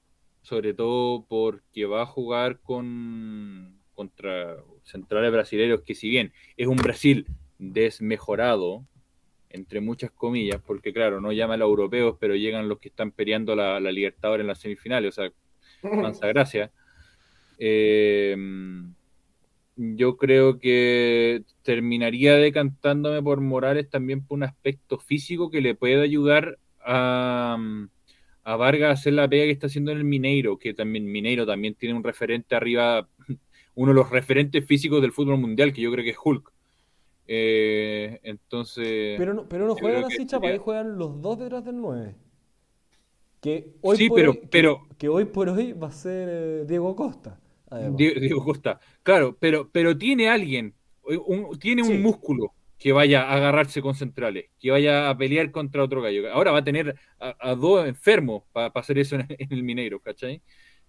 [0.42, 4.56] Sobre todo porque va a jugar con contra
[4.90, 7.26] centrales brasileños que si bien es un Brasil
[7.58, 8.84] desmejorado,
[9.50, 13.10] entre muchas comillas, porque claro, no llama a los europeos, pero llegan los que están
[13.10, 15.32] peleando la, la Libertadores en las semifinales, o sea,
[16.02, 16.70] mansa gracia.
[17.58, 18.36] Eh,
[19.76, 26.02] yo creo que terminaría decantándome por Morales también por un aspecto físico que le puede
[26.02, 27.56] ayudar a,
[28.44, 31.46] a Vargas a hacer la pega que está haciendo en el Mineiro, que también Mineiro
[31.46, 33.08] también tiene un referente arriba,
[33.80, 36.52] uno de los referentes físicos del fútbol mundial, que yo creo que es Hulk.
[37.26, 41.76] Eh, entonces, Pero no, pero no juegan así, Chapa, ahí juegan los dos detrás del
[41.80, 42.14] 9.
[43.40, 46.64] Que hoy Sí, por pero- hoy, pero- que hoy por hoy va a ser eh,
[46.66, 47.38] Diego Costa.
[47.96, 50.74] Diego Costa, claro, pero, pero tiene alguien,
[51.04, 55.84] un- tiene un músculo que vaya a agarrarse con centrales, que vaya a pelear contra
[55.84, 56.30] otro gallo.
[56.32, 60.00] Ahora va a tener a, a dos enfermos para hacer eso en, en el Mineiro,
[60.00, 60.42] ¿cachai?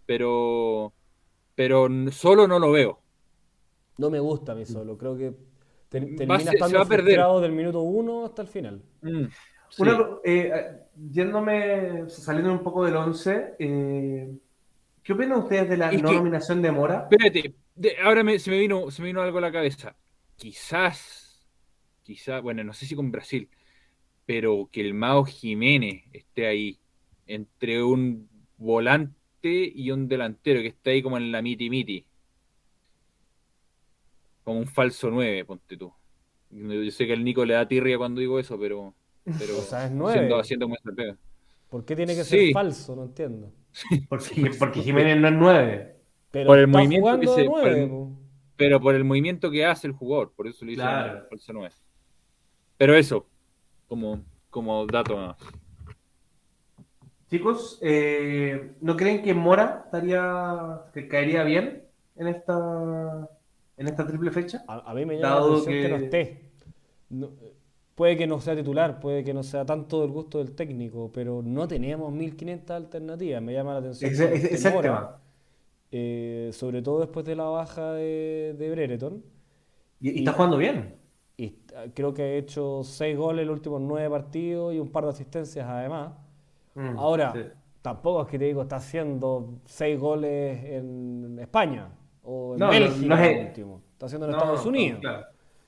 [0.05, 0.91] Pero,
[1.63, 2.99] pero solo no lo veo.
[3.97, 4.97] No me gusta a mí solo.
[4.97, 5.31] Creo que
[5.89, 7.03] termina se estando va a perder.
[7.15, 8.81] frustrado del minuto uno hasta el final.
[9.01, 9.25] Mm,
[9.69, 9.81] sí.
[9.83, 10.79] Una, eh,
[11.11, 14.31] yéndome, saliendo un poco del 11, eh,
[15.03, 17.07] ¿qué opinan ustedes de la Es no que- nominación de Mora?
[17.11, 19.95] Espérate, de- ahora me- se, me vino, se me vino algo a la cabeza.
[20.37, 21.45] Quizás,
[22.01, 23.47] quizás, bueno, no sé si con Brasil,
[24.25, 26.79] pero que el Mao Jiménez esté ahí,
[27.27, 28.27] entre un
[28.57, 29.13] volante
[29.49, 32.05] y un delantero, que está ahí como en la miti miti.
[34.43, 35.91] Como un falso 9, ponte tú.
[36.49, 38.93] Yo sé que el Nico le da tirria cuando digo eso, pero,
[39.39, 40.13] pero O sea, es nueve.
[40.17, 41.17] haciendo, haciendo como esa pega.
[41.69, 42.95] ¿Por qué tiene que ser falso?
[42.95, 43.51] No entiendo.
[44.09, 45.95] Porque, porque Jiménez no es 9.
[46.31, 48.11] Pero Por el está movimiento jugando que de se- por nueve, el- po.
[48.57, 51.25] pero por el movimiento que hace el jugador, por eso le dicen Claro.
[51.29, 51.73] falso 9.
[52.77, 53.27] Pero eso,
[53.87, 55.37] como, como dato más.
[57.31, 61.83] Chicos, eh, ¿no creen que Mora estaría, que caería bien
[62.15, 63.29] en esta,
[63.77, 64.65] en esta triple fecha?
[64.67, 65.81] A, a mí me llama la atención que...
[65.81, 66.51] que- no esté.
[67.09, 67.31] No-
[67.95, 71.41] puede que no sea titular, puede que no sea tanto del gusto del técnico, pero
[71.43, 73.41] no tenemos 1500 alternativas.
[73.41, 74.11] Me llama la atención.
[74.51, 75.21] Es el tema.
[75.91, 79.23] eh, sobre todo después de la baja de, de Brereton.
[80.01, 80.99] Y, y está jugando bien.
[81.37, 81.55] Y
[81.95, 85.09] creo que ha hecho 6 goles en los últimos 9 partidos y un par de
[85.11, 86.13] asistencias además.
[86.75, 87.41] Mm, Ahora, sí.
[87.81, 91.89] tampoco es que te digo, está haciendo 6 goles en España
[92.23, 93.81] o en No, Bélgica, no es- último.
[93.93, 94.99] Está haciendo en Estados Unidos.
[95.01, 95.25] claro.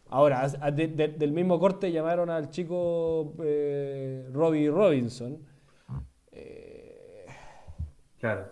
[0.10, 5.40] Ahora, de- de- del mismo corte llamaron al chico eh, Robbie Robinson.
[6.32, 7.26] Eh,
[8.20, 8.46] Claro.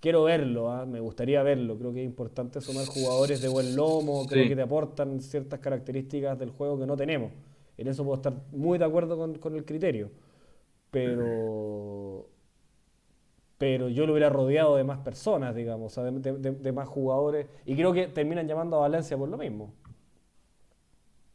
[0.00, 0.84] quiero verlo, ¿ah?
[0.86, 1.76] me gustaría verlo.
[1.78, 4.48] Creo que es importante sumar jugadores de buen lomo, creo Sí.
[4.50, 7.32] que te aportan ciertas características del juego que no tenemos.
[7.78, 10.10] En eso puedo estar muy de acuerdo con, con el criterio.
[10.90, 12.28] Pero,
[13.58, 16.72] pero yo lo hubiera rodeado de más personas, digamos, o sea, de, de- de- de
[16.72, 17.48] más jugadores.
[17.64, 19.72] Y creo que terminan llamando a Valencia por lo mismo.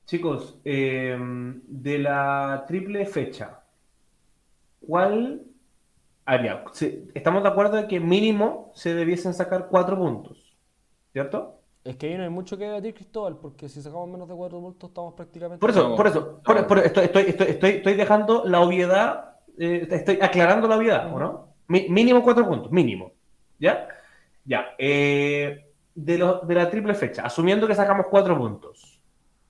[0.05, 3.63] Chicos, eh, de la triple fecha,
[4.79, 5.43] ¿cuál
[6.25, 6.63] haría?
[7.15, 10.57] Estamos de acuerdo en que mínimo se debiesen sacar cuatro puntos,
[11.13, 11.61] ¿cierto?
[11.83, 14.59] Es que ahí no hay mucho que debatir, Cristóbal, porque si sacamos menos de cuatro
[14.61, 15.59] puntos estamos prácticamente...
[15.61, 19.30] Por eso, por eso, por- por- estoy, estoy, estoy, estoy, estoy dejando la obviedad,
[19.61, 21.55] eh, estoy aclarando la obviedad, ¿o no?
[21.67, 23.13] Mi- mínimo cuatro puntos, mínimo.
[23.59, 23.87] ¿Ya?
[24.45, 24.75] Ya.
[24.77, 25.65] eh,
[25.95, 28.99] de, los- de la triple fecha, asumiendo que sacamos cuatro puntos,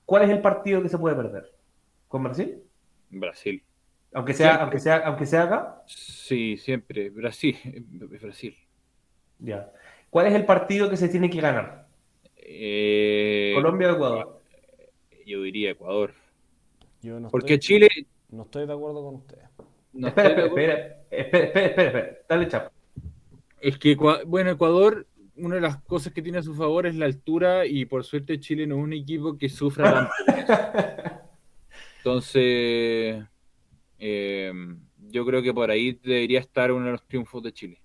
[0.04, 1.52] ¿cuál es el partido que se puede perder?
[2.08, 2.62] ¿Con Brasil?
[3.10, 3.62] Brasil.
[4.14, 4.62] Aunque sea, Siempre.
[4.64, 5.82] aunque sea, aunque sea acá.
[5.86, 7.10] Sí, siempre.
[7.10, 7.56] Brasil.
[8.20, 8.56] Brasil.
[9.38, 9.72] Ya.
[10.10, 11.86] ¿Cuál es el partido que se tiene que ganar?
[12.36, 14.42] Eh, ¿Colombia o Ecuador?
[15.26, 16.14] Yo diría Ecuador.
[17.02, 17.88] Yo no Porque estoy, Chile.
[18.30, 19.44] no estoy de acuerdo con ustedes.
[19.92, 22.18] No espera, espera, espera, espera, espera, espera, espera.
[22.28, 22.72] Dale, chapa.
[23.60, 23.94] Es que,
[24.26, 25.06] bueno, Ecuador,
[25.36, 28.40] una de las cosas que tiene a su favor es la altura y por suerte
[28.40, 30.12] Chile no es un equipo que sufra tanto.
[31.98, 33.22] Entonces,
[33.98, 34.52] eh,
[35.08, 37.78] yo creo que por ahí debería estar uno de los triunfos de Chile.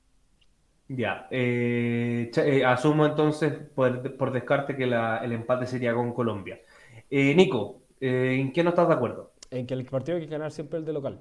[0.90, 1.28] Ya.
[1.32, 6.62] eh, eh, asumo entonces por, por descarte que la- el empate sería con Colombia.
[7.10, 9.34] Eh, Nico, eh, ¿en qué no estás de acuerdo?
[9.52, 11.20] En que el partido hay que ganar siempre el de local.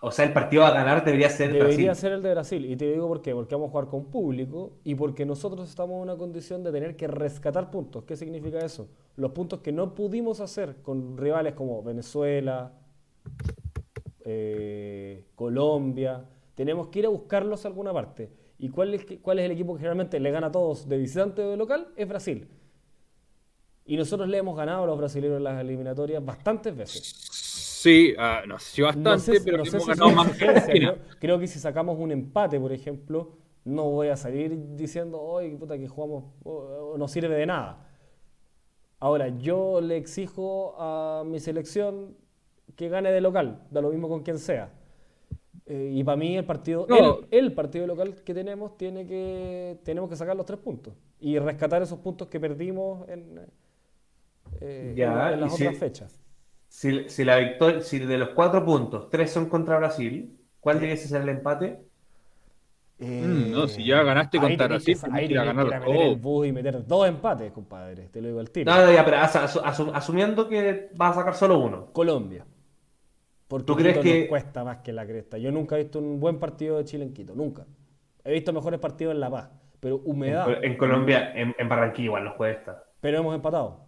[0.00, 1.94] O sea, el partido a ganar debería ser Debería Brasil.
[1.96, 2.64] ser el de Brasil.
[2.70, 3.34] Y te digo por qué.
[3.34, 6.96] Porque vamos a jugar con público y porque nosotros estamos en una condición de tener
[6.96, 8.04] que rescatar puntos.
[8.04, 8.88] ¿Qué significa eso?
[9.16, 12.72] Los puntos que no pudimos hacer con rivales como Venezuela,
[14.24, 16.24] eh, Colombia.
[16.54, 18.30] Tenemos que ir a buscarlos a alguna parte.
[18.60, 21.42] ¿Y cuál es, cuál es el equipo que generalmente le gana a todos de visitante
[21.42, 21.88] o de local?
[21.96, 22.48] Es Brasil.
[23.84, 27.24] Y nosotros le hemos ganado a los brasileños en las eliminatorias bastantes veces.
[27.80, 30.44] Sí, ah, no sé si bastante, No sé- pero no hemos ganado más que.
[30.46, 30.92] Argentina.
[30.94, 35.54] Creo, creo que si sacamos un empate, por ejemplo, no voy a salir diciendo, hoy
[35.54, 37.86] puta que jugamos, o- o no sirve de nada.
[38.98, 42.16] Ahora, yo le exijo a mi selección
[42.74, 44.72] que gane de local, da lo mismo con quien sea.
[45.66, 47.20] Eh, y para mí el partido, No.
[47.30, 51.38] el, el partido local que tenemos, tiene que, tenemos que sacar los tres puntos y
[51.38, 53.40] rescatar esos puntos que perdimos en,
[54.60, 56.20] eh, Ya, en- en las si- otras fechas.
[56.68, 60.96] Si, si la victoria, si de los cuatro puntos, tres son contra Brasil, ¿cuál debería
[60.96, 61.84] ser el empate?
[63.20, 65.66] Mm, no, si ya ganaste Eh, ahí contra Brasil, ahí que ir a tenés que
[65.66, 66.16] ir a ganarlo meter el todo.
[66.20, 68.08] bus y meter dos empates, compadre.
[68.08, 68.72] Te lo digo al tiro.
[68.72, 71.92] No, no, ya, pero asu- asu- asumiendo que vas a sacar solo uno.
[71.92, 72.44] Colombia.
[73.48, 75.38] Porque ¿Tú crees Quito que- nos cuesta más que la cresta.
[75.38, 77.66] Yo nunca he visto un buen partido de Chile en Quito, nunca.
[78.24, 79.50] He visto mejores partidos en La Paz,
[79.80, 80.48] pero humedad.
[80.58, 82.84] En, en Colombia, en, en Barranquilla igual nos cuesta.
[83.00, 83.87] Pero hemos empatado.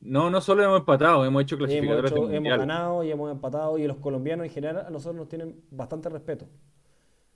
[0.00, 3.78] No, no solo hemos empatado, hemos hecho Y hemos, hecho- ganado y hemos empatado.
[3.78, 6.46] Y los colombianos en general a nosotros nos tienen bastante respeto.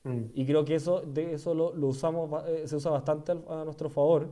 [0.04, 0.22] Mm.
[0.34, 3.64] Y creo que eso, de eso lo, lo usamos, eh, se usa bastante al- a
[3.64, 4.28] nuestro favor.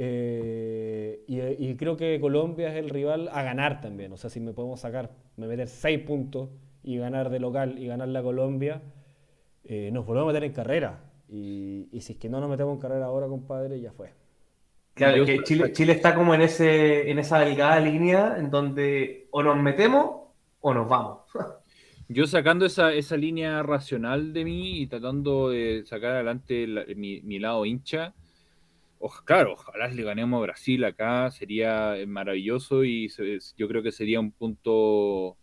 [0.00, 4.12] Eh, y, y creo que Colombia es el rival a ganar también.
[4.12, 6.50] O sea, si me podemos sacar, me meter 6 puntos
[6.82, 8.82] y ganar de local y ganarle a Colombia,
[9.64, 11.00] eh, nos volvemos a meter en carrera.
[11.28, 14.12] Y, y si es que no nos metemos en carrera ahora, compadre, ya fue.
[14.98, 19.42] Claro, que Chile, Chile está como en ese, en esa delgada línea en donde o
[19.42, 20.28] nos metemos
[20.60, 21.20] o nos vamos.
[22.10, 27.20] Yo sacando esa, esa línea racional de mí y tratando de sacar adelante la- mi,
[27.20, 28.14] mi lado hincha,
[28.98, 33.92] oj- claro, ojalá le ganemos a Brasil acá, sería maravilloso y se- yo creo que
[33.92, 35.36] sería un punto,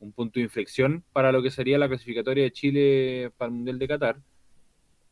[0.00, 3.78] un punto de inflexión para lo que sería la clasificatoria de Chile para el Mundial
[3.78, 4.16] de Qatar.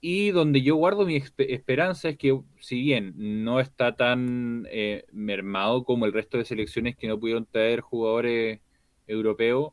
[0.00, 5.04] Y donde yo guardo mi espe- esperanza es que, si bien no está tan eh,
[5.12, 8.60] mermado como el resto de selecciones que no pudieron traer jugadores
[9.06, 9.72] europeos,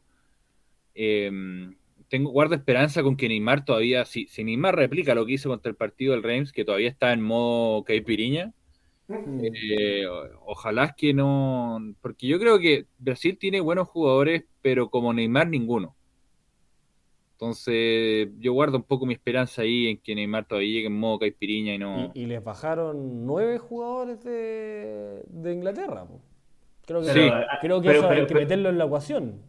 [0.96, 1.32] eh,
[2.10, 5.70] tengo, guardo esperanza con que Neymar todavía, si, si Neymar replica lo que hizo contra
[5.70, 8.54] el partido del Reims, que todavía está en modo caipiriña,
[9.38, 10.06] eh,
[10.46, 15.48] ojalá es que no, porque yo creo que Brasil tiene buenos jugadores, pero como Neymar
[15.50, 15.96] ninguno.
[17.48, 21.20] Entonces yo guardo un poco mi esperanza ahí en que Neymar todavía llegue en modo
[21.20, 22.12] caipiriña y no...
[22.14, 26.06] Y, y les bajaron nueve jugadores de, de Inglaterra.
[26.06, 26.22] po.
[26.86, 27.30] Creo que, Sí.
[27.62, 29.42] creo que Pero- eso pero- hay que pero- meterlo en la ecuación.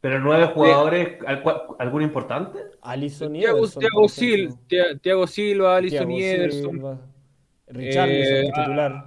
[0.00, 2.58] Pero nueve jugadores, ¿al cual- ¿alguno importante?
[2.82, 5.26] Alison y Thiago, Sil- Silva.
[5.26, 6.98] Silva,
[7.66, 9.04] Richarlison, Eh, titular.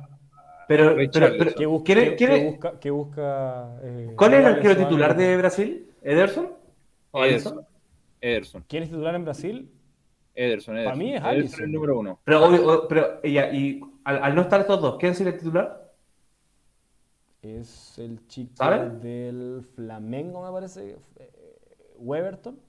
[0.68, 1.38] Pero, pero, Richarlison.
[1.48, 4.78] pero- que, bus- ¿quién es- que- que busca, que busca, eh, ¿cuál es el arquero
[4.78, 5.88] titular de Brasil?
[6.02, 6.50] ¿Ederson?
[7.12, 7.62] ¿O Ederson.
[8.24, 8.66] Ederson.
[8.68, 9.72] ¿Quién es titular en Brasil?
[10.36, 10.98] Ederson, Ederson.
[10.98, 11.66] mí es Ederson Alisson.
[11.66, 12.20] el número uno.
[12.24, 15.94] Pero, obvio- pero ya, y al, al no estar estos dos, ¿quién es el titular?
[17.44, 20.98] Es el chico del Flamengo, me parece.
[21.18, 21.32] eh,
[21.98, 22.60] Weberton,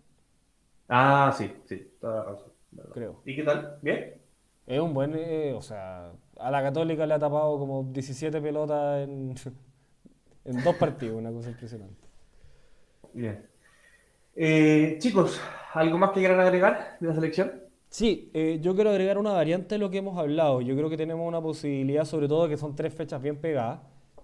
[0.89, 2.53] Ah, sí, sí, toda la razón.
[2.71, 2.93] Verdad.
[2.93, 3.23] creo.
[3.25, 3.79] ¿Y qué tal?
[3.83, 4.21] ¿Bien?
[4.67, 9.05] Es un buen, eh, o sea, a la Católica le ha tapado como 17 pelotas
[9.05, 9.35] en,
[10.45, 12.09] en dos partidos, una cosa impresionante.
[13.15, 13.49] Bien.
[14.37, 15.41] Eh, chicos,
[15.75, 17.53] ¿algo más que quieran agregar de la selección?
[17.89, 20.61] Sí, eh, yo quiero agregar una variante de lo que hemos hablado.
[20.61, 23.81] Yo creo que tenemos una posibilidad, sobre todo que son tres fechas bien pegadas,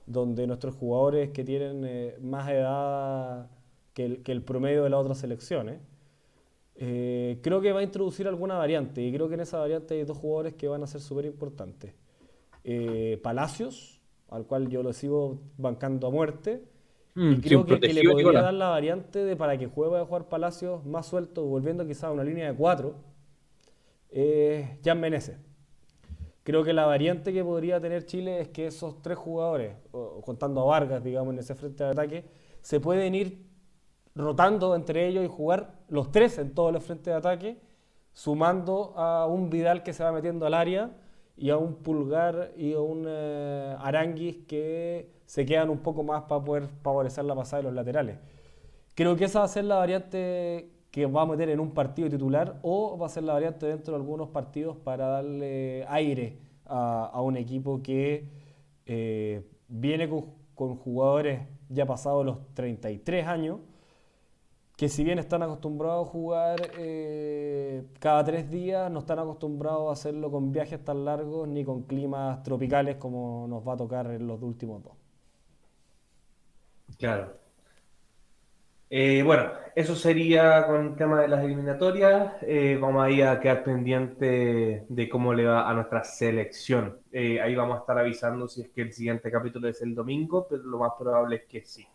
[0.06, 3.48] donde nuestros jugadores que tienen eh, más edad
[3.94, 5.80] que el, promedio de las otras selecciones,
[6.74, 9.02] creo que va a introducir alguna variante.
[9.02, 11.92] Y creo que en esa variante hay dos jugadores que van a ser súper importantes.
[13.22, 14.00] Palacios,
[14.30, 16.64] al cual yo lo sigo bancando a muerte.
[17.14, 18.42] Mm, Y creo que, que le podría Nicolás.
[18.42, 22.12] dar la variante de para que juegue a jugar Palacios más suelto, volviendo quizás a
[22.12, 22.96] una línea de cuatro,
[24.10, 25.00] eh, Jan.
[26.42, 30.62] Creo que la variante que podría tener Chile es que esos tres jugadores, o- contando
[30.62, 32.24] a Vargas, digamos, en ese frente de ataque,
[32.62, 33.46] se pueden ir
[34.14, 37.58] rotando entre ellos y jugar los tres en todos los frentes de ataque,
[38.12, 40.90] sumando a un Vidal que se va metiendo al área
[41.36, 46.22] y a un Pulgar y a un eh, Aranguis que se quedan un poco más
[46.22, 48.18] para poder favorecer la pasada de los laterales.
[48.96, 52.10] Creo que esa va a ser la variante que va a meter en un partido
[52.10, 57.20] titular o va a ser la variante dentro de algunos partidos para darle aire a,
[57.22, 58.26] un equipo que
[58.86, 63.60] eh, viene con, con jugadores ya pasados los 33 años
[64.76, 69.92] que si bien están acostumbrados a jugar eh, cada tres días, no están acostumbrados a
[69.92, 74.26] hacerlo con viajes tan largos ni con climas tropicales como nos va a tocar en
[74.26, 74.99] los últimos dos.
[77.00, 77.36] Claro.
[78.90, 82.34] Eh, bueno, eso sería con el tema de las eliminatorias.
[82.42, 87.00] Eh, vamos a ir a quedar pendiente de cómo le va a nuestra selección.
[87.12, 90.62] ahí vamos a estar avisando si es que el siguiente capítulo es el domingo, pero
[90.62, 91.86] lo más probable es que sí.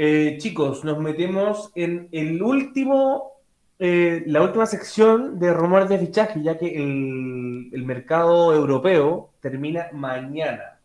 [0.00, 3.32] Eh, chicos, nos metemos en el último,
[3.80, 10.77] eh, la última sección de rumores de fichaje, ya que el, mercado europeo termina mañana.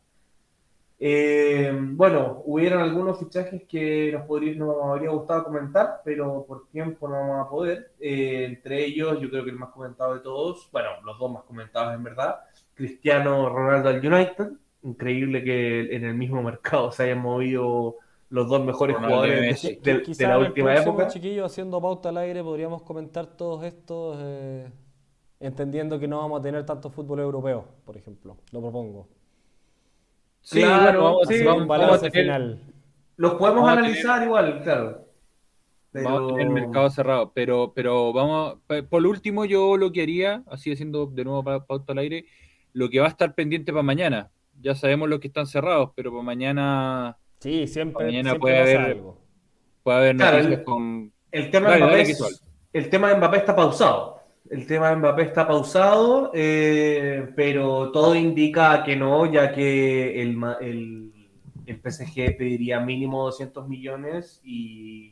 [1.05, 7.09] Eh, bueno, hubieron algunos fichajes que nos, podría, nos habría gustado comentar, pero por tiempo
[7.09, 7.91] no vamos a poder.
[7.99, 11.93] entre ellos, yo creo que el más comentado de todos, bueno, los dos más comentados
[11.93, 12.39] en verdad,
[12.73, 14.53] Cristiano Ronaldo al United.
[14.83, 17.97] Increíble que en el mismo mercado se hayan movido
[18.29, 21.09] los dos mejores jugadores de, la última época.
[21.09, 24.71] chiquillos, haciendo pauta al aire, podríamos comentar todos estos, eh,
[25.41, 28.37] entendiendo que no vamos a tener tanto fútbol europeo, por ejemplo.
[28.53, 29.09] Lo propongo.
[30.43, 32.59] Sí, claro, vamos, sí, vamos, vamos a final.
[33.17, 35.07] Los podemos analizar igual, claro.
[35.93, 38.57] Vamos a tener el mercado cerrado, pero, pero vamos,
[38.89, 42.25] por último yo lo que haría, así haciendo de nuevo pauta al aire,
[42.73, 44.29] lo que va a estar pendiente para mañana.
[44.61, 49.17] Ya sabemos los que están cerrados, pero para mañana Sí, siempre, Mañana puede haber algo.
[49.83, 51.11] Puede haber el, con...
[51.29, 52.13] el tema de Mbappé,
[52.71, 54.12] el tema de Mbappé está pausado.
[54.49, 60.37] El tema de Mbappé está pausado, eh, pero todo indica que no, ya que el,
[60.61, 61.13] el,
[61.65, 65.11] el PSG pediría mínimo 200 millones y,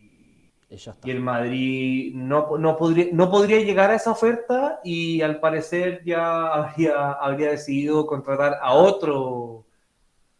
[0.69, 6.03] y el Madrid no, no, podría, no podría llegar a esa oferta y al parecer
[6.05, 9.65] ya habría, habría decidido contratar a otro,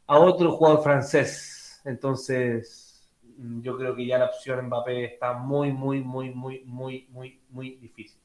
[0.08, 3.10] a otro jugador francés entonces,
[3.62, 7.76] yo creo que ya la opción Mbappé está muy, muy, muy, muy, muy, muy, muy
[7.78, 8.20] difícil.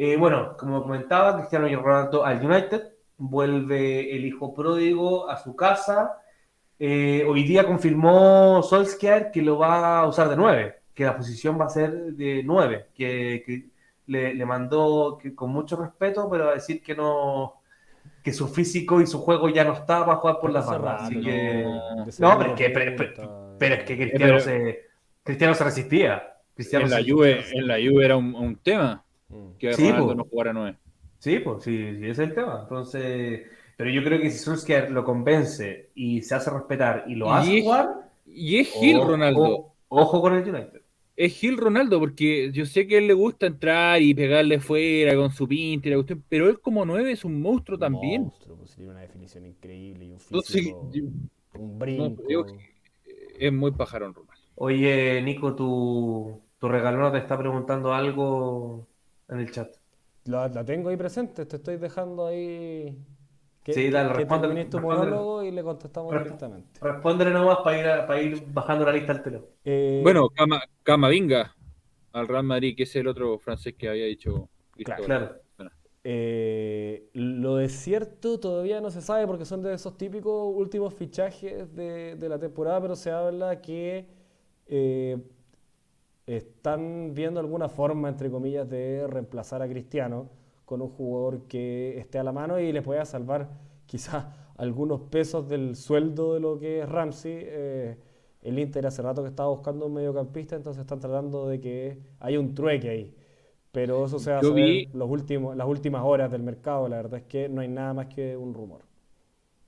[0.00, 2.84] Eh, bueno, como comentaba, Cristiano Ronaldo al United,
[3.16, 6.22] vuelve el hijo pródigo a su casa.
[6.78, 11.60] Eh, hoy día confirmó Solskjaer que lo va a usar de nueve, que la posición
[11.60, 13.70] va a ser de nueve, que,
[14.06, 17.54] le, le, mandó que, con mucho respeto, pero a decir que no,
[18.22, 21.02] que su físico y su juego ya no está para jugar por las bandas.
[21.02, 21.64] Así que...
[22.20, 24.86] No, pero, es que, pero, es que Cristiano, se,
[25.24, 26.36] Cristiano se resistía.
[26.54, 29.04] Cristiano en, la Juve, en la Juve era un, tema.
[29.58, 30.78] Que sí, Ronaldo no jugara nueve.
[31.18, 32.60] Sí, pues sí, sí, ese es el tema.
[32.62, 33.42] Entonces,
[33.76, 37.62] pero yo creo que si Solskjaer lo convence y se hace respetar y lo hace
[37.62, 38.10] jugar.
[38.26, 39.72] Y es Gil, Ronaldo.
[39.88, 40.82] ojo con el United
[41.18, 45.16] es Gil Ronaldo, porque yo sé que a él le gusta entrar y pegarle fuera
[45.16, 48.22] con su pinta y la pero él como nueve es un monstruo también.
[48.22, 50.88] Monstruo, pues tiene una definición increíble y un físico,
[51.54, 52.46] un brinco.
[53.36, 54.40] es muy pajarón Ronaldo.
[54.54, 58.86] Oye, Nico, tu, tu regalona te está preguntando algo
[59.28, 59.74] en el chat.
[60.24, 62.96] La, la tengo ahí presente, te estoy dejando ahí
[63.72, 64.64] sí, dale, responde.
[64.66, 66.80] tu monólogo y le contestamos directamente.
[66.80, 69.48] Respóndele nomás para ir, para ir bajando la lista al telo.
[69.64, 70.28] Eh, bueno,
[70.82, 71.54] Camavinga
[72.12, 74.48] al Real Madrid, que es el otro francés que había dicho.
[74.76, 75.36] Claro.
[76.04, 81.74] Eh, lo de cierto todavía no se sabe porque son de esos típicos últimos fichajes
[81.74, 84.06] de, la temporada, pero se habla que
[84.66, 85.18] eh,
[86.36, 90.28] están viendo alguna forma, entre comillas, de reemplazar a Cristiano
[90.64, 93.48] con un jugador que esté a la mano y le pueda salvar
[93.86, 94.26] quizás
[94.56, 97.32] algunos pesos del sueldo de lo que es Ramsey.
[97.40, 97.96] Eh,
[98.42, 102.38] el Inter hace rato que estaba buscando un mediocampista, entonces están tratando de que haya
[102.38, 103.14] un trueque ahí.
[103.72, 106.88] Pero eso se va a saber los últimos, las últimas horas del mercado.
[106.88, 108.87] La verdad es que no hay nada más que un rumor.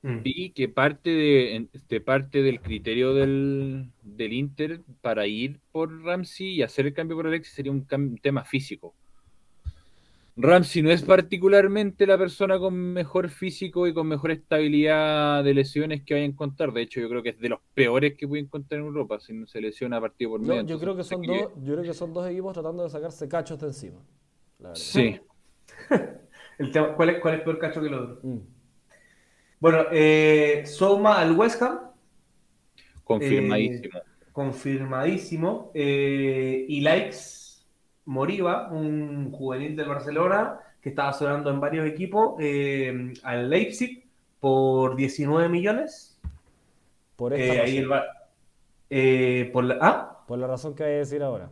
[0.02, 0.22] Mm.
[0.22, 6.62] Vi que parte, de, parte del criterio del, del, Inter para ir por Ramsey y
[6.62, 7.86] hacer el cambio por Alexis sería un
[8.22, 8.94] tema físico.
[10.36, 16.02] Ramsey no es particularmente la persona con mejor físico y con mejor estabilidad de lesiones
[16.02, 16.72] que vaya a encontrar.
[16.72, 19.20] De hecho, yo creo que es de los peores que voy a encontrar en Europa
[19.20, 20.62] si no se lesiona partido por medio.
[20.62, 23.60] yo, creo que son dos, yo creo que son dos equipos tratando de sacarse cachos
[23.60, 23.98] de encima.
[24.74, 25.20] Sí.
[26.96, 28.20] ¿cuál, es, ¿Cuál es peor cacho que el otro?
[28.22, 28.38] Mm.
[29.60, 31.78] Bueno, eh, Soma al West Ham.
[33.04, 33.98] Confirmadísimo.
[33.98, 35.70] Eh, confirmadísimo.
[35.74, 37.18] Eh, y likes
[38.06, 44.08] Moriba, un juvenil del Barcelona que estaba sonando en varios equipos, eh, al Leipzig
[44.38, 46.18] por 19 millones.
[47.16, 48.04] Por esta eh, razón.
[48.88, 50.24] Eh, por, la, ¿ah?
[50.26, 51.50] por la razón que hay que decir ahora.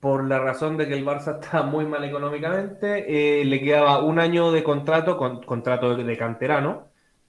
[0.00, 4.50] Por la razón de que el Barça está muy mal económicamente, le quedaba un año
[4.52, 6.88] de contrato, con, contrato de, canterano,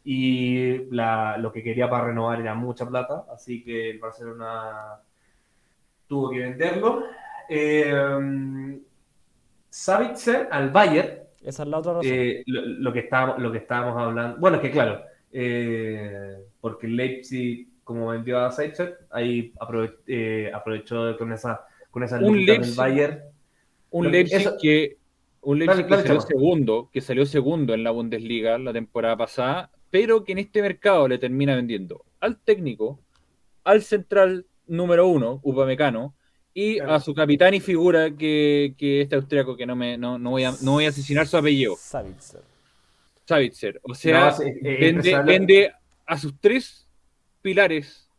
[0.09, 5.01] y lo que quería para renovar era mucha plata, así que el Barcelona
[6.07, 7.03] tuvo que venderlo.
[7.49, 8.79] Eh,
[9.69, 11.09] Savitzer al Bayern,
[11.43, 12.09] Esa es la otra razón.
[12.09, 14.37] eh, lo, lo que estábamos, lo que estábamos hablando.
[14.39, 15.01] Bueno, es que claro,
[15.31, 22.03] eh, porque el Leipzig, como vendió a Savitzer, ahí aprove- eh, aprovechó con esa con
[22.03, 23.19] esas Un del Leipzig- Bayern.
[23.91, 24.97] Un Lo Leipzig eso- que
[25.41, 29.17] un Leipzig Dale, dale, que salió segundo, que salió segundo en la Bundesliga la temporada
[29.17, 32.99] pasada, pero que en este mercado le termina vendiendo al técnico,
[33.63, 36.13] al central número uno, Upamecano,
[36.53, 36.93] y Claro.
[36.95, 40.43] a su capitán y figura que, que este austriaco que no me no, no voy
[40.43, 42.41] a no voy a asesinar su apellido, Savitzer.
[43.25, 43.79] Savitzer.
[43.83, 45.71] O sea, No, sí, eh, vende, vende
[46.05, 46.87] a sus tres
[47.41, 48.09] pilares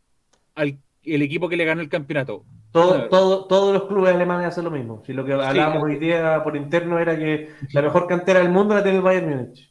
[0.54, 2.44] al el equipo que le ganó el campeonato.
[2.70, 5.02] Todo, todo- todos los clubes alemanes hacen lo mismo.
[5.06, 8.74] Si lo que hablábamos hoy día por interno era que la mejor cantera del mundo
[8.74, 9.67] la tiene el Bayern Múnich.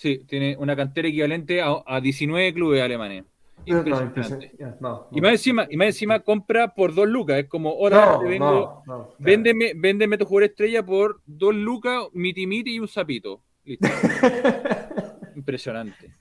[0.00, 3.24] Sí, tiene una cantera equivalente a, a 19 clubes alemanes.
[3.66, 4.50] Impresionante.
[4.80, 7.38] no, Y más encima, y más encima compra por dos lucas.
[7.40, 9.14] Es como, ahora vengo, claro.
[9.18, 13.42] véndeme, véndeme tu jugador estrella por dos lucas, miti miti y un sapito.
[13.62, 13.86] Listo.
[15.36, 16.14] Impresionante.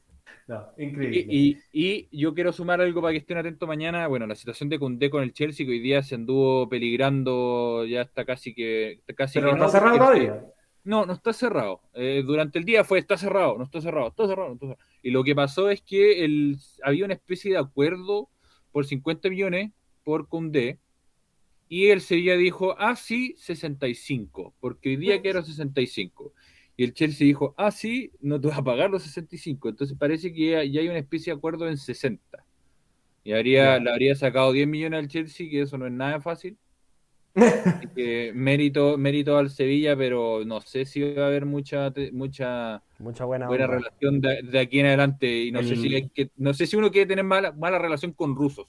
[0.78, 1.26] Y, increíble.
[1.30, 4.08] y- y yo quiero sumar algo para que estén atentos mañana.
[4.08, 8.02] Bueno, la situación de Cundé con el Chelsea, que hoy día se anduvo peligrando, ya
[8.02, 9.00] está casi que.
[9.16, 10.46] Casi Pero que no está cerrado porque- todavía.
[10.90, 11.82] No, no está cerrado.
[11.94, 14.84] Eh, durante el día fue, está cerrado, no está cerrado, está cerrado, no está cerrado.
[15.04, 18.28] Y lo que pasó es que el, había una especie de acuerdo
[18.72, 19.72] por 50 millones
[20.04, 20.80] por Condé.
[21.68, 26.34] Y el Sevilla dijo, ah, sí, 65, porque hoy día quiero 65.
[26.76, 29.70] Y el Chelsea dijo, ah, sí, no te vas a pagar los 65.
[29.70, 32.44] Entonces parece que ya, ya hay una especie de acuerdo en 60.
[33.24, 33.80] Y habría, Ya.
[33.80, 36.58] le habría sacado 10 millones al Chelsea, que eso no es nada fácil.
[37.44, 42.84] Así que mérito, mérito al Sevilla, pero no sé si va a haber mucha, mucha
[43.00, 45.44] Mucha buena, buena relación de, de aquí en adelante.
[45.46, 48.14] Y no sé si hay que, no sé si uno quiere tener mala, mala relación
[48.14, 48.68] con rusos.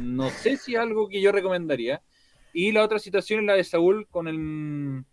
[0.00, 2.02] No sé si es algo que yo recomendaría.
[2.52, 5.04] Y la otra situación es la de Saúl con el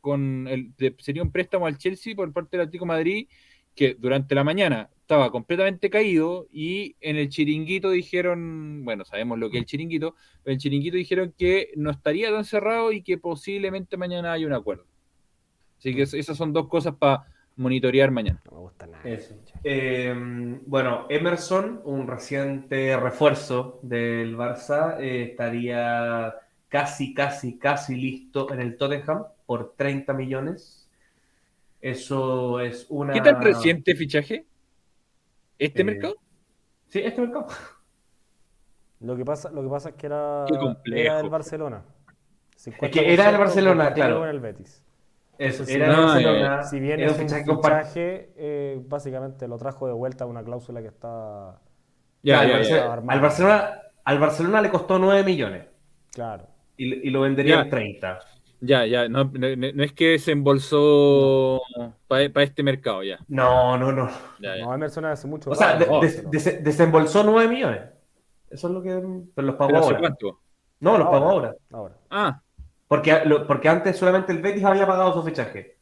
[0.00, 3.28] con el de- sería un préstamo al Chelsea por parte del Atlético de Madrid
[3.74, 9.50] que durante la mañana estaba completamente caído y en el chiringuito dijeron, bueno, sabemos lo
[9.50, 13.02] que es el chiringuito, pero en el chiringuito dijeron que no estaría tan cerrado y
[13.02, 14.86] que posiblemente mañana haya un acuerdo.
[15.78, 17.26] Así que es- esas son dos cosas para
[17.56, 18.40] monitorear mañana.
[18.46, 19.02] No me gusta nada.
[19.04, 19.34] Eso.
[19.62, 20.14] Eh,
[20.66, 26.34] bueno, Emerson, un reciente refuerzo del Barça, eh, estaría
[26.68, 30.88] casi, casi, casi listo en el Tottenham por 30 millones.
[31.82, 33.12] Eso es una...
[33.12, 34.46] ¿Qué tan reciente fichaje?
[35.58, 36.16] ¿Este Eh, mercado?
[36.88, 37.46] Sí, este mercado.
[39.00, 40.46] Lo que pasa, lo que pasa es que era,
[40.92, 41.84] era del Barcelona.
[42.80, 44.26] Es que era del 50% Barcelona, claro.
[44.26, 44.82] el Betis.
[45.36, 46.62] Eso, Entonces, era no, de Barcelona.
[46.62, 50.88] Si bien es un fichaje eh, básicamente lo trajo de vuelta a una cláusula que
[50.88, 51.60] está
[52.22, 52.86] Ya, Claro, ya, al ya.
[52.86, 53.12] Barcelona-.
[53.12, 55.66] Al Barcelona, al Barcelona le costó 9 millones
[56.12, 56.48] claro.
[56.76, 57.62] y, y lo vendería Ya.
[57.62, 58.18] en 30.
[58.60, 61.60] Ya, ya, no, no- no es que se embolsó
[62.08, 63.18] para este mercado, ya.
[63.28, 64.08] No, no, no.
[64.40, 64.64] ya, ya.
[64.64, 67.80] No, Emerson hace mucho O sea, de- des- des- desembolsó 9 millones.
[68.50, 68.90] Eso es lo que.
[69.34, 69.98] Pero los pagó ¿Pero hace ahora.
[70.00, 70.40] cuánto?
[70.80, 71.56] No, los pagó ahora.
[71.72, 71.94] Ahora.
[72.10, 72.40] Ah,
[72.88, 75.76] Porque, lo- porque antes solamente el Betis había pagado su fichaje.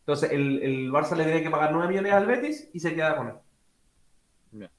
[0.00, 3.16] Entonces el, el Barça le tenía que pagar 9 millones al Betis y se queda
[3.16, 3.34] con él.
[4.52, 4.70] Ya.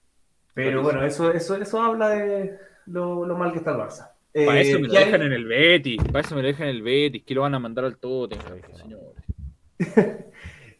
[0.53, 4.11] Pero bueno, eso, eso, eso habla de lo, lo mal que está el Barça.
[4.33, 6.75] Para Eh, eso me lo dejan en el Betis, para eso me lo dejan en
[6.75, 9.23] el Betis, que lo van a mandar al qué señores.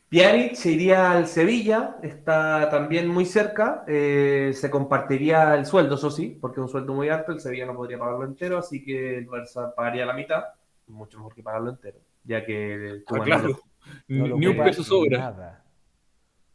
[0.10, 6.12] Pjanic se iría al Sevilla, está también muy cerca, eh, se compartiría el sueldo, eso
[6.12, 9.18] sí, porque es un sueldo muy alto, el Sevilla no podría pagarlo entero, así que
[9.18, 10.44] el Barça pagaría la mitad,
[10.86, 13.02] mucho mejor que pagarlo entero, ya que...
[13.08, 13.60] Ah, claro,
[14.08, 15.18] No lo ni un peso sobra.
[15.18, 15.64] Nada.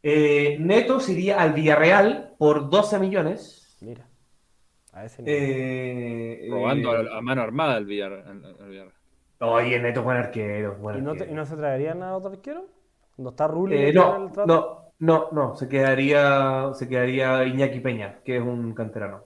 [0.01, 3.77] Eh, Neto se iría al Villarreal por 12 millones.
[3.81, 4.08] Mira.
[4.99, 5.43] A ese nivel.
[5.43, 8.11] Eh, Robando eh, a, a mano armada al Villar.
[9.39, 10.75] Oye, Neto, buen arquero.
[10.77, 11.31] buen ¿Y, no te- arquero.
[11.31, 12.65] y no se traerían a otro arquero?
[13.17, 18.37] ¿No está Rulli Eh, no, no, no, no, se quedaría, se quedaría Iñaki Peña, que
[18.37, 19.23] es un canterano.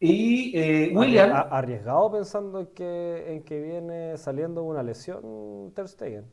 [0.00, 6.26] Y eh, William, Arriesgado pensando en que, en que viene saliendo una lesión Ter Stegen,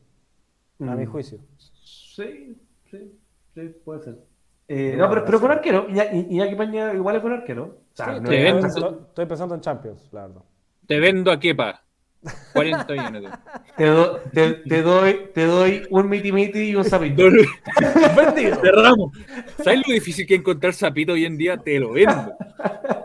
[0.80, 1.10] a mi Mm.
[1.12, 1.38] juicio.
[1.58, 2.56] Sí,
[2.90, 3.20] sí,
[3.54, 4.35] sí, puede ser.
[4.68, 5.86] Eh, no, pero, pero un arquero.
[5.88, 7.64] Iñaki, Peña igual es buen arquero.
[7.64, 10.42] O sea, Sí, no te es- estoy, estoy pensando en Champions, la verdad.
[10.86, 11.82] Te vendo a Kepa.
[12.52, 13.22] 40 millones.
[13.22, 13.28] de-
[13.76, 17.22] te, do- te, te doy, te doy un miti miti y un sapito.
[18.60, 19.12] Cerramos.
[19.62, 21.56] ¿Sabes lo difícil que es encontrar sapito hoy en día?
[21.56, 22.34] Te lo vendo.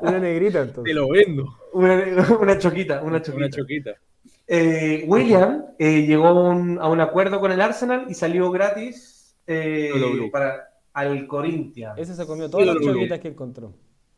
[0.02, 0.96] Una negrita Te entonces.
[0.96, 1.46] lo vendo.
[1.74, 2.04] Una,
[2.40, 3.38] una choquita, una choquita.
[3.46, 3.92] Una choquita.
[4.48, 9.38] Eh, William eh, llegó a un, a un acuerdo con el Arsenal y salió gratis
[9.48, 9.92] eh,
[10.32, 11.98] para al Corinthians.
[11.98, 13.74] Ese se comió todas las Sí, choquitas que encontró.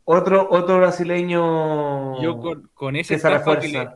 [0.06, 2.22] Otro, otro brasileño.
[2.22, 3.88] Yo con, con esa estafa que le,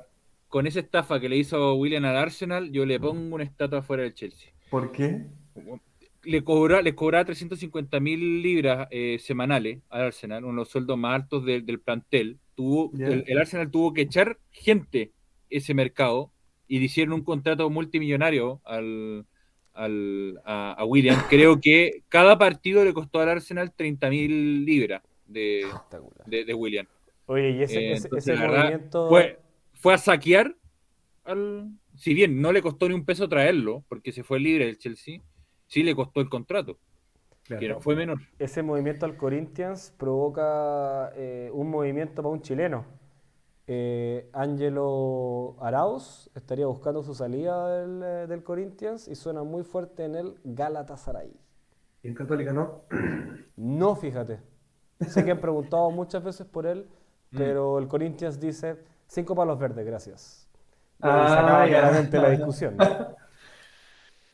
[0.47, 4.03] con esa estafa que le hizo William al Arsenal, yo le pongo una estatua fuera
[4.03, 4.51] del Chelsea.
[4.69, 5.25] ¿Por qué?
[6.23, 10.97] Le cobra, le cobraba 350 mil libras eh, semanales al Arsenal, uno de los sueldos
[10.97, 12.39] más altos del- del plantel.
[12.55, 13.07] Tuvo, Ya.
[13.07, 15.11] el, el Arsenal tuvo que echar gente
[15.49, 16.31] ese mercado
[16.67, 19.25] y le hicieron un contrato multimillonario al,
[19.77, 21.17] al- a, a William.
[21.29, 25.65] Creo que cada partido le costó al Arsenal 30 mil libras de,
[26.25, 26.85] de, de William.
[27.27, 29.09] Oye, y ese, Eh, ese- entonces, ese la verdad, movimiento.
[29.09, 29.39] Fue,
[29.73, 30.55] fue a saquear
[31.25, 31.69] al.
[31.95, 35.19] Si bien no le costó ni un peso traerlo, porque se fue libre del Chelsea,
[35.65, 36.77] sí le costó el contrato,
[37.43, 38.19] que no fue menor.
[38.37, 42.85] ese movimiento al Corinthians provoca eh, un movimiento para un chileno.
[43.69, 50.05] Eh, Ángelo Arauz estaría buscando su salida del, eh, del Corinthians y suena muy fuerte
[50.05, 51.33] en el Galatasaray.
[52.03, 52.81] Y en Católica no.
[53.57, 54.39] No, fíjate.
[55.01, 56.87] Sé que han preguntado muchas veces por él,
[57.31, 57.37] Mm.
[57.37, 58.77] pero el Corinthians dice
[59.07, 60.47] cinco palos verdes, gracias.
[61.01, 61.79] Ah, se acaba ya.
[61.79, 62.77] claramente la discusión.
[62.77, 62.85] ¿no?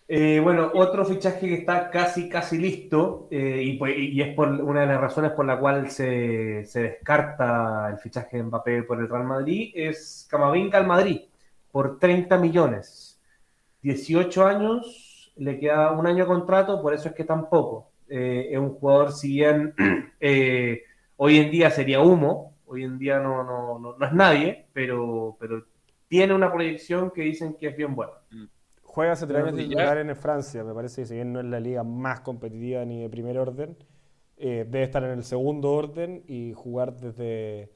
[0.08, 4.50] Eh, bueno, otro fichaje que está casi, casi listo, eh, y, pues- y es por
[4.50, 9.08] una de las razones por la cual se, descarta el fichaje de Mbappé por el
[9.10, 11.22] Real Madrid, es Camavinga al Madrid,
[11.72, 13.22] por 30 millones.
[13.82, 17.92] 18 años, le queda un año de contrato, por eso es que tampoco.
[18.10, 19.74] Eh, es un jugador, si bien
[21.18, 25.38] hoy en día sería humo, hoy en día no, no, no, no es nadie, pero,
[25.40, 25.66] pero
[26.08, 28.14] tiene una proyección que dicen que es bien buena.
[28.94, 31.60] Juega hace tres años titular en Francia, me parece que si bien no es la
[31.60, 33.76] liga más competitiva ni de primer orden,
[34.38, 37.72] eh, debe estar en el segundo orden y jugar desde,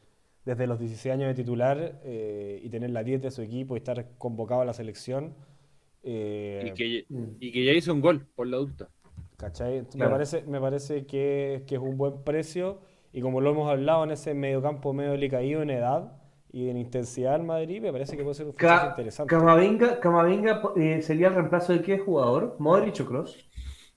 [0.45, 3.79] desde los 16 años de titular eh, y tener la 10 de su equipo y
[3.79, 5.33] estar convocado a la selección.
[6.03, 7.23] eh, Y que, Mm.
[7.39, 8.87] y que ya hizo un gol por la adulta.
[9.37, 9.85] ¿cachai?
[9.85, 10.09] Claro.
[10.09, 12.79] Me parece, me parece que, que es un buen precio
[13.11, 16.11] y como lo hemos hablado en ese mediocampo medio decaído en edad
[16.57, 19.29] y en intensidad en Madrid, me parece que puede ser un fichaje Ca- interesante.
[19.35, 22.55] Camavinga, Camavinga eh, sería el reemplazo de qué jugador?
[22.59, 23.47] ¿Modric o Kroos?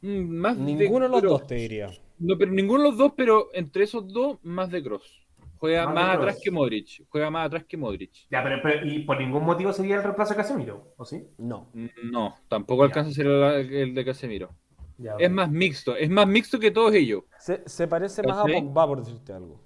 [0.02, 1.90] Mm, Más de Ninguno de los dos te diría.
[2.18, 5.26] No, pero ninguno de los dos, pero entre esos dos, más de Cross.
[5.56, 7.04] Juega Más atrás que Modric.
[7.08, 8.12] Juega más atrás que Modric.
[8.30, 11.26] Ya, pero, pero- y por ningún motivo sería el reemplazo de Casemiro, ¿o sí?
[11.38, 11.70] No.
[12.12, 12.86] No, tampoco Ya.
[12.86, 14.50] alcanza a ser el, el de Casemiro.
[14.98, 17.22] Ya, Es más mixto, es más mixto que todos ellos.
[17.38, 18.42] Se, se parece más a.
[18.44, 19.60] Pogba, por decirte algo.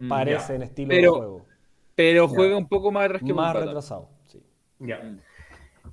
[0.00, 0.54] Mm, Parece ya.
[0.56, 1.46] en estilo Pero- de juego.
[1.94, 2.34] Pero Ya.
[2.34, 4.42] juega un poco más atrás que Más retrasado, sí.
[4.80, 5.00] Ya.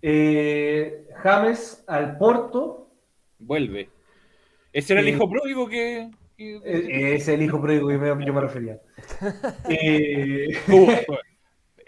[0.01, 2.87] Eh, James al Porto.
[3.39, 3.89] Vuelve.
[4.73, 6.09] Ese era el Eh, hijo pródigo que.
[6.37, 8.81] que- Eh, es el hijo pródigo que me- yo me refería.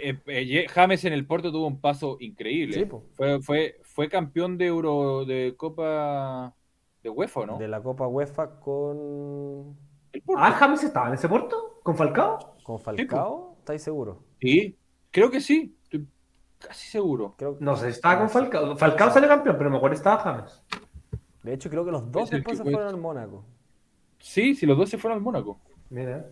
[0.06, 2.73] Eh, James en el Porto tuvo un paso increíble.
[2.73, 2.85] Sí,
[3.15, 6.53] fue, fue, fue campeón de Euro de Copa
[7.02, 7.57] de UEFA, ¿no?
[7.57, 9.77] De la Copa UEFA con,
[10.11, 10.41] El Porto.
[10.44, 12.56] ah, James estaba en ese Porto con Falcao.
[12.64, 14.18] con Falcao, ¿estáis seguros?
[14.41, 14.77] Sí,
[15.10, 15.76] creo que sí.
[15.84, 16.06] Estoy
[16.60, 17.34] casi seguro.
[17.38, 18.76] Creo, No sé, estaba con Falcao.
[18.76, 20.61] Falcao salió campeón, pero me acuerdo que estaba James.
[21.44, 23.44] de hecho, creo que los dos después se fue- fueron al Mónaco.
[24.19, 25.60] Sí, si los dos se fueron al Mónaco.
[25.90, 26.26] Mira.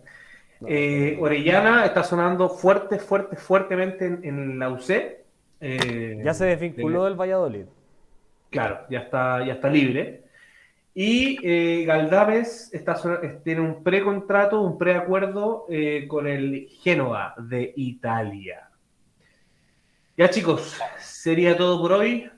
[0.60, 5.24] No, Eh, Orellana está sonando fuerte, fuerte, fuertemente en, en la UC.
[5.60, 7.64] Eh, ya se desvinculó del Valladolid.
[8.50, 10.21] Claro, ya está, ya está libre.
[10.94, 12.96] Y eh, Galdames está,
[13.42, 18.68] tiene un precontrato, un preacuerdo eh, con el Génova de Italia.
[20.16, 22.30] Ya chicos, sería todo por hoy.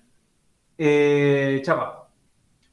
[0.78, 2.08] Eh, Chapa.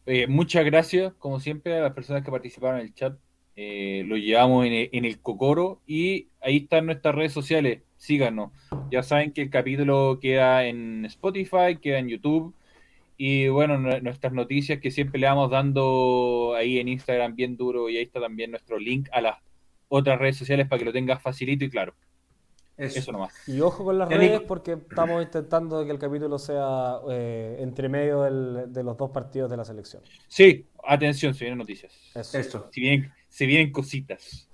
[0.05, 3.17] Eh, muchas gracias, como siempre, a las personas que participaron en el chat.
[3.55, 7.81] Eh, lo llevamos en el Cocoro y ahí están nuestras redes sociales.
[7.97, 8.51] Síganos.
[8.89, 12.53] Ya saben que el capítulo queda en Spotify, queda en YouTube.
[13.17, 17.89] Y bueno, nue- nuestras noticias que siempre le vamos dando ahí en Instagram bien duro.
[17.89, 19.37] Y ahí está también nuestro link a las
[19.89, 21.93] otras redes sociales para que lo tengas facilito y claro.
[22.77, 22.97] Eso.
[22.97, 23.33] Eso nomás.
[23.47, 24.47] Y ojo con las redes Nico.
[24.47, 29.51] porque estamos intentando que el capítulo sea eh, entre medio del- de los dos partidos
[29.51, 30.01] de la selección.
[30.27, 31.93] Sí, atención, se vienen noticias.
[32.15, 32.39] Eso.
[32.39, 32.69] Eso.
[32.71, 34.49] Se vienen, se vienen cositas.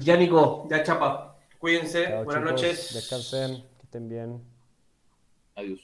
[0.00, 1.36] Ya Nico, ya Chapa.
[1.58, 2.04] Cuídense.
[2.04, 2.62] Chao, Buenas chicos.
[2.62, 2.94] noches.
[2.94, 4.40] Descansen, que estén bien.
[5.56, 5.80] Adiós.